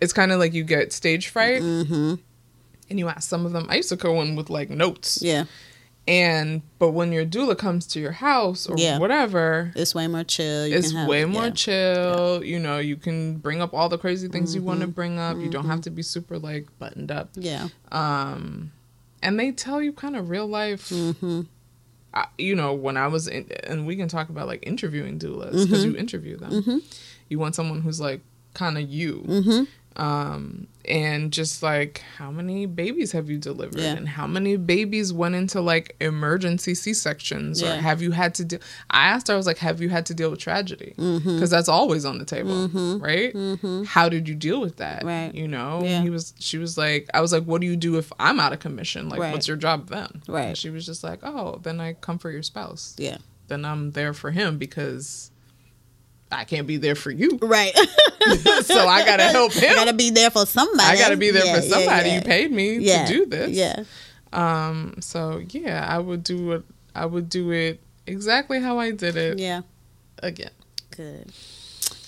it's 0.00 0.12
kind 0.12 0.30
of 0.30 0.38
like 0.38 0.52
you 0.54 0.62
get 0.62 0.92
stage 0.92 1.26
fright, 1.28 1.62
Mm-hmm. 1.62 2.14
and 2.88 2.98
you 3.00 3.08
ask 3.08 3.28
some 3.28 3.44
of 3.44 3.52
them. 3.52 3.66
I 3.68 3.76
used 3.76 3.88
to 3.88 3.96
go 3.96 4.20
in 4.22 4.36
with 4.36 4.50
like 4.50 4.70
notes, 4.70 5.18
yeah. 5.20 5.46
And 6.08 6.62
but 6.78 6.90
when 6.90 7.12
your 7.12 7.24
doula 7.24 7.56
comes 7.56 7.86
to 7.88 8.00
your 8.00 8.12
house 8.12 8.68
or 8.68 8.76
Yeah. 8.76 8.98
whatever, 8.98 9.72
It's 9.76 9.94
way 9.94 10.06
more 10.08 10.24
chill. 10.24 10.66
You 10.66 10.76
it's 10.76 10.88
can 10.88 10.96
have- 10.98 11.08
way 11.08 11.24
more 11.24 11.44
yeah. 11.44 11.50
chill. 11.50 12.44
You 12.44 12.58
know, 12.58 12.78
you 12.78 12.96
can 12.96 13.36
bring 13.36 13.60
up 13.62 13.72
all 13.72 13.88
the 13.88 13.98
crazy 13.98 14.28
things 14.28 14.54
you 14.54 14.62
want 14.62 14.80
Mm-hmm. 14.80 14.88
to 14.88 14.94
bring 14.94 15.18
up. 15.18 15.38
You 15.38 15.48
don't 15.48 15.66
have 15.66 15.80
to 15.82 15.90
be 15.90 16.02
super 16.02 16.38
like 16.38 16.66
buttoned 16.78 17.10
up. 17.12 17.30
Yeah. 17.34 17.68
Um, 17.92 18.72
and 19.22 19.38
they 19.38 19.52
tell 19.52 19.80
you 19.80 19.92
kind 19.92 20.16
of 20.16 20.28
real 20.28 20.46
life. 20.48 20.88
Mm-hmm. 20.88 21.42
I, 22.14 22.26
you 22.36 22.54
know, 22.56 22.74
when 22.74 22.96
I 22.96 23.06
was 23.06 23.26
in, 23.28 23.48
and 23.64 23.86
we 23.86 23.96
can 23.96 24.08
talk 24.08 24.28
about 24.28 24.46
like 24.46 24.66
interviewing 24.66 25.18
doulas 25.18 25.64
because 25.64 25.84
you 25.84 25.96
interview 25.96 26.36
them. 26.36 26.82
You 27.28 27.38
want 27.38 27.54
someone 27.54 27.80
who's 27.80 28.00
like 28.00 28.20
kind 28.54 28.76
of 28.78 28.88
you. 28.88 29.24
Mm-hmm. 29.26 29.62
Um, 29.94 30.68
and 30.86 31.30
just 31.30 31.62
like 31.62 32.02
how 32.16 32.30
many 32.30 32.64
babies 32.64 33.12
have 33.12 33.28
you 33.28 33.36
delivered 33.36 33.78
Yeah. 33.78 33.92
and 33.94 34.08
how 34.08 34.26
many 34.26 34.56
babies 34.56 35.12
went 35.12 35.34
into 35.34 35.60
like 35.60 35.94
emergency 36.00 36.74
C-sections 36.74 37.62
or 37.62 37.74
have 37.74 38.00
you 38.00 38.10
had 38.12 38.34
to 38.36 38.44
deal 38.46 38.58
I 38.90 39.08
asked 39.08 39.28
her 39.28 39.34
I 39.34 39.36
was 39.36 39.46
like 39.46 39.58
have 39.58 39.82
you 39.82 39.90
had 39.90 40.06
to 40.06 40.14
deal 40.14 40.30
with 40.30 40.38
tragedy 40.40 40.94
because 40.96 41.50
that's 41.50 41.68
always 41.68 42.06
on 42.06 42.16
the 42.18 42.24
table 42.24 42.68
right 43.00 43.36
how 43.86 44.08
did 44.08 44.30
you 44.30 44.34
deal 44.34 44.62
with 44.62 44.78
that 44.78 45.04
Right. 45.04 45.34
you 45.34 45.46
know 45.46 45.82
Yeah. 45.84 46.00
he 46.00 46.08
was 46.08 46.32
she 46.38 46.56
was 46.56 46.78
like 46.78 47.10
I 47.12 47.20
was 47.20 47.30
like 47.34 47.44
what 47.44 47.60
do 47.60 47.66
you 47.66 47.76
do 47.76 47.98
if 47.98 48.10
I'm 48.18 48.40
out 48.40 48.54
of 48.54 48.60
commission 48.60 49.10
like 49.10 49.20
Right. 49.20 49.32
what's 49.34 49.46
your 49.46 49.58
job 49.58 49.90
then 49.90 50.22
Right. 50.26 50.44
and 50.44 50.56
she 50.58 50.70
was 50.70 50.86
just 50.86 51.04
like 51.04 51.20
oh 51.22 51.60
then 51.62 51.80
I 51.80 51.92
come 51.92 52.18
for 52.18 52.30
your 52.30 52.42
spouse 52.42 52.96
Yeah. 52.98 53.18
then 53.48 53.66
I'm 53.66 53.90
there 53.90 54.14
for 54.14 54.30
him 54.30 54.56
because 54.56 55.31
I 56.32 56.44
can't 56.44 56.66
be 56.66 56.76
there 56.78 56.94
for 56.94 57.10
you 57.10 57.38
Right. 57.42 57.74
so 58.64 58.86
I 58.88 59.04
gotta 59.04 59.24
help 59.24 59.52
him 59.52 59.70
I 59.72 59.74
gotta 59.74 59.92
be 59.92 60.10
there 60.10 60.30
for 60.30 60.46
somebody. 60.46 60.82
I 60.88 60.96
gotta 60.96 61.16
be 61.16 61.30
there 61.30 61.44
Yeah, 61.44 61.56
for 61.60 61.62
yeah, 61.66 61.70
somebody. 61.70 62.08
yeah. 62.08 62.14
You 62.16 62.20
paid 62.22 62.50
me 62.52 62.78
Yeah. 62.78 63.04
to 63.06 63.12
do 63.12 63.26
this. 63.26 63.50
Yeah. 63.50 63.84
Um. 64.32 64.96
So 65.00 65.42
yeah, 65.50 65.86
I 65.88 65.98
would 65.98 66.24
do 66.24 66.52
it. 66.52 66.62
I 66.94 67.04
would 67.06 67.28
do 67.28 67.50
it 67.52 67.80
exactly 68.06 68.60
how 68.60 68.78
I 68.78 68.90
did 68.92 69.16
it 69.16 69.38
Yeah. 69.38 69.62
again. 70.22 70.50
Good. 70.96 71.30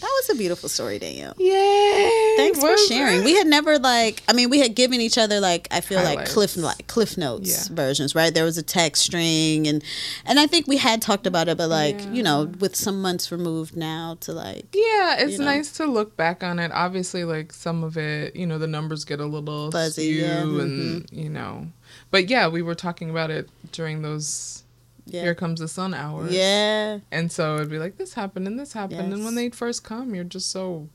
That 0.04 0.12
was 0.28 0.36
a 0.36 0.38
beautiful 0.38 0.68
story, 0.68 0.98
Danielle. 0.98 1.32
Yay! 1.38 2.34
Thanks 2.36 2.60
for 2.60 2.76
sharing. 2.76 3.20
it? 3.22 3.24
We 3.24 3.36
had 3.36 3.46
never 3.46 3.78
like 3.78 4.22
I 4.28 4.34
mean 4.34 4.50
we 4.50 4.58
had 4.58 4.74
given 4.74 5.00
each 5.00 5.16
other 5.16 5.40
like 5.40 5.66
I 5.70 5.80
feel 5.80 6.02
like 6.02 6.26
cliff 6.28 6.58
like 6.58 6.86
cliff 6.88 7.16
notes 7.16 7.70
Yeah. 7.70 7.74
versions, 7.74 8.14
right? 8.14 8.34
There 8.34 8.44
was 8.44 8.58
a 8.58 8.62
text 8.62 9.02
string 9.04 9.66
and 9.66 9.82
and 10.26 10.38
I 10.38 10.46
think 10.46 10.66
we 10.66 10.76
had 10.76 11.00
talked 11.00 11.26
about 11.26 11.48
it 11.48 11.56
but 11.56 11.70
like, 11.70 11.98
you 12.12 12.22
know, 12.22 12.52
with 12.60 12.76
some 12.76 13.00
months 13.00 13.32
removed 13.32 13.78
now 13.78 14.18
to 14.20 14.32
like 14.34 14.66
Yeah, 14.74 15.16
it's 15.20 15.32
you 15.32 15.38
know. 15.38 15.46
nice 15.46 15.72
to 15.78 15.86
look 15.86 16.18
back 16.18 16.42
on 16.44 16.58
it. 16.58 16.70
Obviously, 16.74 17.24
like 17.24 17.50
some 17.54 17.82
of 17.82 17.96
it, 17.96 18.36
you 18.36 18.46
know, 18.46 18.58
the 18.58 18.66
numbers 18.66 19.06
get 19.06 19.20
a 19.20 19.26
little 19.26 19.70
Fuzzy, 19.70 20.06
yeah, 20.08 20.42
mm-hmm. 20.42 20.60
and 20.60 21.08
you 21.10 21.30
know, 21.30 21.68
but 22.10 22.28
yeah, 22.28 22.46
we 22.48 22.60
were 22.60 22.74
talking 22.74 23.08
about 23.08 23.30
it 23.30 23.48
during 23.72 24.02
those 24.02 24.63
yeah. 25.06 25.22
"Here 25.22 25.34
Comes 25.34 25.60
the 25.60 25.68
Sun" 25.68 25.94
hours. 25.94 26.32
Yeah. 26.32 26.98
and 27.10 27.30
so 27.30 27.56
it'd 27.56 27.70
be 27.70 27.78
like 27.78 27.96
this 27.96 28.14
happened 28.14 28.46
and 28.46 28.58
this 28.58 28.72
happened, 28.72 29.12
and 29.12 29.24
when 29.24 29.34
Yes. 29.34 29.34
they 29.34 29.50
first 29.50 29.84
come, 29.84 30.14
you're 30.14 30.24
just 30.24 30.50
so 30.50 30.88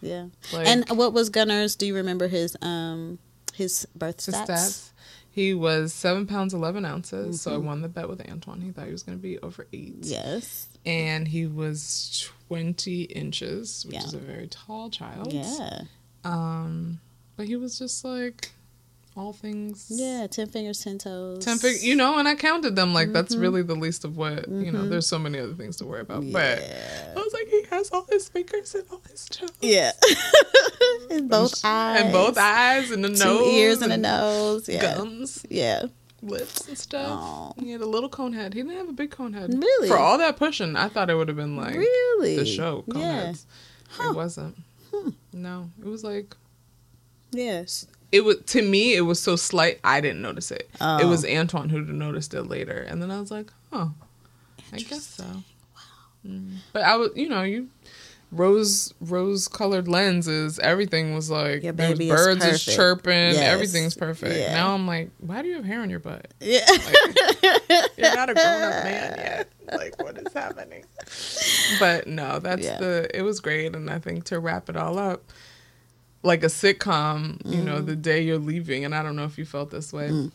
Yeah. 0.00 0.26
like 0.52 0.66
and 0.66 0.88
what 0.90 1.12
was 1.12 1.30
Gunner's? 1.30 1.74
Do 1.76 1.86
you 1.86 1.94
remember 1.94 2.28
his 2.28 2.56
um 2.62 3.18
his 3.54 3.86
birth 3.96 4.24
his 4.24 4.34
stats? 4.34 4.46
stats. 4.46 4.90
He 5.30 5.52
was 5.52 5.92
seven 5.92 6.26
pounds 6.26 6.54
eleven 6.54 6.84
ounces, 6.86 7.42
so 7.42 7.50
I 7.50 7.54
Mm-hmm. 7.56 7.66
won 7.66 7.82
the 7.82 7.88
bet 7.88 8.08
with 8.08 8.26
Antoine. 8.26 8.62
He 8.62 8.70
thought 8.72 8.86
he 8.86 8.92
was 8.92 9.02
going 9.02 9.18
to 9.18 9.22
be 9.22 9.38
over 9.40 9.66
eight. 9.72 9.98
Yes. 10.00 10.68
and 10.86 11.26
he 11.28 11.46
was 11.46 12.30
twenty 12.48 13.02
inches, 13.02 13.84
which 13.84 13.96
Yeah. 13.96 14.04
is 14.04 14.14
a 14.14 14.18
very 14.18 14.46
tall 14.46 14.88
child. 14.88 15.32
Yeah. 15.32 15.82
Um, 16.24 17.00
but 17.36 17.46
he 17.48 17.56
was 17.56 17.78
just 17.78 18.04
like 18.04 18.52
all 19.16 19.32
things. 19.32 19.86
Yeah. 19.88 20.26
Ten 20.30 20.46
fingers, 20.48 20.82
ten 20.84 20.98
toes. 20.98 21.44
Ten 21.44 21.58
fig- 21.58 21.82
you 21.82 21.96
know, 21.96 22.18
and 22.18 22.28
I 22.28 22.34
counted 22.34 22.76
them 22.76 22.92
like 22.92 23.06
Mm-hmm. 23.06 23.12
that's 23.14 23.34
really 23.36 23.62
the 23.62 23.74
least 23.74 24.04
of 24.04 24.16
what 24.16 24.46
you 24.48 24.70
know. 24.70 24.86
There's 24.88 25.06
so 25.06 25.18
many 25.18 25.38
other 25.38 25.54
things 25.54 25.76
to 25.78 25.86
worry 25.86 26.02
about, 26.02 26.30
but 26.32 26.58
I 26.62 27.14
was 27.14 27.32
like, 27.32 27.48
he 27.48 27.64
has 27.70 27.90
all 27.90 28.06
his 28.10 28.28
fingers 28.28 28.74
and 28.74 28.84
all 28.90 29.00
his 29.10 29.24
toes, 29.26 29.50
Yeah. 29.60 29.92
in 31.10 31.28
both 31.28 31.64
eyes. 31.64 32.02
and 32.02 32.12
both 32.12 32.36
eyes, 32.38 32.90
and 32.90 33.02
the 33.04 33.08
Two 33.08 33.24
nose, 33.24 33.54
ears 33.54 33.82
and 33.82 33.92
a 33.92 33.96
nose. 33.96 34.68
Yeah. 34.68 34.96
gums. 34.96 35.44
Yeah. 35.48 35.84
lips 36.22 36.66
and 36.68 36.76
stuff. 36.78 37.08
Aw. 37.10 37.52
He 37.60 37.70
had 37.70 37.80
a 37.80 37.86
little 37.86 38.08
cone 38.08 38.32
head. 38.32 38.52
He 38.54 38.62
didn't 38.62 38.76
have 38.76 38.88
a 38.88 38.92
big 38.92 39.10
cone 39.10 39.32
head. 39.32 39.52
Really? 39.54 39.88
For 39.88 39.96
all 39.98 40.18
that 40.18 40.36
pushing, 40.36 40.74
I 40.76 40.88
thought 40.88 41.08
it 41.10 41.14
would 41.14 41.28
have 41.28 41.36
been 41.36 41.56
like 41.56 41.74
really? 41.76 42.36
the 42.36 42.44
show 42.46 42.84
cone 42.90 43.00
Yeah. 43.00 43.12
heads. 43.26 43.46
It 44.00 44.14
wasn't. 44.14 44.56
Hmm. 44.92 45.10
No, 45.32 45.70
it 45.80 45.86
was 45.88 46.02
like 46.04 46.34
Yes. 47.32 47.86
It 48.12 48.24
was 48.24 48.36
to 48.46 48.62
me. 48.62 48.94
It 48.94 49.02
was 49.02 49.20
so 49.20 49.36
slight. 49.36 49.80
I 49.84 50.00
didn't 50.00 50.22
notice 50.22 50.50
it. 50.50 50.68
It 50.74 50.76
Oh. 50.80 51.08
was 51.08 51.24
Antoine 51.24 51.68
who 51.68 51.80
noticed 51.82 52.34
it 52.34 52.42
later, 52.44 52.78
and 52.88 53.00
then 53.02 53.10
I 53.10 53.20
was 53.20 53.30
like, 53.30 53.52
huh, 53.72 53.88
I 54.72 54.78
guess 54.78 55.04
so. 55.06 55.24
Mm. 56.26 56.56
But 56.72 56.82
I 56.82 56.96
was, 56.96 57.10
you 57.14 57.28
know, 57.28 57.42
you 57.42 57.68
rose 58.32 58.92
rose 59.00 59.46
colored 59.48 59.86
lenses. 59.86 60.58
Everything 60.58 61.14
was 61.14 61.30
like 61.30 61.62
Your 61.62 61.72
there's 61.72 61.92
baby 61.92 62.10
is 62.10 62.16
birds 62.16 62.44
is, 62.44 62.64
perfect. 62.64 62.76
chirping. 62.76 63.12
Yes. 63.34 63.38
Everything's 63.52 63.94
perfect. 63.94 64.34
Yeah. 64.36 64.54
Now 64.54 64.74
I'm 64.74 64.86
like, 64.86 65.10
why 65.18 65.42
do 65.42 65.48
you 65.48 65.54
have 65.56 65.64
hair 65.64 65.82
on 65.82 65.90
your 65.90 66.00
butt? 66.00 66.26
Yeah. 66.40 66.66
You're 67.96 68.14
not 68.14 68.30
a 68.30 68.34
grown 68.34 68.62
up 68.62 68.84
man 68.84 69.14
yet. 69.18 69.48
Like, 69.72 70.00
what 70.02 70.16
is 70.18 70.32
happening? 70.32 70.84
But 71.78 72.06
no, 72.06 72.38
that's 72.38 72.64
Yeah. 72.64 72.78
the. 72.78 73.08
It 73.16 73.22
was 73.22 73.40
great, 73.40 73.74
and 73.74 73.88
I 73.90 73.98
think 73.98 74.24
to 74.24 74.38
wrap 74.40 74.68
it 74.68 74.76
all 74.76 74.98
up, 74.98 75.22
like 76.26 76.42
a 76.42 76.46
sitcom, 76.48 77.40
you 77.44 77.62
know, 77.62 77.76
Mm-hmm. 77.76 77.86
the 77.86 77.96
day 77.96 78.22
you're 78.22 78.38
leaving, 78.38 78.84
and 78.84 78.94
I 78.94 79.02
don't 79.02 79.16
know 79.16 79.24
if 79.24 79.38
you 79.38 79.44
felt 79.44 79.70
this 79.70 79.92
way. 79.92 80.08
Mm. 80.08 80.32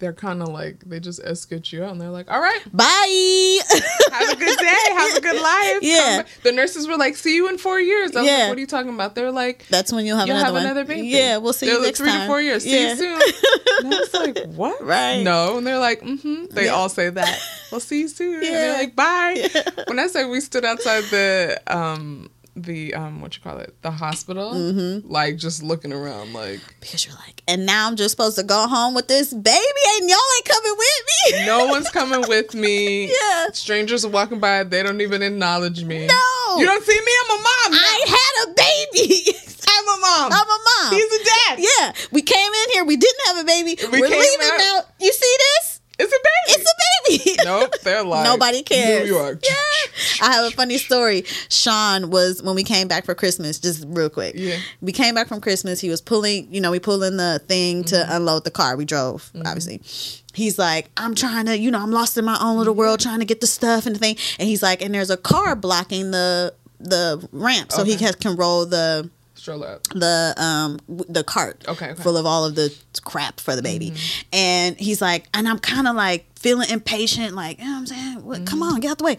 They're 0.00 0.12
kind 0.12 0.42
of 0.42 0.48
like 0.48 0.80
they 0.80 0.98
just 0.98 1.20
escort 1.22 1.72
you 1.72 1.84
out, 1.84 1.92
and 1.92 2.00
they're 2.00 2.10
like, 2.10 2.28
"All 2.28 2.40
right, 2.40 2.60
Bye. 2.72 3.60
have 4.12 4.28
a 4.28 4.36
good 4.36 4.58
day, 4.58 4.74
have 4.96 5.16
a 5.16 5.20
good 5.20 5.40
life." 5.40 5.78
Yeah. 5.82 6.24
The 6.42 6.50
nurses 6.50 6.88
were 6.88 6.96
like, 6.96 7.14
"See 7.16 7.36
you 7.36 7.48
in 7.48 7.58
four 7.58 7.78
years." 7.80 8.14
I 8.16 8.20
was 8.22 8.28
Yeah. 8.28 8.38
like, 8.38 8.48
"What 8.48 8.56
are 8.58 8.60
you 8.60 8.66
talking 8.66 8.92
about?" 8.92 9.14
They're 9.14 9.30
like, 9.30 9.66
That's 9.68 9.92
when 9.92 10.04
you'll 10.04 10.16
have 10.18 10.26
You'll 10.26 10.36
another 10.36 10.46
have 10.46 10.54
one. 10.54 10.64
another 10.64 10.84
baby. 10.84 11.06
Yeah, 11.06 11.36
we'll 11.36 11.52
see 11.52 11.66
They're 11.66 11.76
you 11.76 11.80
like 11.80 11.86
next 11.90 11.98
three 12.00 12.08
time. 12.10 12.22
to 12.22 12.26
four 12.26 12.40
years. 12.42 12.66
Yeah. 12.66 12.96
See 12.96 13.04
you 13.06 13.20
soon. 13.20 13.20
And 13.84 13.94
I 13.94 13.98
was 14.00 14.14
like, 14.14 14.38
what? 14.46 14.82
Right. 14.84 15.22
No. 15.22 15.58
And 15.58 15.66
they're 15.66 15.78
like, 15.78 16.00
mm-hmm. 16.00 16.46
They 16.50 16.66
Yeah. 16.66 16.72
all 16.72 16.88
say 16.88 17.10
that. 17.10 17.40
We'll 17.70 17.80
see 17.80 18.00
you 18.00 18.08
soon. 18.08 18.34
And 18.36 18.42
they're 18.44 18.72
like, 18.78 18.94
bye. 18.96 19.48
When 19.86 19.98
I 19.98 20.06
say 20.08 20.24
we 20.24 20.40
stood 20.40 20.64
outside 20.64 21.04
the 21.04 21.60
um 21.68 22.30
the 22.56 22.94
um 22.94 23.20
what 23.20 23.34
you 23.36 23.42
call 23.42 23.58
it 23.58 23.74
the 23.82 23.90
hospital, 23.90 24.52
Mm-hmm. 24.52 25.10
like 25.10 25.36
just 25.36 25.62
looking 25.62 25.92
around, 25.92 26.32
like 26.32 26.60
Because 26.80 27.04
you're 27.06 27.14
like, 27.16 27.42
and 27.48 27.66
now 27.66 27.86
I'm 27.88 27.96
just 27.96 28.12
supposed 28.12 28.36
to 28.38 28.44
go 28.44 28.66
home 28.68 28.94
with 28.94 29.08
this 29.08 29.32
baby, 29.34 29.82
and 29.98 30.08
y'all 30.08 30.18
ain't 30.36 30.44
coming 30.46 30.74
with 30.76 31.04
me. 31.40 31.46
no 31.46 31.66
one's 31.66 31.90
coming 31.90 32.22
with 32.28 32.54
me. 32.54 33.06
Yeah. 33.06 33.46
Strangers 33.52 34.04
are 34.04 34.10
walking 34.10 34.40
by. 34.40 34.62
They 34.64 34.82
don't 34.82 35.00
even 35.00 35.22
acknowledge 35.22 35.82
me. 35.84 36.06
No. 36.06 36.56
You 36.58 36.66
don't 36.66 36.84
see 36.84 36.98
me? 37.00 37.12
I'm 37.24 37.30
a 37.38 37.42
mom. 37.42 37.72
now. 37.72 37.78
I 37.78 38.04
had 38.06 38.48
a 38.48 38.54
baby. 38.54 39.24
I'm 39.68 39.88
a 39.88 40.00
mom. 40.00 40.32
I'm 40.32 40.46
a 40.46 40.58
mom. 40.68 40.92
He's 40.94 41.12
a 41.20 41.24
dad. 41.24 41.58
yeah, 41.58 41.92
we 42.12 42.22
came 42.22 42.52
in 42.52 42.70
here. 42.72 42.84
We 42.84 42.96
didn't 42.96 43.26
have 43.26 43.38
a 43.38 43.44
baby. 43.44 43.76
We 43.90 43.98
are 43.98 44.08
leaving 44.08 44.46
out- 44.46 44.58
now. 44.58 44.80
You 45.00 45.12
see 45.12 45.36
this? 45.38 45.73
It's 45.98 46.12
a 46.12 46.16
baby. 46.16 46.48
It's 46.48 46.70
a 46.70 46.74
baby. 46.74 46.80
Nope, 47.44 47.74
they're 47.82 48.02
like 48.02 48.24
Nobody 48.24 48.62
cares. 48.62 49.06
New 49.08 49.14
York. 49.16 49.40
Yeah. 49.44 49.54
I 50.26 50.32
have 50.32 50.46
a 50.46 50.50
funny 50.56 50.78
story. 50.78 51.24
Sean 51.50 52.08
was 52.10 52.42
when 52.42 52.54
we 52.54 52.64
came 52.64 52.88
back 52.88 53.04
for 53.04 53.14
Christmas, 53.14 53.58
just 53.58 53.84
real 53.88 54.08
quick. 54.08 54.34
Yeah. 54.36 54.56
We 54.80 54.92
came 54.92 55.14
back 55.14 55.28
from 55.28 55.42
Christmas. 55.42 55.78
He 55.80 55.90
was 55.90 56.00
pulling, 56.00 56.52
you 56.52 56.60
know, 56.62 56.70
we 56.70 56.78
pulling 56.80 57.16
the 57.18 57.42
thing 57.46 57.84
Mm-hmm. 57.84 57.88
to 57.88 58.16
unload 58.16 58.44
the 58.44 58.50
car. 58.50 58.76
We 58.76 58.84
drove, 58.86 59.30
obviously. 59.44 59.82
He's 60.32 60.58
like, 60.58 60.90
I'm 60.96 61.14
trying 61.14 61.46
to, 61.46 61.58
you 61.58 61.70
know, 61.70 61.80
I'm 61.82 61.90
lost 61.92 62.16
in 62.16 62.24
my 62.24 62.38
own 62.40 62.56
little 62.56 62.74
world 62.74 63.00
Mm-hmm. 63.00 63.08
trying 63.10 63.18
to 63.20 63.26
get 63.26 63.40
the 63.42 63.46
stuff 63.46 63.84
and 63.86 63.94
the 63.94 64.00
thing. 64.00 64.16
And 64.38 64.48
he's 64.48 64.62
like, 64.62 64.80
and 64.82 64.94
there's 64.94 65.10
a 65.10 65.16
car 65.18 65.54
blocking 65.54 66.10
the 66.12 66.54
the 66.80 67.26
ramp. 67.32 67.72
So 67.72 67.84
he 67.84 67.94
Okay. 67.94 68.04
has, 68.06 68.16
can 68.16 68.36
roll 68.36 68.66
the 68.66 69.08
Stroll 69.44 69.62
up. 69.62 69.82
the 69.88 70.32
um 70.38 70.78
the 70.88 71.22
cart 71.22 71.62
Okay, 71.68 71.90
okay. 71.90 72.02
full 72.02 72.16
of 72.16 72.24
all 72.24 72.46
of 72.46 72.54
the 72.54 72.74
crap 73.04 73.40
for 73.40 73.54
the 73.54 73.60
baby. 73.62 73.92
And 74.32 74.74
he's 74.80 75.02
like 75.02 75.26
and 75.34 75.46
i'm 75.46 75.58
kind 75.58 75.86
of 75.86 75.94
like 75.94 76.24
feeling 76.38 76.70
impatient 76.70 77.34
like 77.34 77.58
you 77.58 77.64
know 77.66 77.72
what 77.72 77.78
i'm 77.80 77.86
saying? 77.86 78.24
What, 78.24 78.46
come 78.46 78.62
on 78.62 78.80
get 78.80 78.92
out 78.92 78.98
the 78.98 79.04
way. 79.04 79.18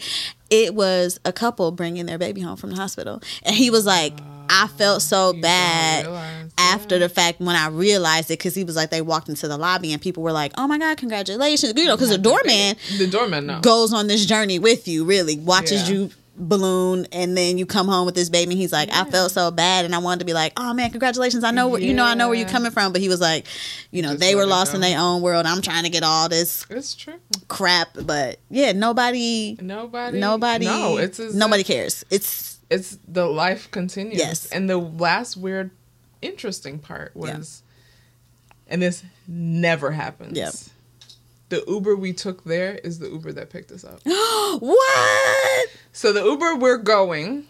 It 0.49 0.73
was 0.73 1.19
a 1.26 1.32
couple 1.32 1.69
bringing 1.71 2.07
their 2.07 2.17
baby 2.17 2.41
home 2.41 2.55
from 2.57 2.71
the 2.71 2.76
hospital. 2.76 3.21
And 3.43 3.55
he 3.55 3.69
was 3.69 3.86
like 3.86 4.13
i 4.49 4.65
felt 4.67 5.01
so 5.03 5.34
You 5.34 5.41
bad 5.41 6.05
realize, 6.05 6.51
after 6.59 6.99
the 6.99 7.09
fact 7.09 7.39
when 7.39 7.55
i 7.55 7.67
realized 7.67 8.30
it 8.32 8.38
because 8.39 8.53
he 8.55 8.63
was 8.63 8.76
like 8.76 8.89
they 8.91 9.01
walked 9.01 9.28
into 9.30 9.47
the 9.47 9.57
lobby 9.57 9.91
and 9.91 9.99
people 10.01 10.21
were 10.23 10.32
like 10.32 10.53
oh 10.57 10.67
my 10.67 10.78
god 10.80 10.97
congratulations 10.97 11.73
you 11.76 11.86
know 11.86 11.95
because 11.95 12.09
the 12.09 12.17
doorman 12.19 12.76
The 12.99 13.07
doorman, 13.07 13.45
no. 13.47 13.59
goes 13.61 13.91
on 13.93 14.05
this 14.07 14.23
journey 14.26 14.57
with 14.59 14.88
you, 14.88 15.03
really 15.03 15.36
watches 15.38 15.89
Yeah. 15.89 15.95
you 15.95 16.11
balloon, 16.38 17.07
and 17.11 17.38
then 17.38 17.57
you 17.57 17.65
come 17.65 17.88
home 17.88 18.05
with 18.05 18.15
this 18.15 18.29
baby. 18.29 18.51
And 18.51 18.59
he's 18.59 18.73
like, 18.73 18.89
I 18.91 19.03
felt 19.05 19.31
so 19.31 19.51
bad, 19.51 19.86
and 19.86 19.95
I 19.95 19.99
wanted 19.99 20.19
to 20.19 20.25
be 20.25 20.33
like, 20.33 20.53
oh 20.57 20.73
man, 20.73 20.89
congratulations. 20.89 21.43
I 21.43 21.51
know, 21.51 21.69
where 21.69 21.81
you 21.81 21.93
know, 21.93 22.03
I 22.05 22.13
know 22.13 22.27
where 22.27 22.38
you're 22.38 22.47
coming 22.47 22.71
from. 22.71 22.91
But 22.91 23.01
he 23.01 23.09
was 23.09 23.21
like, 23.21 23.45
you 23.91 24.01
know, 24.01 24.09
Just 24.09 24.19
they 24.21 24.36
were 24.36 24.45
lost 24.45 24.73
in 24.73 24.81
their 24.81 24.99
own 24.99 25.21
world. 25.21 25.45
I'm 25.45 25.61
trying 25.61 25.83
to 25.83 25.89
get 25.89 26.03
all 26.03 26.29
this 26.29 26.65
It's 26.69 26.93
true. 26.95 27.15
crap, 27.47 27.89
but 28.05 28.39
yeah, 28.49 28.71
nobody, 28.73 29.57
Nobody. 29.61 30.19
nobody, 30.19 30.65
No, 30.65 30.97
it's 30.97 31.19
nobody 31.19 31.61
if 31.61 31.67
cares. 31.67 32.05
It's 32.09 32.59
It's 32.69 32.97
the 33.07 33.25
life 33.25 33.69
continues. 33.71 34.17
Yes. 34.17 34.47
And 34.47 34.69
the 34.69 34.77
last 34.77 35.38
weird, 35.38 35.71
interesting 36.21 36.79
part 36.79 37.15
was, 37.15 37.63
and 38.67 38.81
this 38.81 39.03
never 39.27 39.91
happens. 39.91 40.38
Yep. 40.38 40.53
The 41.49 41.63
Uber 41.67 41.95
we 41.95 42.11
took 42.13 42.43
there 42.43 42.75
is 42.83 42.99
the 42.99 43.07
Uber 43.09 43.33
that 43.33 43.49
picked 43.49 43.71
us 43.71 43.83
up. 43.83 43.99
what? 44.61 45.69
So 45.93 46.11
the 46.11 46.23
Uber 46.23 46.55
we're 46.55 46.77
going, 46.77 47.45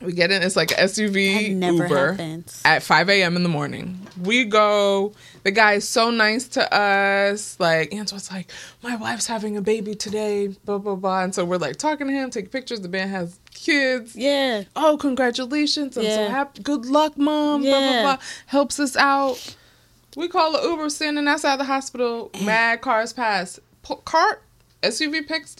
we 0.00 0.12
get 0.12 0.30
in. 0.30 0.42
It's 0.42 0.54
like 0.56 0.70
an 0.72 0.78
SUV 0.86 1.54
never 1.56 1.84
Uber 1.84 2.12
happens. 2.12 2.62
at 2.64 2.82
5 2.82 3.08
a.m. 3.10 3.36
in 3.36 3.42
the 3.42 3.48
morning. 3.48 4.06
We 4.22 4.44
go. 4.44 5.12
The 5.42 5.50
guy 5.50 5.74
is 5.74 5.88
so 5.88 6.10
nice 6.10 6.46
to 6.48 6.72
us. 6.74 7.58
Like 7.58 7.92
Antoine's 7.92 8.30
like, 8.30 8.50
my 8.82 8.96
wife's 8.96 9.26
having 9.26 9.56
a 9.56 9.62
baby 9.62 9.94
today. 9.94 10.48
Blah 10.64 10.78
blah 10.78 10.94
blah. 10.96 11.22
And 11.24 11.34
so 11.34 11.44
we're 11.44 11.56
like 11.58 11.76
talking 11.76 12.06
to 12.06 12.12
him, 12.12 12.30
take 12.30 12.50
pictures. 12.52 12.80
The 12.80 12.88
man 12.88 13.08
has 13.08 13.38
kids. 13.52 14.14
Yeah, 14.14 14.64
Oh, 14.76 14.96
congratulations! 14.98 15.96
I'm 15.96 16.04
so 16.04 16.28
happy. 16.28 16.62
Good 16.62 16.86
luck, 16.86 17.16
mom. 17.18 17.62
Blah 17.62 17.70
blah 17.70 17.80
Yeah. 17.80 18.02
blah. 18.02 18.18
Helps 18.46 18.78
us 18.78 18.96
out. 18.96 19.56
We 20.16 20.28
call 20.28 20.52
the 20.52 20.68
Uber, 20.68 20.88
standing 20.90 21.26
outside 21.26 21.58
the 21.58 21.64
hospital. 21.64 22.30
Mad 22.44 22.80
cars 22.80 23.12
pass. 23.12 23.58
Pu- 23.82 23.96
cart 24.04 24.42
SUV 24.82 25.26
picks, 25.26 25.56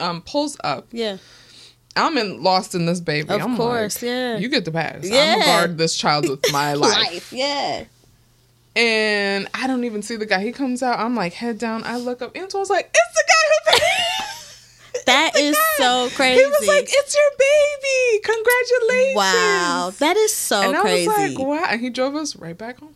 um, 0.00 0.22
pulls 0.22 0.56
up. 0.62 0.86
yeah. 0.92 1.16
I'm 1.96 2.16
in 2.16 2.42
lost 2.44 2.76
in 2.76 2.86
this 2.86 3.00
baby. 3.00 3.28
Of 3.30 3.40
I'm 3.42 3.56
course, 3.56 3.96
like, 4.02 4.08
yeah. 4.08 4.36
You 4.36 4.48
get 4.48 4.64
the 4.64 4.70
pass. 4.70 5.00
Yeah. 5.08 5.34
I'm 5.36 5.40
guard 5.40 5.78
this 5.78 5.96
child 5.96 6.28
with 6.28 6.44
my 6.52 6.74
life. 6.74 7.32
yeah. 7.32 7.84
And 8.76 9.48
I 9.54 9.66
don't 9.66 9.82
even 9.82 10.02
see 10.02 10.14
the 10.14 10.26
guy. 10.26 10.40
He 10.44 10.52
comes 10.52 10.80
out. 10.84 11.00
I'm 11.00 11.16
like 11.16 11.32
head 11.32 11.58
down. 11.58 11.82
I 11.84 11.96
look 11.96 12.22
up. 12.22 12.36
Antoine's 12.36 12.70
like, 12.70 12.94
it's 12.94 13.14
the 13.14 13.24
guy 13.26 13.72
who. 13.72 13.78
That 15.06 15.32
It's 15.36 15.56
guy. 15.56 15.64
so 15.78 16.08
crazy. 16.14 16.40
He 16.40 16.46
was 16.46 16.66
like, 16.68 16.84
it's 16.86 17.16
your 17.16 17.30
baby. 17.38 18.22
Congratulations. 18.24 19.16
Wow, 19.16 19.92
that 20.00 20.16
is 20.18 20.34
so 20.34 20.60
and 20.60 20.76
crazy. 20.76 21.08
I 21.10 21.28
was 21.28 21.34
like, 21.34 21.46
wow. 21.46 21.64
And 21.70 21.80
he 21.80 21.88
drove 21.88 22.14
us 22.14 22.36
right 22.36 22.56
back 22.56 22.78
home. 22.78 22.94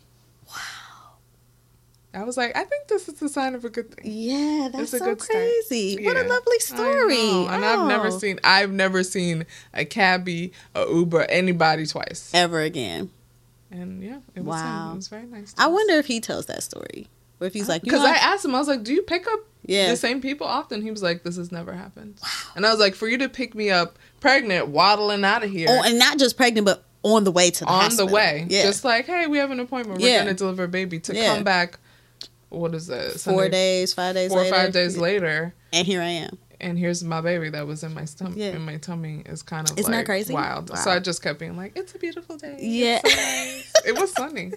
Wow. 2.13 2.21
I 2.21 2.23
was 2.23 2.37
like, 2.37 2.55
I 2.55 2.63
think 2.63 2.87
this 2.87 3.07
is 3.09 3.21
a 3.21 3.29
sign 3.29 3.55
of 3.55 3.65
a 3.65 3.69
good 3.69 3.93
thing. 3.93 4.05
Yeah, 4.11 4.69
that's 4.71 4.91
so 4.91 5.15
crazy. 5.15 6.03
What 6.05 6.15
a 6.17 6.23
lovely 6.23 6.59
story. 6.59 7.29
And 7.47 7.65
I've 7.65 7.87
never 7.87 8.07
Oh. 8.07 8.17
seen 8.19 8.39
I've 8.43 8.71
never 8.71 9.03
seen 9.03 9.45
a 9.73 9.85
cabbie, 9.85 10.53
a 10.75 10.85
Uber, 10.89 11.23
anybody 11.23 11.85
twice. 11.85 12.29
ever 12.33 12.61
again. 12.61 13.09
And 13.71 14.03
yeah, 14.03 14.17
it 14.35 14.41
was 14.43 14.59
Wow. 14.61 14.87
him. 14.89 14.93
It 14.93 14.95
was 14.97 15.07
very 15.07 15.25
nice. 15.25 15.53
I 15.57 15.67
wonder 15.67 15.95
if 15.95 16.05
he 16.05 16.19
tells 16.19 16.45
that 16.45 16.61
story. 16.63 17.07
Or 17.41 17.47
if 17.47 17.53
he's 17.53 17.67
like, 17.67 17.81
because 17.81 18.01
I 18.01 18.15
asked 18.15 18.45
him, 18.45 18.53
I 18.55 18.59
was 18.59 18.67
like, 18.67 18.83
"Do 18.83 18.93
you 18.93 19.01
pick 19.01 19.25
up 19.27 19.39
Yeah. 19.65 19.89
the 19.89 19.97
same 19.97 20.21
people 20.21 20.45
often?" 20.47 20.81
He 20.83 20.91
was 20.91 21.01
like, 21.01 21.23
"This 21.23 21.35
has 21.37 21.51
never 21.51 21.73
happened." 21.73 22.19
And 22.55 22.65
I 22.65 22.69
was 22.71 22.79
like, 22.79 22.93
"For 22.95 23.07
you 23.07 23.17
to 23.17 23.27
pick 23.27 23.55
me 23.55 23.69
up 23.71 23.97
pregnant, 24.21 24.67
waddling 24.67 25.25
out 25.25 25.43
of 25.43 25.49
here 25.49 25.67
oh, 25.69 25.81
and 25.83 25.97
not 25.99 26.19
just 26.19 26.37
pregnant, 26.37 26.65
but 26.65 26.83
on 27.01 27.23
the 27.25 27.31
way 27.31 27.49
to 27.51 27.65
the 27.65 27.69
on 27.69 27.81
hospital. 27.85 28.07
the 28.07 28.13
way, 28.13 28.45
Yeah. 28.49 28.63
just 28.63 28.85
like, 28.85 29.07
hey, 29.07 29.27
we 29.27 29.39
have 29.39 29.51
an 29.51 29.59
appointment. 29.59 29.99
We're 29.99 30.07
Yeah. 30.07 30.19
gonna 30.19 30.33
deliver 30.35 30.63
a 30.63 30.67
baby 30.69 30.99
to 30.99 31.13
Yeah. 31.13 31.33
come 31.35 31.43
back. 31.43 31.79
What 32.53 32.73
is 32.75 32.87
that? 32.87 33.19
four 33.19 33.49
days, 33.49 33.93
five 33.93 34.15
days 34.15 34.29
four 34.31 34.39
or 34.39 34.43
later. 34.43 34.55
five 34.55 34.71
days 34.73 34.97
later." 34.97 35.53
And 35.73 35.85
here 35.87 36.01
I 36.01 36.09
am. 36.25 36.37
and 36.61 36.77
here's 36.79 37.03
my 37.03 37.19
baby 37.19 37.49
that 37.49 37.67
was 37.67 37.83
in 37.83 37.93
my 37.93 38.05
stomach 38.05 38.37
Yeah. 38.37 38.55
in 38.55 38.61
my 38.61 38.77
tummy 38.77 39.23
is 39.25 39.41
kind 39.43 39.69
of 39.69 39.77
Isn't 39.77 39.91
that 39.91 40.05
crazy? 40.05 40.33
wild. 40.33 40.69
Wow. 40.69 40.75
So 40.77 40.91
I 40.91 40.99
just 40.99 41.21
kept 41.21 41.39
being 41.39 41.57
like, 41.57 41.73
"It's 41.75 41.93
a 41.95 41.99
beautiful 41.99 42.37
day." 42.37 42.57
Yeah. 42.61 42.99
So 43.03 43.09
nice." 43.09 43.73
it 43.85 43.99
was 43.99 44.11
sunny. 44.17 44.53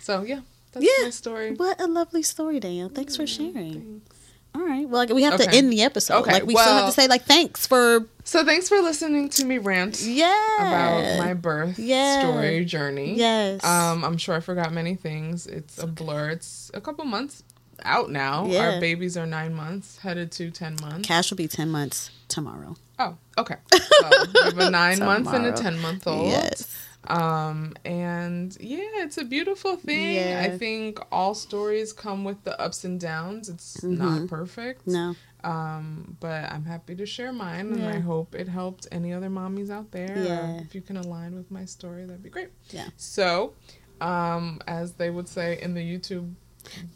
So 0.00 0.22
yeah, 0.22 0.40
that's 0.72 0.84
Yeah. 0.84 1.04
my 1.04 1.10
story. 1.10 1.54
What 1.54 1.80
a 1.80 1.86
lovely 1.86 2.22
story, 2.22 2.58
Danielle. 2.60 2.88
Thanks 2.88 3.16
for 3.16 3.26
sharing. 3.26 3.54
Thanks. 3.54 4.13
All 4.54 4.62
right. 4.62 4.88
Well, 4.88 5.00
like, 5.00 5.10
we 5.10 5.22
have 5.24 5.40
to 5.40 5.50
end 5.50 5.72
the 5.72 5.82
episode. 5.82 6.20
Okay, 6.20 6.32
Like 6.32 6.46
we 6.46 6.54
still 6.54 6.72
have 6.74 6.86
to 6.86 6.92
say 6.92 7.08
like 7.08 7.24
thanks 7.24 7.66
for 7.66 8.06
So 8.24 8.44
thanks 8.44 8.68
for 8.68 8.80
listening 8.80 9.28
to 9.30 9.44
me 9.44 9.58
rant 9.58 10.00
yeah 10.02 10.56
about 10.58 11.18
my 11.18 11.34
birth 11.34 11.78
Yeah. 11.78 12.20
story 12.20 12.64
journey. 12.64 13.14
Yes. 13.16 13.64
Um, 13.64 14.04
I'm 14.04 14.16
sure 14.16 14.34
I 14.36 14.40
forgot 14.40 14.72
many 14.72 14.94
things. 14.94 15.46
It's 15.46 15.78
a 15.82 15.86
blur. 15.86 16.30
It's 16.30 16.70
a 16.74 16.80
couple 16.80 17.04
months 17.04 17.42
out 17.84 18.10
now. 18.10 18.46
Yeah. 18.46 18.74
Our 18.74 18.80
babies 18.80 19.16
are 19.16 19.26
nine 19.26 19.54
months, 19.54 19.98
headed 19.98 20.30
to 20.32 20.50
ten 20.50 20.76
months. 20.80 21.06
Cash 21.06 21.30
will 21.30 21.36
be 21.36 21.48
ten 21.48 21.68
months 21.70 22.10
tomorrow. 22.28 22.76
Oh, 22.98 23.16
okay. 23.38 23.56
So 23.74 24.10
we 24.34 24.40
have 24.44 24.58
a 24.58 24.70
nine 24.70 24.98
months 25.00 25.30
and 25.32 25.46
a 25.46 25.52
ten 25.52 25.78
month 25.80 26.06
old. 26.06 26.28
Yes. 26.28 26.83
Um, 27.06 27.74
and 27.84 28.56
yeah, 28.60 28.78
it's 28.96 29.18
a 29.18 29.24
beautiful 29.24 29.76
thing. 29.76 30.16
Yeah. 30.16 30.42
I 30.44 30.56
think 30.56 31.00
all 31.12 31.34
stories 31.34 31.92
come 31.92 32.24
with 32.24 32.42
the 32.44 32.58
ups 32.60 32.84
and 32.84 33.00
downs. 33.00 33.48
It's 33.48 33.82
not 33.82 34.28
perfect. 34.28 34.82
Mm-hmm. 34.82 34.92
No. 34.92 35.16
Um, 35.44 36.16
but 36.20 36.50
I'm 36.50 36.64
happy 36.64 36.94
to 36.96 37.04
share 37.04 37.30
mine, 37.30 37.72
and 37.72 37.84
I 37.84 37.98
hope 37.98 38.34
it 38.34 38.48
helped 38.48 38.86
any 38.90 39.12
other 39.12 39.28
mommies 39.28 39.68
out 39.70 39.90
there. 39.90 40.16
Yeah. 40.16 40.56
Or 40.56 40.60
if 40.62 40.74
you 40.74 40.80
can 40.80 40.96
align 40.96 41.34
with 41.34 41.50
my 41.50 41.66
story, 41.66 42.06
that'd 42.06 42.22
be 42.22 42.30
great. 42.30 42.48
Yeah. 42.70 42.88
So, 42.96 43.52
um, 44.00 44.60
as 44.66 44.94
they 44.94 45.10
would 45.10 45.28
say 45.28 45.60
in 45.60 45.74
the 45.74 45.82
YouTube 45.82 46.32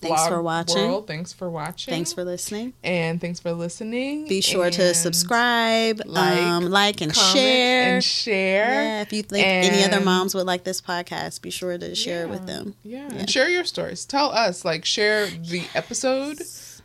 Thanks 0.00 0.26
for 0.26 0.40
watching. 0.42 0.76
world, 0.88 1.06
thanks 1.06 1.32
for 1.32 1.50
watching. 1.50 1.92
Thanks 1.92 2.12
for 2.12 2.24
listening. 2.24 2.72
and 2.84 3.20
thanks 3.20 3.40
for 3.40 3.52
listening. 3.52 4.26
Be 4.28 4.40
sure 4.40 4.66
and 4.66 4.74
to 4.74 4.94
subscribe, 4.94 6.02
like, 6.06 6.38
um, 6.42 6.64
like 6.70 7.00
and 7.00 7.14
share. 7.14 7.94
and 7.96 8.04
share. 8.04 8.72
Yeah, 8.82 9.02
if 9.02 9.12
you 9.12 9.22
think 9.22 9.46
any 9.46 9.84
other 9.84 10.00
moms 10.04 10.34
would 10.34 10.46
like 10.46 10.64
this 10.64 10.80
podcast, 10.80 11.42
be 11.42 11.50
sure 11.50 11.76
to 11.78 11.94
share 11.94 12.24
it 12.24 12.28
with 12.30 12.46
them. 12.46 12.74
Yeah. 12.82 13.08
Yeah. 13.10 13.18
And 13.20 13.30
share 13.30 13.48
your 13.48 13.64
stories. 13.64 14.04
Tell 14.04 14.30
us, 14.30 14.64
like, 14.64 14.84
share 14.84 15.26
the 15.26 15.62
episode 15.74 16.40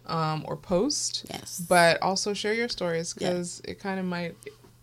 um, 0.05 0.43
or 0.47 0.55
post, 0.57 1.25
Yes. 1.29 1.61
but 1.67 2.01
also 2.01 2.33
share 2.33 2.53
your 2.53 2.69
stories 2.69 3.15
Yeah. 3.17 3.29
because 3.29 3.61
it 3.65 3.79
kind 3.79 3.99
of 3.99 4.05
might, 4.05 4.35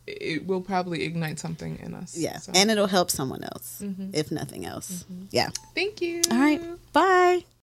it, 0.07 0.47
will 0.47 0.61
probably 0.63 1.03
ignite 1.05 1.39
something 1.39 1.79
in 1.83 1.95
us. 1.95 2.17
Yeah. 2.17 2.39
So, 2.39 2.53
And 2.55 2.71
it'll 2.71 2.87
help 2.87 3.11
someone 3.11 3.45
else, 3.45 3.81
Mhm. 3.85 4.11
if 4.15 4.33
nothing 4.33 4.65
else. 4.67 5.05
Yeah. 5.31 5.51
thank 5.75 6.01
you. 6.01 6.23
All 6.31 6.39
right. 6.39 6.61
Bye. 6.93 7.45